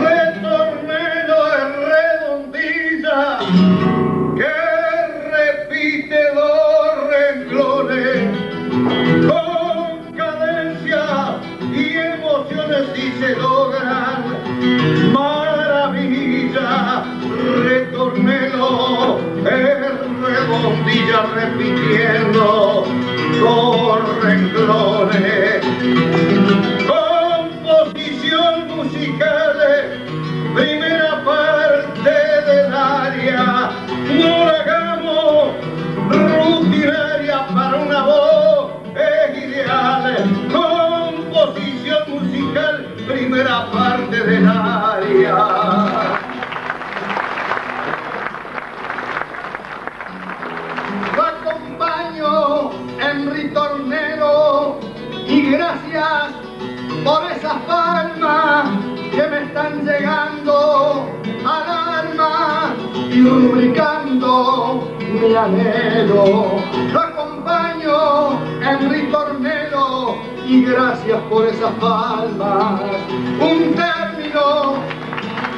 Ritornelo 0.01 1.39
es 1.55 1.69
redondilla 1.93 3.39
que 4.37 4.55
repite 5.37 6.21
dos 6.35 6.91
renglones 7.11 8.21
con 9.29 10.13
cadencia 10.15 11.03
y 11.73 11.97
emociones 11.97 12.85
y 12.97 13.13
se 13.21 13.37
logran 13.37 14.23
maravilla. 15.13 17.05
Retornelo 17.65 19.19
es 19.45 19.91
redondilla 20.23 21.19
repitiendo 21.35 22.87
dos 23.41 24.23
renglones. 24.23 26.18
Parte 43.67 44.17
del 44.23 44.49
área. 44.49 45.37
Lo 51.17 51.23
acompaño 51.23 52.71
en 53.01 53.35
ritornero 53.35 54.79
y 55.27 55.51
gracias 55.51 56.31
por 57.05 57.31
esas 57.31 57.55
palmas 57.67 58.71
que 59.13 59.27
me 59.27 59.43
están 59.45 59.85
llegando 59.85 61.11
al 61.45 62.09
alma 62.09 62.75
y 63.11 63.17
lubricando 63.17 64.89
mi 64.99 65.35
anhelo. 65.35 67.08
Gracias 70.79 71.21
por 71.23 71.45
esas 71.45 71.73
palmas. 71.75 72.81
Un 73.41 73.75
término 73.75 74.77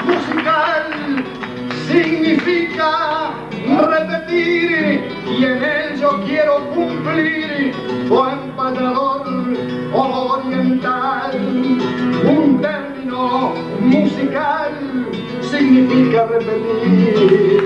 musical 0.06 1.24
significa 1.86 3.32
repetir 3.86 5.04
y 5.26 5.44
en 5.44 5.62
él 5.62 6.00
yo 6.00 6.22
quiero 6.24 6.70
cumplir 6.70 7.74
buen 8.08 8.50
payador 8.56 9.26
oriental. 9.92 11.32
Un 12.24 12.62
término 12.62 13.52
musical 13.80 14.72
significa 15.50 16.26
repetir. 16.28 17.59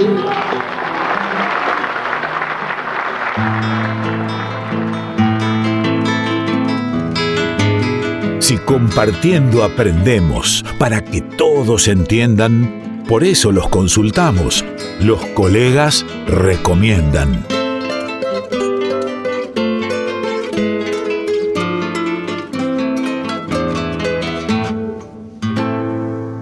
Compartiendo 8.75 9.62
aprendemos 9.62 10.64
para 10.81 11.05
que 11.05 11.20
todos 11.20 11.87
entiendan, 11.87 13.05
por 13.07 13.22
eso 13.22 13.53
los 13.53 13.68
consultamos. 13.68 14.64
Los 14.99 15.25
colegas 15.27 16.05
recomiendan. 16.27 17.47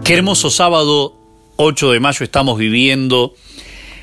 Qué 0.02 0.14
hermoso 0.14 0.48
sábado 0.48 1.14
8 1.56 1.92
de 1.92 2.00
mayo 2.00 2.24
estamos 2.24 2.56
viviendo 2.56 3.34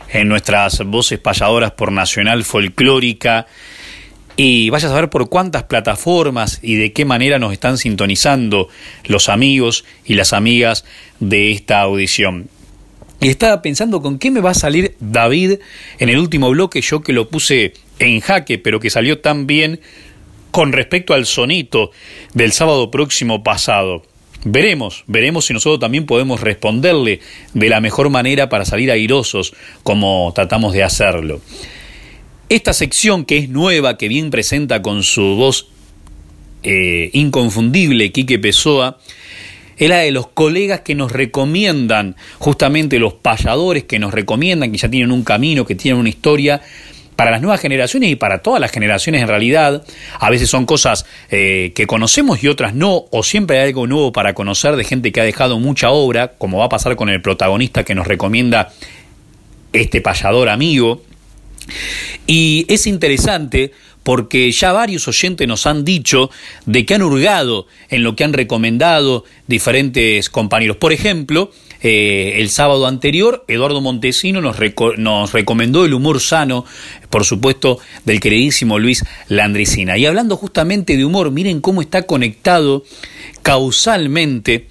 en 0.10 0.28
nuestras 0.28 0.86
voces 0.86 1.18
payadoras 1.18 1.72
por 1.72 1.92
Nacional 1.92 2.44
Folclórica. 2.44 3.48
Y 4.42 4.70
vaya 4.70 4.88
a 4.88 4.92
saber 4.92 5.10
por 5.10 5.28
cuántas 5.28 5.64
plataformas 5.64 6.60
y 6.62 6.76
de 6.76 6.94
qué 6.94 7.04
manera 7.04 7.40
nos 7.40 7.52
están 7.52 7.78
sintonizando 7.78 8.70
los 9.04 9.28
amigos 9.28 9.84
y 10.06 10.14
las 10.14 10.32
amigas 10.32 10.86
de 11.20 11.52
esta 11.52 11.82
audición. 11.82 12.48
Y 13.20 13.28
estaba 13.28 13.62
pensando 13.62 14.02
con 14.02 14.18
qué 14.18 14.32
me 14.32 14.40
va 14.40 14.52
a 14.52 14.54
salir 14.54 14.96
David 15.02 15.56
en 15.98 16.08
el 16.08 16.18
último 16.20 16.50
bloque, 16.52 16.80
yo 16.80 17.02
que 17.02 17.12
lo 17.12 17.28
puse 17.28 17.74
en 18.00 18.22
jaque, 18.22 18.58
pero 18.58 18.80
que 18.80 18.90
salió 18.90 19.20
tan 19.20 19.46
bien 19.46 19.82
con 20.52 20.72
respecto 20.72 21.14
al 21.14 21.26
sonito 21.26 21.92
del 22.34 22.54
sábado 22.54 22.92
próximo 22.92 23.44
pasado. 23.44 24.04
Veremos, 24.46 25.04
veremos 25.08 25.48
si 25.48 25.54
nosotros 25.54 25.82
también 25.82 26.06
podemos 26.06 26.40
responderle 26.40 27.20
de 27.54 27.68
la 27.68 27.82
mejor 27.82 28.10
manera 28.10 28.48
para 28.48 28.64
salir 28.64 28.90
airosos 28.90 29.54
como 29.84 30.32
tratamos 30.34 30.72
de 30.72 30.84
hacerlo. 30.84 31.42
Esta 32.50 32.74
sección 32.74 33.26
que 33.26 33.38
es 33.38 33.50
nueva, 33.50 33.96
que 33.96 34.08
bien 34.08 34.32
presenta 34.32 34.82
con 34.82 35.04
su 35.04 35.22
voz 35.36 35.68
eh, 36.64 37.12
inconfundible 37.14 38.12
Quique 38.12 38.40
Pessoa, 38.40 38.98
es 39.78 39.88
la 39.88 40.00
de 40.00 40.10
los 40.10 40.28
colegas 40.30 40.82
que 40.82 40.96
nos 40.96 41.12
recomiendan, 41.12 42.16
justamente 42.40 42.98
los 42.98 43.14
payadores 43.14 43.84
que 43.84 44.00
nos 44.00 44.16
recomiendan, 44.16 44.72
que 44.72 44.80
ya 44.80 44.90
tienen 44.90 45.12
un 45.12 45.24
camino, 45.24 45.64
que 45.64 45.76
tienen 45.76 46.00
una 46.00 46.10
historia, 46.10 46.60
para 47.16 47.30
las 47.30 47.42
nuevas 47.42 47.62
generaciones 47.62 48.10
y 48.10 48.16
para 48.16 48.40
todas 48.40 48.60
las 48.60 48.72
generaciones 48.72 49.22
en 49.22 49.28
realidad. 49.28 49.84
A 50.20 50.32
veces 50.32 50.50
son 50.50 50.66
cosas 50.66 51.06
eh, 51.30 51.72
que 51.76 51.86
conocemos 51.86 52.44
y 52.44 52.48
otras 52.48 52.74
no, 52.74 53.06
o 53.12 53.22
siempre 53.22 53.60
hay 53.60 53.68
algo 53.68 53.86
nuevo 53.86 54.12
para 54.12 54.34
conocer 54.34 54.76
de 54.76 54.86
gente 54.86 55.12
que 55.12 55.22
ha 55.22 55.24
dejado 55.24 55.60
mucha 55.60 55.92
obra, 55.92 56.30
como 56.40 56.58
va 56.58 56.66
a 56.66 56.70
pasar 56.70 56.96
con 56.96 57.10
el 57.10 57.22
protagonista 57.22 57.84
que 57.84 57.94
nos 57.94 58.08
recomienda 58.08 58.74
este 59.72 60.02
payador 60.02 60.50
amigo. 60.50 61.04
Y 62.28 62.66
es 62.68 62.88
interesante 62.88 63.72
porque 64.04 64.52
ya 64.52 64.72
varios 64.72 65.08
oyentes 65.08 65.48
nos 65.48 65.68
han 65.68 65.86
dicho 65.86 66.32
de 66.66 66.86
que 66.86 66.96
han 66.96 67.02
hurgado 67.02 67.68
en 67.90 68.04
lo 68.04 68.16
que 68.16 68.24
han 68.24 68.34
recomendado 68.34 69.26
diferentes 69.48 70.30
compañeros. 70.30 70.78
Por 70.78 70.94
ejemplo, 70.94 71.52
eh, 71.82 72.34
el 72.38 72.50
sábado 72.50 72.88
anterior, 72.88 73.46
Eduardo 73.48 73.82
Montesino 73.82 74.42
nos, 74.42 74.58
nos, 74.98 75.32
recomendó 75.32 75.86
el 75.86 75.94
humor 75.94 76.20
sano, 76.20 76.66
por 77.10 77.24
supuesto, 77.24 77.80
del 78.06 78.20
queridísimo 78.20 78.80
Luis 78.80 79.06
Landricina. 79.28 79.98
Y 79.98 80.06
hablando 80.06 80.38
justamente 80.38 80.98
de 80.98 81.06
humor, 81.06 81.32
miren 81.32 81.62
cómo 81.62 81.82
está 81.82 82.04
conectado 82.04 82.84
causalmente. 83.44 84.68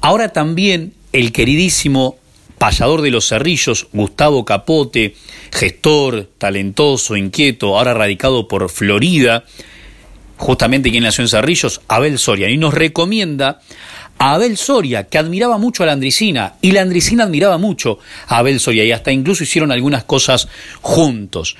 Ahora 0.00 0.32
también 0.32 0.94
el 1.12 1.32
queridísimo 1.32 2.18
payador 2.62 3.02
de 3.02 3.10
los 3.10 3.26
cerrillos, 3.26 3.88
Gustavo 3.92 4.44
Capote, 4.44 5.16
gestor, 5.50 6.28
talentoso, 6.38 7.16
inquieto, 7.16 7.76
ahora 7.76 7.92
radicado 7.92 8.46
por 8.46 8.70
Florida, 8.70 9.42
justamente 10.36 10.92
quien 10.92 11.02
nació 11.02 11.22
en 11.22 11.28
Cerrillos, 11.28 11.80
Abel 11.88 12.20
Soria, 12.20 12.48
y 12.48 12.58
nos 12.58 12.72
recomienda 12.72 13.58
a 14.16 14.34
Abel 14.34 14.56
Soria, 14.56 15.08
que 15.08 15.18
admiraba 15.18 15.58
mucho 15.58 15.82
a 15.82 15.86
la 15.86 15.92
Andricina, 15.92 16.54
y 16.60 16.70
la 16.70 16.82
Andricina 16.82 17.24
admiraba 17.24 17.58
mucho 17.58 17.98
a 18.28 18.38
Abel 18.38 18.60
Soria, 18.60 18.84
y 18.84 18.92
hasta 18.92 19.10
incluso 19.10 19.42
hicieron 19.42 19.72
algunas 19.72 20.04
cosas 20.04 20.46
juntos. 20.82 21.56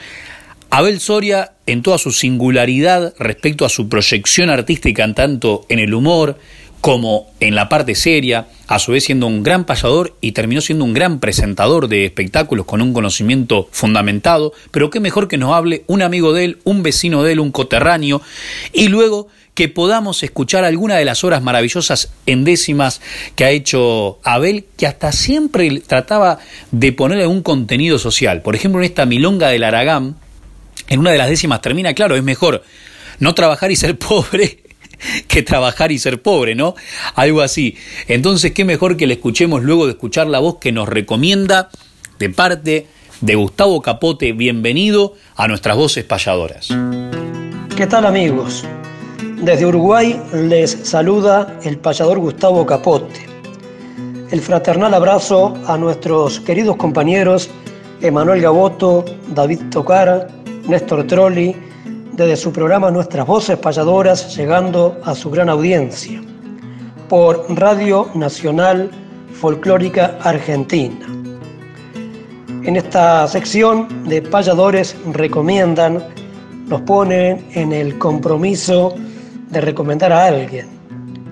Abel 0.71 1.01
Soria, 1.01 1.55
en 1.67 1.83
toda 1.83 1.99
su 1.99 2.13
singularidad 2.13 3.13
respecto 3.19 3.65
a 3.65 3.69
su 3.69 3.89
proyección 3.89 4.51
artística, 4.51 5.13
tanto 5.15 5.67
en 5.69 5.81
el 5.81 5.95
humor, 5.95 6.39
como 6.83 7.31
en 7.39 7.55
la 7.55 7.69
parte 7.69 7.95
seria, 7.95 8.49
a 8.67 8.81
su 8.81 8.91
vez 8.91 9.05
siendo 9.05 9.29
un 9.29 9.45
gran 9.45 9.67
payador 9.67 10.17
y 10.21 10.33
terminó 10.33 10.61
siendo 10.61 10.85
un 10.85 10.93
gran 10.93 11.21
presentador 11.21 11.87
de 11.87 12.05
espectáculos 12.05 12.67
con 12.67 12.83
un 12.83 12.93
conocimiento 12.93 13.69
fundamentado, 13.71 14.53
pero 14.73 14.91
qué 14.91 14.99
mejor 14.99 15.29
que 15.29 15.39
nos 15.39 15.55
hable 15.55 15.85
un 15.87 16.03
amigo 16.03 16.33
de 16.33 16.45
él, 16.45 16.59
un 16.65 16.83
vecino 16.83 17.23
de 17.23 17.35
él, 17.35 17.41
un 17.41 17.53
coterráneo, 17.53 18.21
y 18.73 18.89
luego 18.89 19.29
que 19.55 19.69
podamos 19.69 20.25
escuchar 20.25 20.65
alguna 20.65 20.97
de 20.97 21.05
las 21.05 21.23
obras 21.23 21.41
maravillosas 21.41 22.11
endécimas 22.27 23.01
que 23.37 23.45
ha 23.45 23.51
hecho 23.51 24.19
Abel, 24.25 24.65
que 24.77 24.89
hasta 24.89 25.13
siempre 25.13 25.83
trataba 25.87 26.41
de 26.73 26.93
ponerle 26.93 27.29
un 27.29 27.43
contenido 27.43 28.01
social. 28.01 28.43
Por 28.43 28.57
ejemplo, 28.57 28.81
en 28.81 28.87
esta 28.87 29.07
Milonga 29.07 29.51
del 29.51 29.63
Aragán, 29.63 30.17
en 30.89 30.99
una 30.99 31.13
de 31.13 31.19
las 31.19 31.29
décimas 31.29 31.61
termina, 31.61 31.95
claro, 31.95 32.17
es 32.17 32.25
mejor 32.25 32.65
no 33.21 33.37
trabajar 33.37 33.71
y 33.71 33.77
ser 33.77 33.97
pobre 34.01 34.59
que 35.29 35.43
trabajar 35.43 35.93
y 35.93 35.99
ser 35.99 36.23
pobre, 36.23 36.55
¿no? 36.55 36.75
Algo 37.15 37.41
así. 37.41 37.77
Entonces, 38.09 38.53
qué 38.53 38.65
mejor 38.65 38.97
que 38.97 39.07
le 39.07 39.15
escuchemos 39.15 39.63
luego 39.63 39.87
de 39.87 39.93
escuchar 39.93 40.27
la 40.27 40.39
voz 40.39 40.59
que 40.59 40.73
nos 40.73 40.89
recomienda 40.89 41.71
de 42.19 42.31
parte 42.31 42.87
de 43.21 43.35
Gustavo 43.35 43.81
Capote. 43.83 44.33
Bienvenido 44.33 45.15
a 45.37 45.49
nuestras 45.49 45.77
voces 45.77 46.05
payadoras. 46.05 46.69
¿Qué 47.77 47.87
tal 47.87 48.07
amigos? 48.07 48.65
Desde 49.43 49.67
Uruguay 49.67 50.21
les 50.33 50.71
saluda 50.71 51.59
el 51.65 51.79
payador 51.79 52.19
Gustavo 52.19 52.65
Capote. 52.67 53.27
El 54.31 54.41
fraternal 54.41 54.95
abrazo 54.95 55.55
a 55.67 55.77
nuestros 55.77 56.41
queridos 56.41 56.77
compañeros 56.77 57.51
Emanuel 58.01 58.41
Gaboto, 58.41 59.05
David 59.29 59.61
Tocara, 59.71 60.27
Néstor 60.67 61.07
Trolli, 61.07 61.55
desde 62.13 62.37
su 62.37 62.53
programa 62.53 62.91
Nuestras 62.91 63.27
Voces 63.27 63.57
Payadoras, 63.59 64.37
llegando 64.37 65.01
a 65.05 65.15
su 65.15 65.31
gran 65.31 65.49
audiencia, 65.49 66.23
por 67.09 67.45
Radio 67.49 68.09
Nacional 68.15 68.91
Folclórica 69.33 70.19
Argentina. 70.23 71.07
En 72.65 72.77
esta 72.77 73.27
sección 73.27 74.05
de 74.05 74.23
Payadores 74.23 74.95
Recomiendan, 75.13 76.05
nos 76.67 76.83
ponen 76.83 77.47
en 77.55 77.73
el 77.73 77.99
compromiso 77.99 78.95
de 79.51 79.61
recomendar 79.61 80.13
a 80.13 80.27
alguien. 80.27 80.69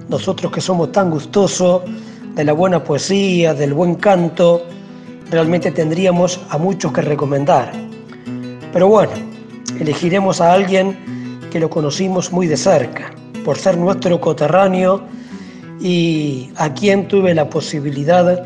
Nosotros 0.09 0.51
que 0.51 0.61
somos 0.61 0.93
tan 0.93 1.11
gustosos 1.11 1.83
de 2.35 2.45
la 2.45 2.53
buena 2.53 2.83
poesía, 2.83 3.55
del 3.55 3.75
buen 3.75 3.97
canto, 3.97 4.63
realmente 5.31 5.71
tendríamos 5.71 6.41
a 6.49 6.59
muchos 6.59 6.93
que 6.93 7.03
recomendar. 7.03 7.71
Pero 8.73 8.89
bueno, 8.89 9.30
elegiremos 9.81 10.41
a 10.41 10.53
alguien 10.53 11.41
que 11.51 11.59
lo 11.59 11.71
conocimos 11.71 12.31
muy 12.33 12.47
de 12.47 12.57
cerca, 12.57 13.13
por 13.45 13.57
ser 13.57 13.77
nuestro 13.77 14.21
coterráneo 14.21 15.03
y 15.81 16.51
a 16.57 16.73
quien 16.73 17.09
tuve 17.09 17.35
la 17.35 17.49
posibilidad 17.49 18.45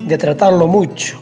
de 0.00 0.18
tratarlo 0.18 0.66
mucho, 0.66 1.18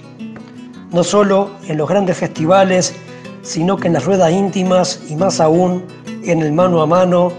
no 0.91 1.05
solo 1.05 1.53
en 1.69 1.79
los 1.79 1.89
grandes 1.89 2.19
festivales, 2.19 2.95
sino 3.43 3.77
que 3.77 3.87
en 3.87 3.95
las 3.95 4.05
ruedas 4.05 4.33
íntimas 4.33 5.01
y 5.09 5.17
más 5.17 5.41
aún 5.41 5.85
en 6.25 6.43
el 6.43 6.53
mano 6.53 6.83
a 6.83 6.87
mano, 6.87 7.33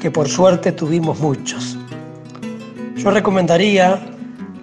que 0.00 0.10
por 0.10 0.28
suerte 0.28 0.72
tuvimos 0.72 1.18
muchos. 1.20 1.76
Yo 2.96 3.10
recomendaría 3.10 4.00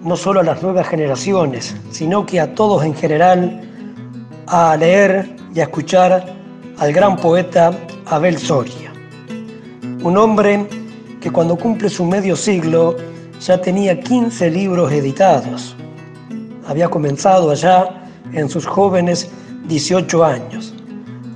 no 0.02 0.16
solo 0.16 0.40
a 0.40 0.42
las 0.42 0.62
nuevas 0.62 0.86
generaciones, 0.88 1.74
sino 1.90 2.24
que 2.24 2.40
a 2.40 2.54
todos 2.54 2.84
en 2.84 2.94
general, 2.94 3.62
a 4.46 4.76
leer 4.76 5.36
y 5.54 5.60
a 5.60 5.64
escuchar 5.64 6.35
al 6.78 6.92
gran 6.92 7.16
poeta 7.16 7.72
Abel 8.06 8.38
Soria, 8.38 8.92
un 10.02 10.16
hombre 10.18 10.66
que 11.20 11.30
cuando 11.30 11.56
cumple 11.56 11.88
su 11.88 12.04
medio 12.04 12.36
siglo 12.36 12.96
ya 13.40 13.60
tenía 13.60 13.98
15 13.98 14.50
libros 14.50 14.92
editados. 14.92 15.74
Había 16.66 16.88
comenzado 16.88 17.50
allá 17.50 18.08
en 18.32 18.48
sus 18.48 18.66
jóvenes 18.66 19.30
18 19.68 20.24
años. 20.24 20.74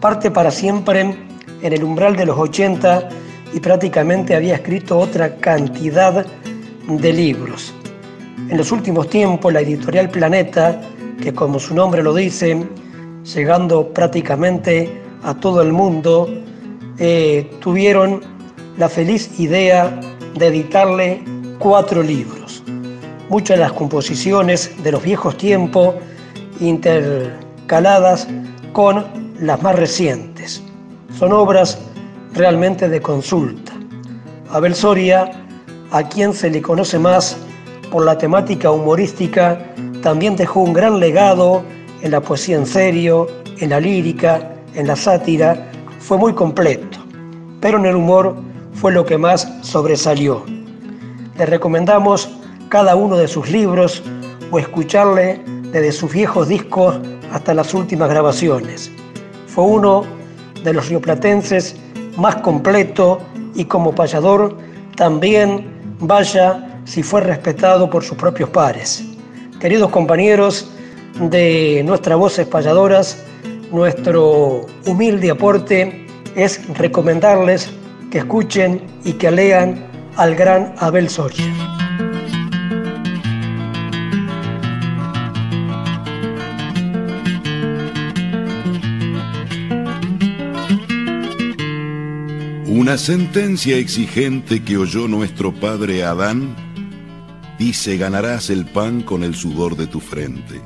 Parte 0.00 0.30
para 0.30 0.50
siempre 0.50 1.16
en 1.62 1.72
el 1.72 1.84
umbral 1.84 2.16
de 2.16 2.26
los 2.26 2.38
80 2.38 3.08
y 3.54 3.60
prácticamente 3.60 4.36
había 4.36 4.56
escrito 4.56 4.98
otra 4.98 5.36
cantidad 5.36 6.26
de 6.86 7.12
libros. 7.12 7.72
En 8.48 8.56
los 8.56 8.72
últimos 8.72 9.08
tiempos 9.08 9.52
la 9.52 9.60
editorial 9.60 10.10
Planeta, 10.10 10.80
que 11.22 11.32
como 11.32 11.58
su 11.58 11.74
nombre 11.74 12.02
lo 12.02 12.14
dice, 12.14 12.62
llegando 13.34 13.92
prácticamente 13.92 15.00
a 15.22 15.34
todo 15.34 15.62
el 15.62 15.72
mundo, 15.72 16.28
eh, 16.98 17.50
tuvieron 17.60 18.20
la 18.76 18.88
feliz 18.88 19.38
idea 19.38 20.00
de 20.34 20.46
editarle 20.46 21.22
cuatro 21.58 22.02
libros. 22.02 22.62
Muchas 23.28 23.58
de 23.58 23.64
las 23.64 23.72
composiciones 23.72 24.70
de 24.82 24.92
los 24.92 25.02
viejos 25.02 25.36
tiempos 25.36 25.94
intercaladas 26.60 28.28
con 28.72 29.04
las 29.40 29.62
más 29.62 29.76
recientes. 29.76 30.62
Son 31.18 31.32
obras 31.32 31.78
realmente 32.34 32.88
de 32.88 33.00
consulta. 33.00 33.72
Abel 34.50 34.74
Soria, 34.74 35.30
a 35.90 36.08
quien 36.08 36.34
se 36.34 36.50
le 36.50 36.60
conoce 36.62 36.98
más 36.98 37.36
por 37.90 38.04
la 38.04 38.16
temática 38.18 38.70
humorística, 38.70 39.58
también 40.02 40.36
dejó 40.36 40.60
un 40.60 40.72
gran 40.72 41.00
legado 41.00 41.62
en 42.02 42.12
la 42.12 42.20
poesía 42.20 42.56
en 42.56 42.66
serio, 42.66 43.26
en 43.58 43.70
la 43.70 43.80
lírica, 43.80 44.59
en 44.74 44.86
la 44.86 44.96
sátira, 44.96 45.70
fue 45.98 46.18
muy 46.18 46.32
completo, 46.34 46.98
pero 47.60 47.78
en 47.78 47.86
el 47.86 47.96
humor 47.96 48.36
fue 48.74 48.92
lo 48.92 49.04
que 49.04 49.18
más 49.18 49.48
sobresalió. 49.62 50.44
Le 51.36 51.46
recomendamos 51.46 52.30
cada 52.68 52.94
uno 52.94 53.16
de 53.16 53.28
sus 53.28 53.50
libros 53.50 54.02
o 54.50 54.58
escucharle 54.58 55.42
desde 55.72 55.92
sus 55.92 56.12
viejos 56.12 56.48
discos 56.48 56.98
hasta 57.32 57.54
las 57.54 57.74
últimas 57.74 58.08
grabaciones. 58.08 58.90
Fue 59.46 59.64
uno 59.64 60.04
de 60.64 60.72
los 60.72 60.88
rioplatenses 60.88 61.76
más 62.16 62.36
completo 62.36 63.18
y 63.54 63.64
como 63.64 63.94
payador 63.94 64.56
también 64.96 65.66
vaya 66.00 66.80
si 66.84 67.02
fue 67.02 67.20
respetado 67.20 67.88
por 67.88 68.02
sus 68.02 68.16
propios 68.16 68.50
pares. 68.50 69.04
Queridos 69.60 69.90
compañeros 69.90 70.70
de 71.18 71.82
nuestras 71.84 72.18
voces 72.18 72.46
payadoras, 72.46 73.22
nuestro 73.72 74.66
humilde 74.86 75.30
aporte 75.30 76.06
es 76.34 76.66
recomendarles 76.76 77.70
que 78.10 78.18
escuchen 78.18 78.82
y 79.04 79.14
que 79.14 79.30
lean 79.30 79.86
al 80.16 80.34
gran 80.34 80.74
Abel 80.78 81.08
Soria. 81.08 81.46
Una 92.66 92.96
sentencia 92.96 93.76
exigente 93.76 94.62
que 94.64 94.76
oyó 94.76 95.06
nuestro 95.06 95.52
padre 95.52 96.02
Adán 96.04 96.56
dice 97.58 97.96
ganarás 97.96 98.48
el 98.48 98.64
pan 98.64 99.02
con 99.02 99.22
el 99.22 99.34
sudor 99.34 99.76
de 99.76 99.86
tu 99.86 100.00
frente. 100.00 100.60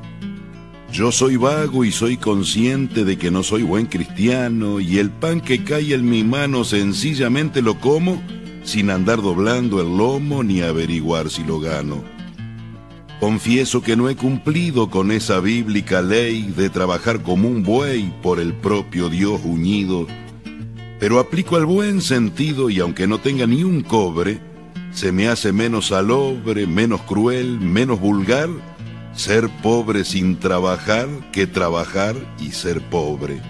Yo 0.94 1.10
soy 1.10 1.34
vago 1.36 1.84
y 1.84 1.90
soy 1.90 2.16
consciente 2.16 3.04
de 3.04 3.18
que 3.18 3.32
no 3.32 3.42
soy 3.42 3.64
buen 3.64 3.86
cristiano 3.86 4.78
y 4.78 4.98
el 5.00 5.10
pan 5.10 5.40
que 5.40 5.64
cae 5.64 5.92
en 5.92 6.08
mi 6.08 6.22
mano 6.22 6.62
sencillamente 6.62 7.62
lo 7.62 7.80
como 7.80 8.22
sin 8.62 8.90
andar 8.90 9.20
doblando 9.20 9.80
el 9.80 9.96
lomo 9.96 10.44
ni 10.44 10.60
averiguar 10.60 11.30
si 11.30 11.42
lo 11.42 11.58
gano. 11.58 12.04
Confieso 13.18 13.82
que 13.82 13.96
no 13.96 14.08
he 14.08 14.14
cumplido 14.14 14.88
con 14.88 15.10
esa 15.10 15.40
bíblica 15.40 16.00
ley 16.00 16.42
de 16.56 16.70
trabajar 16.70 17.24
como 17.24 17.48
un 17.48 17.64
buey 17.64 18.14
por 18.22 18.38
el 18.38 18.54
propio 18.54 19.08
Dios 19.08 19.40
uñido, 19.42 20.06
pero 21.00 21.18
aplico 21.18 21.56
al 21.56 21.66
buen 21.66 22.02
sentido 22.02 22.70
y 22.70 22.78
aunque 22.78 23.08
no 23.08 23.18
tenga 23.18 23.48
ni 23.48 23.64
un 23.64 23.82
cobre, 23.82 24.38
se 24.92 25.10
me 25.10 25.26
hace 25.26 25.52
menos 25.52 25.88
salobre, 25.88 26.68
menos 26.68 27.00
cruel, 27.00 27.58
menos 27.58 27.98
vulgar 27.98 28.48
ser 29.14 29.48
pobre 29.62 30.04
sin 30.04 30.38
trabajar 30.38 31.08
que 31.32 31.46
trabajar 31.46 32.16
y 32.40 32.52
ser 32.52 32.80
pobre. 32.80 33.40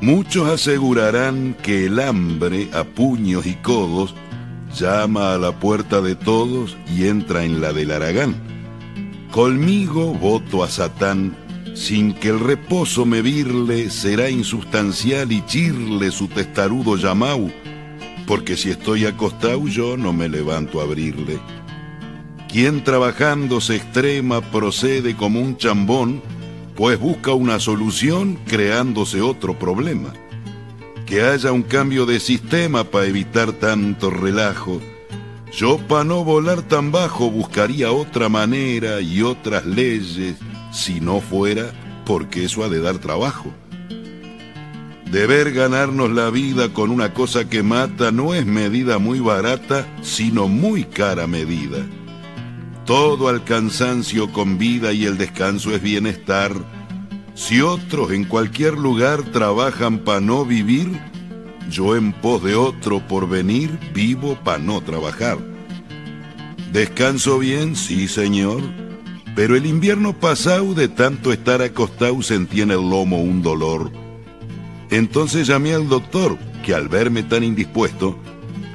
Muchos 0.00 0.48
asegurarán 0.48 1.56
que 1.62 1.86
el 1.86 1.98
hambre 1.98 2.68
a 2.72 2.84
puños 2.84 3.46
y 3.46 3.54
codos 3.54 4.14
llama 4.74 5.34
a 5.34 5.38
la 5.38 5.58
puerta 5.58 6.00
de 6.00 6.14
todos 6.14 6.76
y 6.94 7.06
entra 7.06 7.44
en 7.44 7.60
la 7.60 7.72
del 7.72 7.90
Aragán. 7.90 8.34
Conmigo 9.30 10.12
voto 10.14 10.62
a 10.62 10.68
Satán, 10.68 11.34
sin 11.74 12.12
que 12.12 12.28
el 12.28 12.40
reposo 12.40 13.04
me 13.04 13.22
virle, 13.22 13.90
será 13.90 14.30
insustancial 14.30 15.32
y 15.32 15.44
chirle 15.46 16.10
su 16.10 16.28
testarudo 16.28 16.96
llamau, 16.96 17.50
porque 18.26 18.56
si 18.56 18.70
estoy 18.70 19.06
acostado 19.06 19.66
yo 19.66 19.96
no 19.96 20.12
me 20.12 20.28
levanto 20.28 20.80
a 20.80 20.84
abrirle. 20.84 21.40
Quien 22.54 22.84
trabajando 22.84 23.60
se 23.60 23.74
extrema 23.74 24.40
procede 24.40 25.16
como 25.16 25.40
un 25.40 25.56
chambón, 25.56 26.22
pues 26.76 27.00
busca 27.00 27.32
una 27.32 27.58
solución 27.58 28.38
creándose 28.46 29.20
otro 29.20 29.58
problema. 29.58 30.12
Que 31.04 31.22
haya 31.22 31.50
un 31.50 31.64
cambio 31.64 32.06
de 32.06 32.20
sistema 32.20 32.84
para 32.84 33.06
evitar 33.06 33.54
tanto 33.54 34.08
relajo. 34.08 34.80
Yo 35.52 35.78
para 35.78 36.04
no 36.04 36.22
volar 36.22 36.62
tan 36.62 36.92
bajo 36.92 37.28
buscaría 37.28 37.90
otra 37.90 38.28
manera 38.28 39.00
y 39.00 39.22
otras 39.22 39.66
leyes, 39.66 40.36
si 40.70 41.00
no 41.00 41.20
fuera 41.20 41.72
porque 42.06 42.44
eso 42.44 42.62
ha 42.62 42.68
de 42.68 42.80
dar 42.80 42.98
trabajo. 42.98 43.52
Deber 45.10 45.52
ganarnos 45.52 46.12
la 46.12 46.30
vida 46.30 46.72
con 46.72 46.92
una 46.92 47.14
cosa 47.14 47.48
que 47.48 47.64
mata 47.64 48.12
no 48.12 48.32
es 48.32 48.46
medida 48.46 48.98
muy 48.98 49.18
barata, 49.18 49.88
sino 50.02 50.46
muy 50.46 50.84
cara 50.84 51.26
medida. 51.26 51.84
Todo 52.84 53.28
al 53.28 53.44
cansancio 53.44 54.30
con 54.30 54.58
vida 54.58 54.92
y 54.92 55.06
el 55.06 55.16
descanso 55.16 55.74
es 55.74 55.80
bienestar. 55.80 56.52
Si 57.34 57.62
otros 57.62 58.12
en 58.12 58.24
cualquier 58.24 58.74
lugar 58.74 59.22
trabajan 59.22 60.00
para 60.00 60.20
no 60.20 60.44
vivir, 60.44 61.00
yo 61.70 61.96
en 61.96 62.12
pos 62.12 62.42
de 62.42 62.56
otro 62.56 63.00
por 63.08 63.26
venir 63.26 63.78
vivo 63.94 64.38
para 64.44 64.58
no 64.58 64.82
trabajar. 64.82 65.38
Descanso 66.72 67.38
bien, 67.38 67.74
sí 67.74 68.06
señor, 68.06 68.60
pero 69.34 69.56
el 69.56 69.64
invierno 69.64 70.12
pasado 70.12 70.74
de 70.74 70.88
tanto 70.88 71.32
estar 71.32 71.62
acostado 71.62 72.20
sentí 72.20 72.60
en 72.60 72.70
el 72.70 72.90
lomo 72.90 73.22
un 73.22 73.40
dolor. 73.40 73.92
Entonces 74.90 75.46
llamé 75.46 75.72
al 75.72 75.88
doctor, 75.88 76.36
que 76.62 76.74
al 76.74 76.88
verme 76.88 77.22
tan 77.22 77.44
indispuesto, 77.44 78.18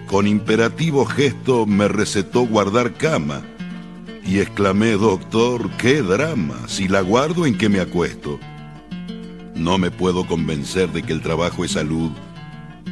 con 0.07 0.25
imperativo 0.25 1.05
gesto 1.05 1.67
me 1.67 1.87
recetó 1.87 2.41
guardar 2.41 2.95
cama 2.95 3.43
y 4.29 4.39
exclamé, 4.39 4.91
doctor, 4.91 5.71
qué 5.79 6.03
drama, 6.03 6.67
si 6.67 6.87
la 6.87 7.01
guardo 7.01 7.47
en 7.47 7.57
que 7.57 7.67
me 7.67 7.79
acuesto. 7.79 8.39
No 9.55 9.79
me 9.79 9.89
puedo 9.89 10.27
convencer 10.27 10.91
de 10.91 11.01
que 11.01 11.13
el 11.13 11.21
trabajo 11.21 11.65
es 11.65 11.71
salud, 11.71 12.11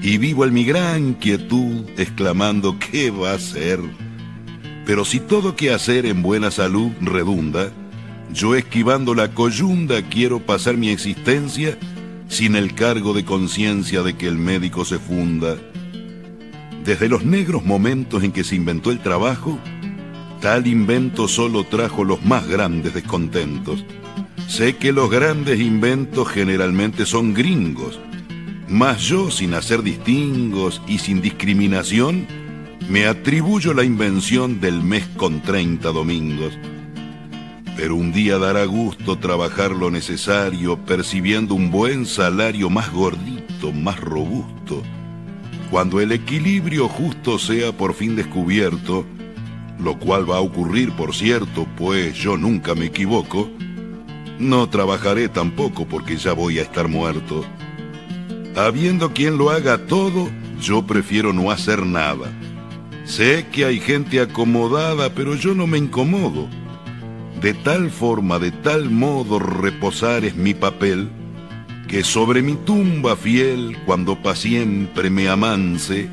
y 0.02 0.18
vivo 0.18 0.46
en 0.46 0.54
mi 0.56 0.66
gran 0.66 1.14
quietud, 1.14 1.86
exclamando, 1.96 2.80
¿qué 2.80 3.12
va 3.12 3.34
a 3.34 3.40
ser? 3.40 3.80
Pero 4.84 5.06
si 5.06 5.20
todo 5.20 5.56
que 5.56 5.72
hacer 5.72 6.08
en 6.08 6.24
buena 6.24 6.50
salud 6.50 6.92
redunda, 7.02 7.72
yo 8.34 8.56
esquivando 8.56 9.14
la 9.14 9.36
coyunda 9.36 10.02
quiero 10.02 10.40
pasar 10.40 10.76
mi 10.76 10.90
existencia 10.90 11.78
sin 12.30 12.56
el 12.56 12.74
cargo 12.74 13.14
de 13.14 13.26
conciencia 13.26 14.02
de 14.02 14.16
que 14.16 14.28
el 14.28 14.40
médico 14.40 14.86
se 14.86 14.98
funda. 14.98 15.56
Desde 16.84 17.08
los 17.08 17.26
negros 17.26 17.64
momentos 17.64 18.24
en 18.24 18.32
que 18.32 18.44
se 18.44 18.56
inventó 18.56 18.90
el 18.90 19.02
trabajo, 19.02 19.60
Tal 20.42 20.68
invento 20.68 21.28
solo 21.28 21.64
trajo 21.64 22.04
los 22.04 22.24
más 22.24 22.48
grandes 22.48 22.94
descontentos. 22.94 23.84
Sé 24.48 24.76
que 24.76 24.92
los 24.92 25.10
grandes 25.10 25.60
inventos 25.60 26.28
generalmente 26.30 27.06
son 27.06 27.34
gringos, 27.34 28.00
mas 28.70 29.02
yo, 29.02 29.32
sin 29.32 29.54
hacer 29.56 29.82
distingos 29.82 30.82
y 30.88 31.00
sin 31.00 31.22
discriminación, 31.22 32.28
me 32.88 33.08
atribuyo 33.08 33.74
la 33.74 33.84
invención 33.84 34.62
del 34.62 34.84
mes 34.84 35.08
con 35.18 35.42
30 35.42 35.90
domingos. 35.92 36.58
Pero 37.76 37.96
un 37.96 38.12
día 38.12 38.38
dará 38.38 38.66
gusto 38.66 39.18
trabajar 39.18 39.72
lo 39.72 39.90
necesario, 39.90 40.78
percibiendo 40.86 41.56
un 41.56 41.72
buen 41.72 42.06
salario 42.06 42.70
más 42.70 42.92
gordito, 42.94 43.72
más 43.74 44.00
robusto. 44.00 44.84
Cuando 45.72 46.00
el 46.00 46.12
equilibrio 46.12 46.88
justo 46.88 47.40
sea 47.40 47.72
por 47.72 47.94
fin 47.94 48.16
descubierto, 48.16 49.06
lo 49.80 49.98
cual 50.00 50.30
va 50.30 50.38
a 50.38 50.42
ocurrir, 50.42 50.92
por 50.94 51.14
cierto, 51.14 51.68
pues 51.78 52.16
yo 52.16 52.38
nunca 52.38 52.76
me 52.76 52.86
equivoco, 52.86 53.50
no 54.40 54.70
trabajaré 54.70 55.30
tampoco 55.30 55.86
porque 55.86 56.18
ya 56.18 56.34
voy 56.34 56.60
a 56.60 56.64
estar 56.64 56.88
muerto. 56.88 57.46
Habiendo 58.56 59.14
quien 59.14 59.38
lo 59.38 59.50
haga 59.50 59.86
todo, 59.86 60.30
yo 60.62 60.86
prefiero 60.86 61.34
no 61.34 61.52
hacer 61.52 61.86
nada. 61.86 62.32
Sé 63.06 63.46
que 63.52 63.66
hay 63.66 63.80
gente 63.80 64.20
acomodada, 64.20 65.14
pero 65.14 65.36
yo 65.36 65.54
no 65.54 65.68
me 65.68 65.78
incomodo. 65.78 66.48
De 67.42 67.54
tal 67.54 67.92
forma, 67.92 68.40
de 68.40 68.52
tal 68.52 68.90
modo 68.90 69.40
reposar 69.40 70.26
es 70.26 70.36
mi 70.36 70.54
papel, 70.54 71.10
que 71.88 72.04
sobre 72.04 72.42
mi 72.42 72.56
tumba 72.56 73.16
fiel, 73.16 73.78
cuando 73.86 74.22
pa' 74.22 74.36
siempre 74.36 75.10
me 75.10 75.30
amance, 75.30 76.10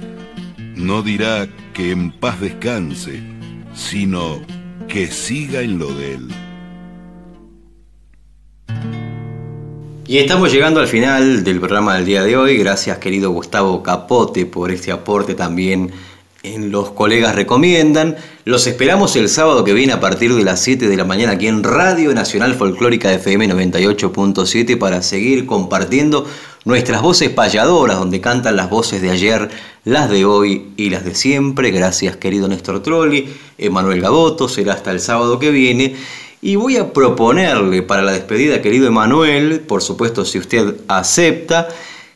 no 0.77 1.03
dirá 1.03 1.49
que 1.73 1.91
en 1.91 2.13
paz 2.13 2.41
descanse, 2.41 3.23
sino 3.75 4.41
que 4.89 5.09
siga 5.09 5.61
en 5.61 5.79
lo 5.79 5.93
de 5.95 6.15
él. 6.15 6.29
Y 10.07 10.19
estamos 10.19 10.53
llegando 10.53 10.81
al 10.81 10.87
final 10.87 11.45
del 11.45 11.61
programa 11.61 11.95
del 11.97 12.05
día 12.05 12.23
de 12.23 12.37
hoy. 12.37 12.59
Gracias 12.59 12.99
querido 12.99 13.31
Gustavo 13.31 13.83
Capote 13.83 14.45
por 14.45 14.71
este 14.71 14.93
aporte 14.93 15.35
también 15.35 15.93
en 16.43 16.71
Los 16.71 16.91
Colegas 16.91 17.35
Recomiendan. 17.35 18.17
Los 18.45 18.67
esperamos 18.67 19.17
el 19.17 19.31
sábado 19.31 19.65
que 19.65 19.73
viene 19.73 19.95
a 19.95 20.01
partir 20.01 20.35
de 20.35 20.45
las 20.45 20.61
7 20.61 20.89
de 20.89 20.97
la 20.97 21.05
mañana 21.05 21.33
aquí 21.33 21.47
en 21.47 21.65
Radio 21.65 22.13
Nacional 22.13 22.55
Folclórica 22.55 23.13
FM 23.15 23.49
98.7 23.49 24.77
para 24.77 25.01
seguir 25.01 25.47
compartiendo 25.47 26.27
nuestras 26.65 27.03
voces 27.03 27.31
payadoras, 27.31 27.99
donde 27.99 28.21
cantan 28.21 28.57
las 28.57 28.71
voces 28.71 29.03
de 29.03 29.11
ayer, 29.11 29.51
las 29.85 30.09
de 30.09 30.25
hoy 30.25 30.73
y 30.77 30.91
las 30.91 31.05
de 31.05 31.15
siempre. 31.15 31.71
Gracias 31.71 32.17
querido 32.17 32.49
Néstor 32.49 32.83
Trolli, 32.83 33.35
Emanuel 33.59 34.01
Gaboto, 34.01 34.49
será 34.49 34.73
hasta 34.73 34.91
el 34.91 35.01
sábado 35.01 35.39
que 35.39 35.51
viene. 35.51 35.97
Y 36.41 36.57
voy 36.57 36.77
a 36.77 36.93
proponerle 36.93 37.83
para 37.83 38.03
la 38.03 38.13
despedida, 38.13 38.61
querido 38.61 38.87
Emanuel, 38.87 39.61
por 39.61 39.83
supuesto 39.83 40.25
si 40.25 40.39
usted 40.39 40.77
acepta, 40.89 41.69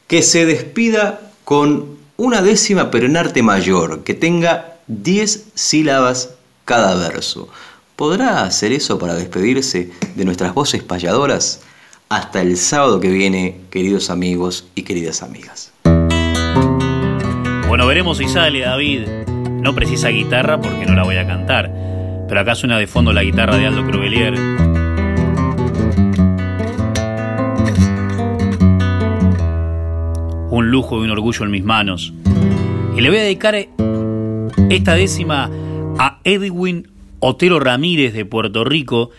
que 0.07 0.23
se 0.23 0.47
despida 0.47 1.33
con 1.45 1.99
una 2.17 2.43
décima 2.43 2.91
pero 2.91 3.07
en 3.07 3.17
arte 3.17 3.43
mayor, 3.43 4.05
que 4.05 4.15
tenga 4.15 4.77
10 4.87 5.47
sílabas 5.55 6.31
cada 6.65 6.95
verso. 6.95 7.49
¿Podrá 7.97 8.43
hacer 8.43 8.73
eso 8.73 8.99
para 8.99 9.15
despedirse 9.15 9.91
de 10.15 10.25
nuestras 10.25 10.55
voces 10.55 10.83
payadoras? 10.83 11.61
Hasta 12.11 12.41
el 12.41 12.57
sábado 12.57 13.01
que 13.01 13.11
viene, 13.11 13.61
queridos 13.69 14.09
amigos 14.09 14.67
y 14.75 14.83
queridas 14.83 15.23
amigas. 15.23 15.75
Bueno, 17.69 17.87
veremos 17.87 18.17
si 18.17 18.27
sale 18.29 18.61
David. 18.61 19.03
No 19.61 19.75
precisa 19.75 20.09
guitarra 20.09 20.59
porque 20.59 20.87
no 20.87 20.95
la 20.95 21.05
voy 21.05 21.17
a 21.17 21.27
cantar. 21.27 21.71
Pero 22.27 22.41
acá 22.41 22.55
suena 22.55 22.79
de 22.79 22.87
fondo 22.87 23.13
la 23.13 23.23
guitarra 23.23 23.59
de 23.59 23.67
Aldo 23.67 23.85
Cruvelier. 23.87 24.33
Un 30.51 30.71
lujo 30.71 31.03
y 31.03 31.05
un 31.05 31.11
orgullo 31.11 31.45
en 31.45 31.51
mis 31.51 31.65
manos. 31.65 32.15
Y 32.97 33.03
le 33.03 33.11
voy 33.11 33.19
a 33.19 33.23
dedicar 33.23 33.55
esta 34.71 34.95
décima 34.95 35.51
a 35.99 36.21
Edwin 36.25 36.89
Otero 37.21 37.61
Ramírez 37.61 38.15
de 38.15 38.25
Puerto 38.25 38.65
Rico, 38.65 39.11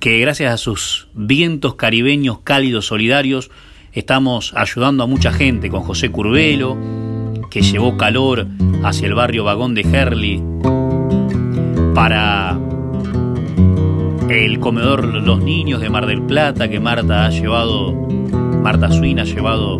que 0.00 0.18
gracias 0.20 0.52
a 0.52 0.56
sus 0.58 1.08
vientos 1.14 1.74
caribeños 1.74 2.40
cálidos 2.40 2.86
solidarios 2.86 3.50
estamos 3.92 4.52
ayudando 4.54 5.02
a 5.02 5.06
mucha 5.06 5.32
gente 5.32 5.70
con 5.70 5.82
José 5.82 6.10
Curvelo, 6.10 6.76
que 7.50 7.62
llevó 7.62 7.96
calor 7.96 8.46
hacia 8.84 9.08
el 9.08 9.14
barrio 9.14 9.44
Vagón 9.44 9.74
de 9.74 9.80
Herli 9.82 10.42
para 11.94 12.58
el 14.28 14.60
comedor 14.60 15.04
Los 15.04 15.42
Niños 15.42 15.80
de 15.80 15.90
Mar 15.90 16.06
del 16.06 16.22
Plata, 16.22 16.68
que 16.68 16.78
Marta 16.78 17.26
ha 17.26 17.30
llevado, 17.30 17.92
Marta 17.92 18.86
ha 18.86 19.24
llevado 19.24 19.78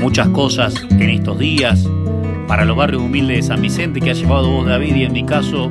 muchas 0.00 0.28
cosas 0.28 0.74
en 0.90 1.10
estos 1.10 1.38
días, 1.38 1.86
para 2.46 2.64
los 2.64 2.76
barrios 2.76 3.02
humildes 3.02 3.36
de 3.36 3.42
San 3.42 3.60
Vicente, 3.60 4.00
que 4.00 4.10
ha 4.10 4.14
llevado 4.14 4.50
vos 4.50 4.66
David 4.66 4.96
y 4.96 5.04
en 5.04 5.12
mi 5.12 5.26
caso 5.26 5.70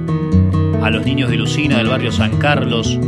a 0.82 0.90
los 0.90 1.06
niños 1.06 1.30
de 1.30 1.38
Lucina 1.38 1.78
del 1.78 1.88
barrio 1.88 2.12
San 2.12 2.38
Carlos, 2.38 3.00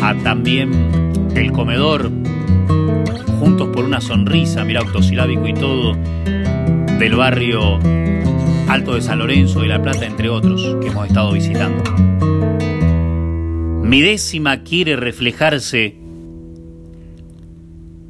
a 0.00 0.14
también 0.22 0.72
el 1.34 1.52
comedor 1.52 2.10
Juntos 3.42 3.70
por 3.72 3.84
una 3.84 4.00
sonrisa, 4.00 4.64
mira 4.64 4.82
octosilábico 4.82 5.48
y 5.48 5.54
todo, 5.54 5.94
del 6.98 7.16
barrio 7.16 7.80
Alto 8.68 8.94
de 8.94 9.02
San 9.02 9.18
Lorenzo 9.18 9.64
y 9.64 9.68
La 9.68 9.82
Plata, 9.82 10.06
entre 10.06 10.28
otros, 10.28 10.76
que 10.80 10.86
hemos 10.86 11.08
estado 11.08 11.32
visitando. 11.32 11.82
Mi 13.82 14.00
décima 14.00 14.62
quiere 14.62 14.94
reflejarse 14.94 15.96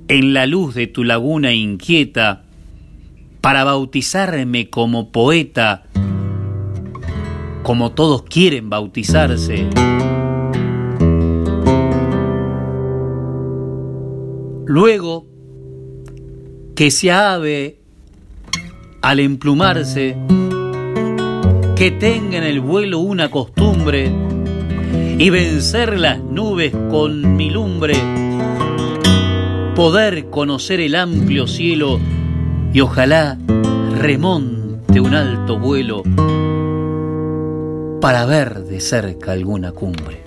en 0.08 0.34
la 0.34 0.44
luz 0.44 0.74
de 0.74 0.86
tu 0.86 1.02
laguna 1.02 1.54
inquieta 1.54 2.44
para 3.40 3.64
bautizarme 3.64 4.68
como 4.68 5.12
poeta, 5.12 5.84
como 7.62 7.92
todos 7.92 8.22
quieren 8.22 8.68
bautizarse. 8.68 9.68
Luego, 14.66 15.26
que 16.74 16.90
se 16.90 17.12
ave 17.12 17.78
al 19.02 19.20
emplumarse, 19.20 20.16
que 21.76 21.90
tenga 21.90 22.38
en 22.38 22.44
el 22.44 22.60
vuelo 22.60 23.00
una 23.00 23.30
costumbre 23.30 24.10
y 25.18 25.30
vencer 25.30 25.98
las 25.98 26.20
nubes 26.20 26.72
con 26.90 27.36
mi 27.36 27.50
lumbre, 27.50 27.94
poder 29.74 30.30
conocer 30.30 30.80
el 30.80 30.94
amplio 30.94 31.46
cielo 31.46 32.00
y 32.72 32.80
ojalá 32.80 33.38
remonte 33.98 35.00
un 35.00 35.14
alto 35.14 35.58
vuelo 35.58 36.02
para 38.02 38.26
ver 38.26 38.64
de 38.64 38.80
cerca 38.80 39.30
alguna 39.30 39.70
cumbre. 39.70 40.24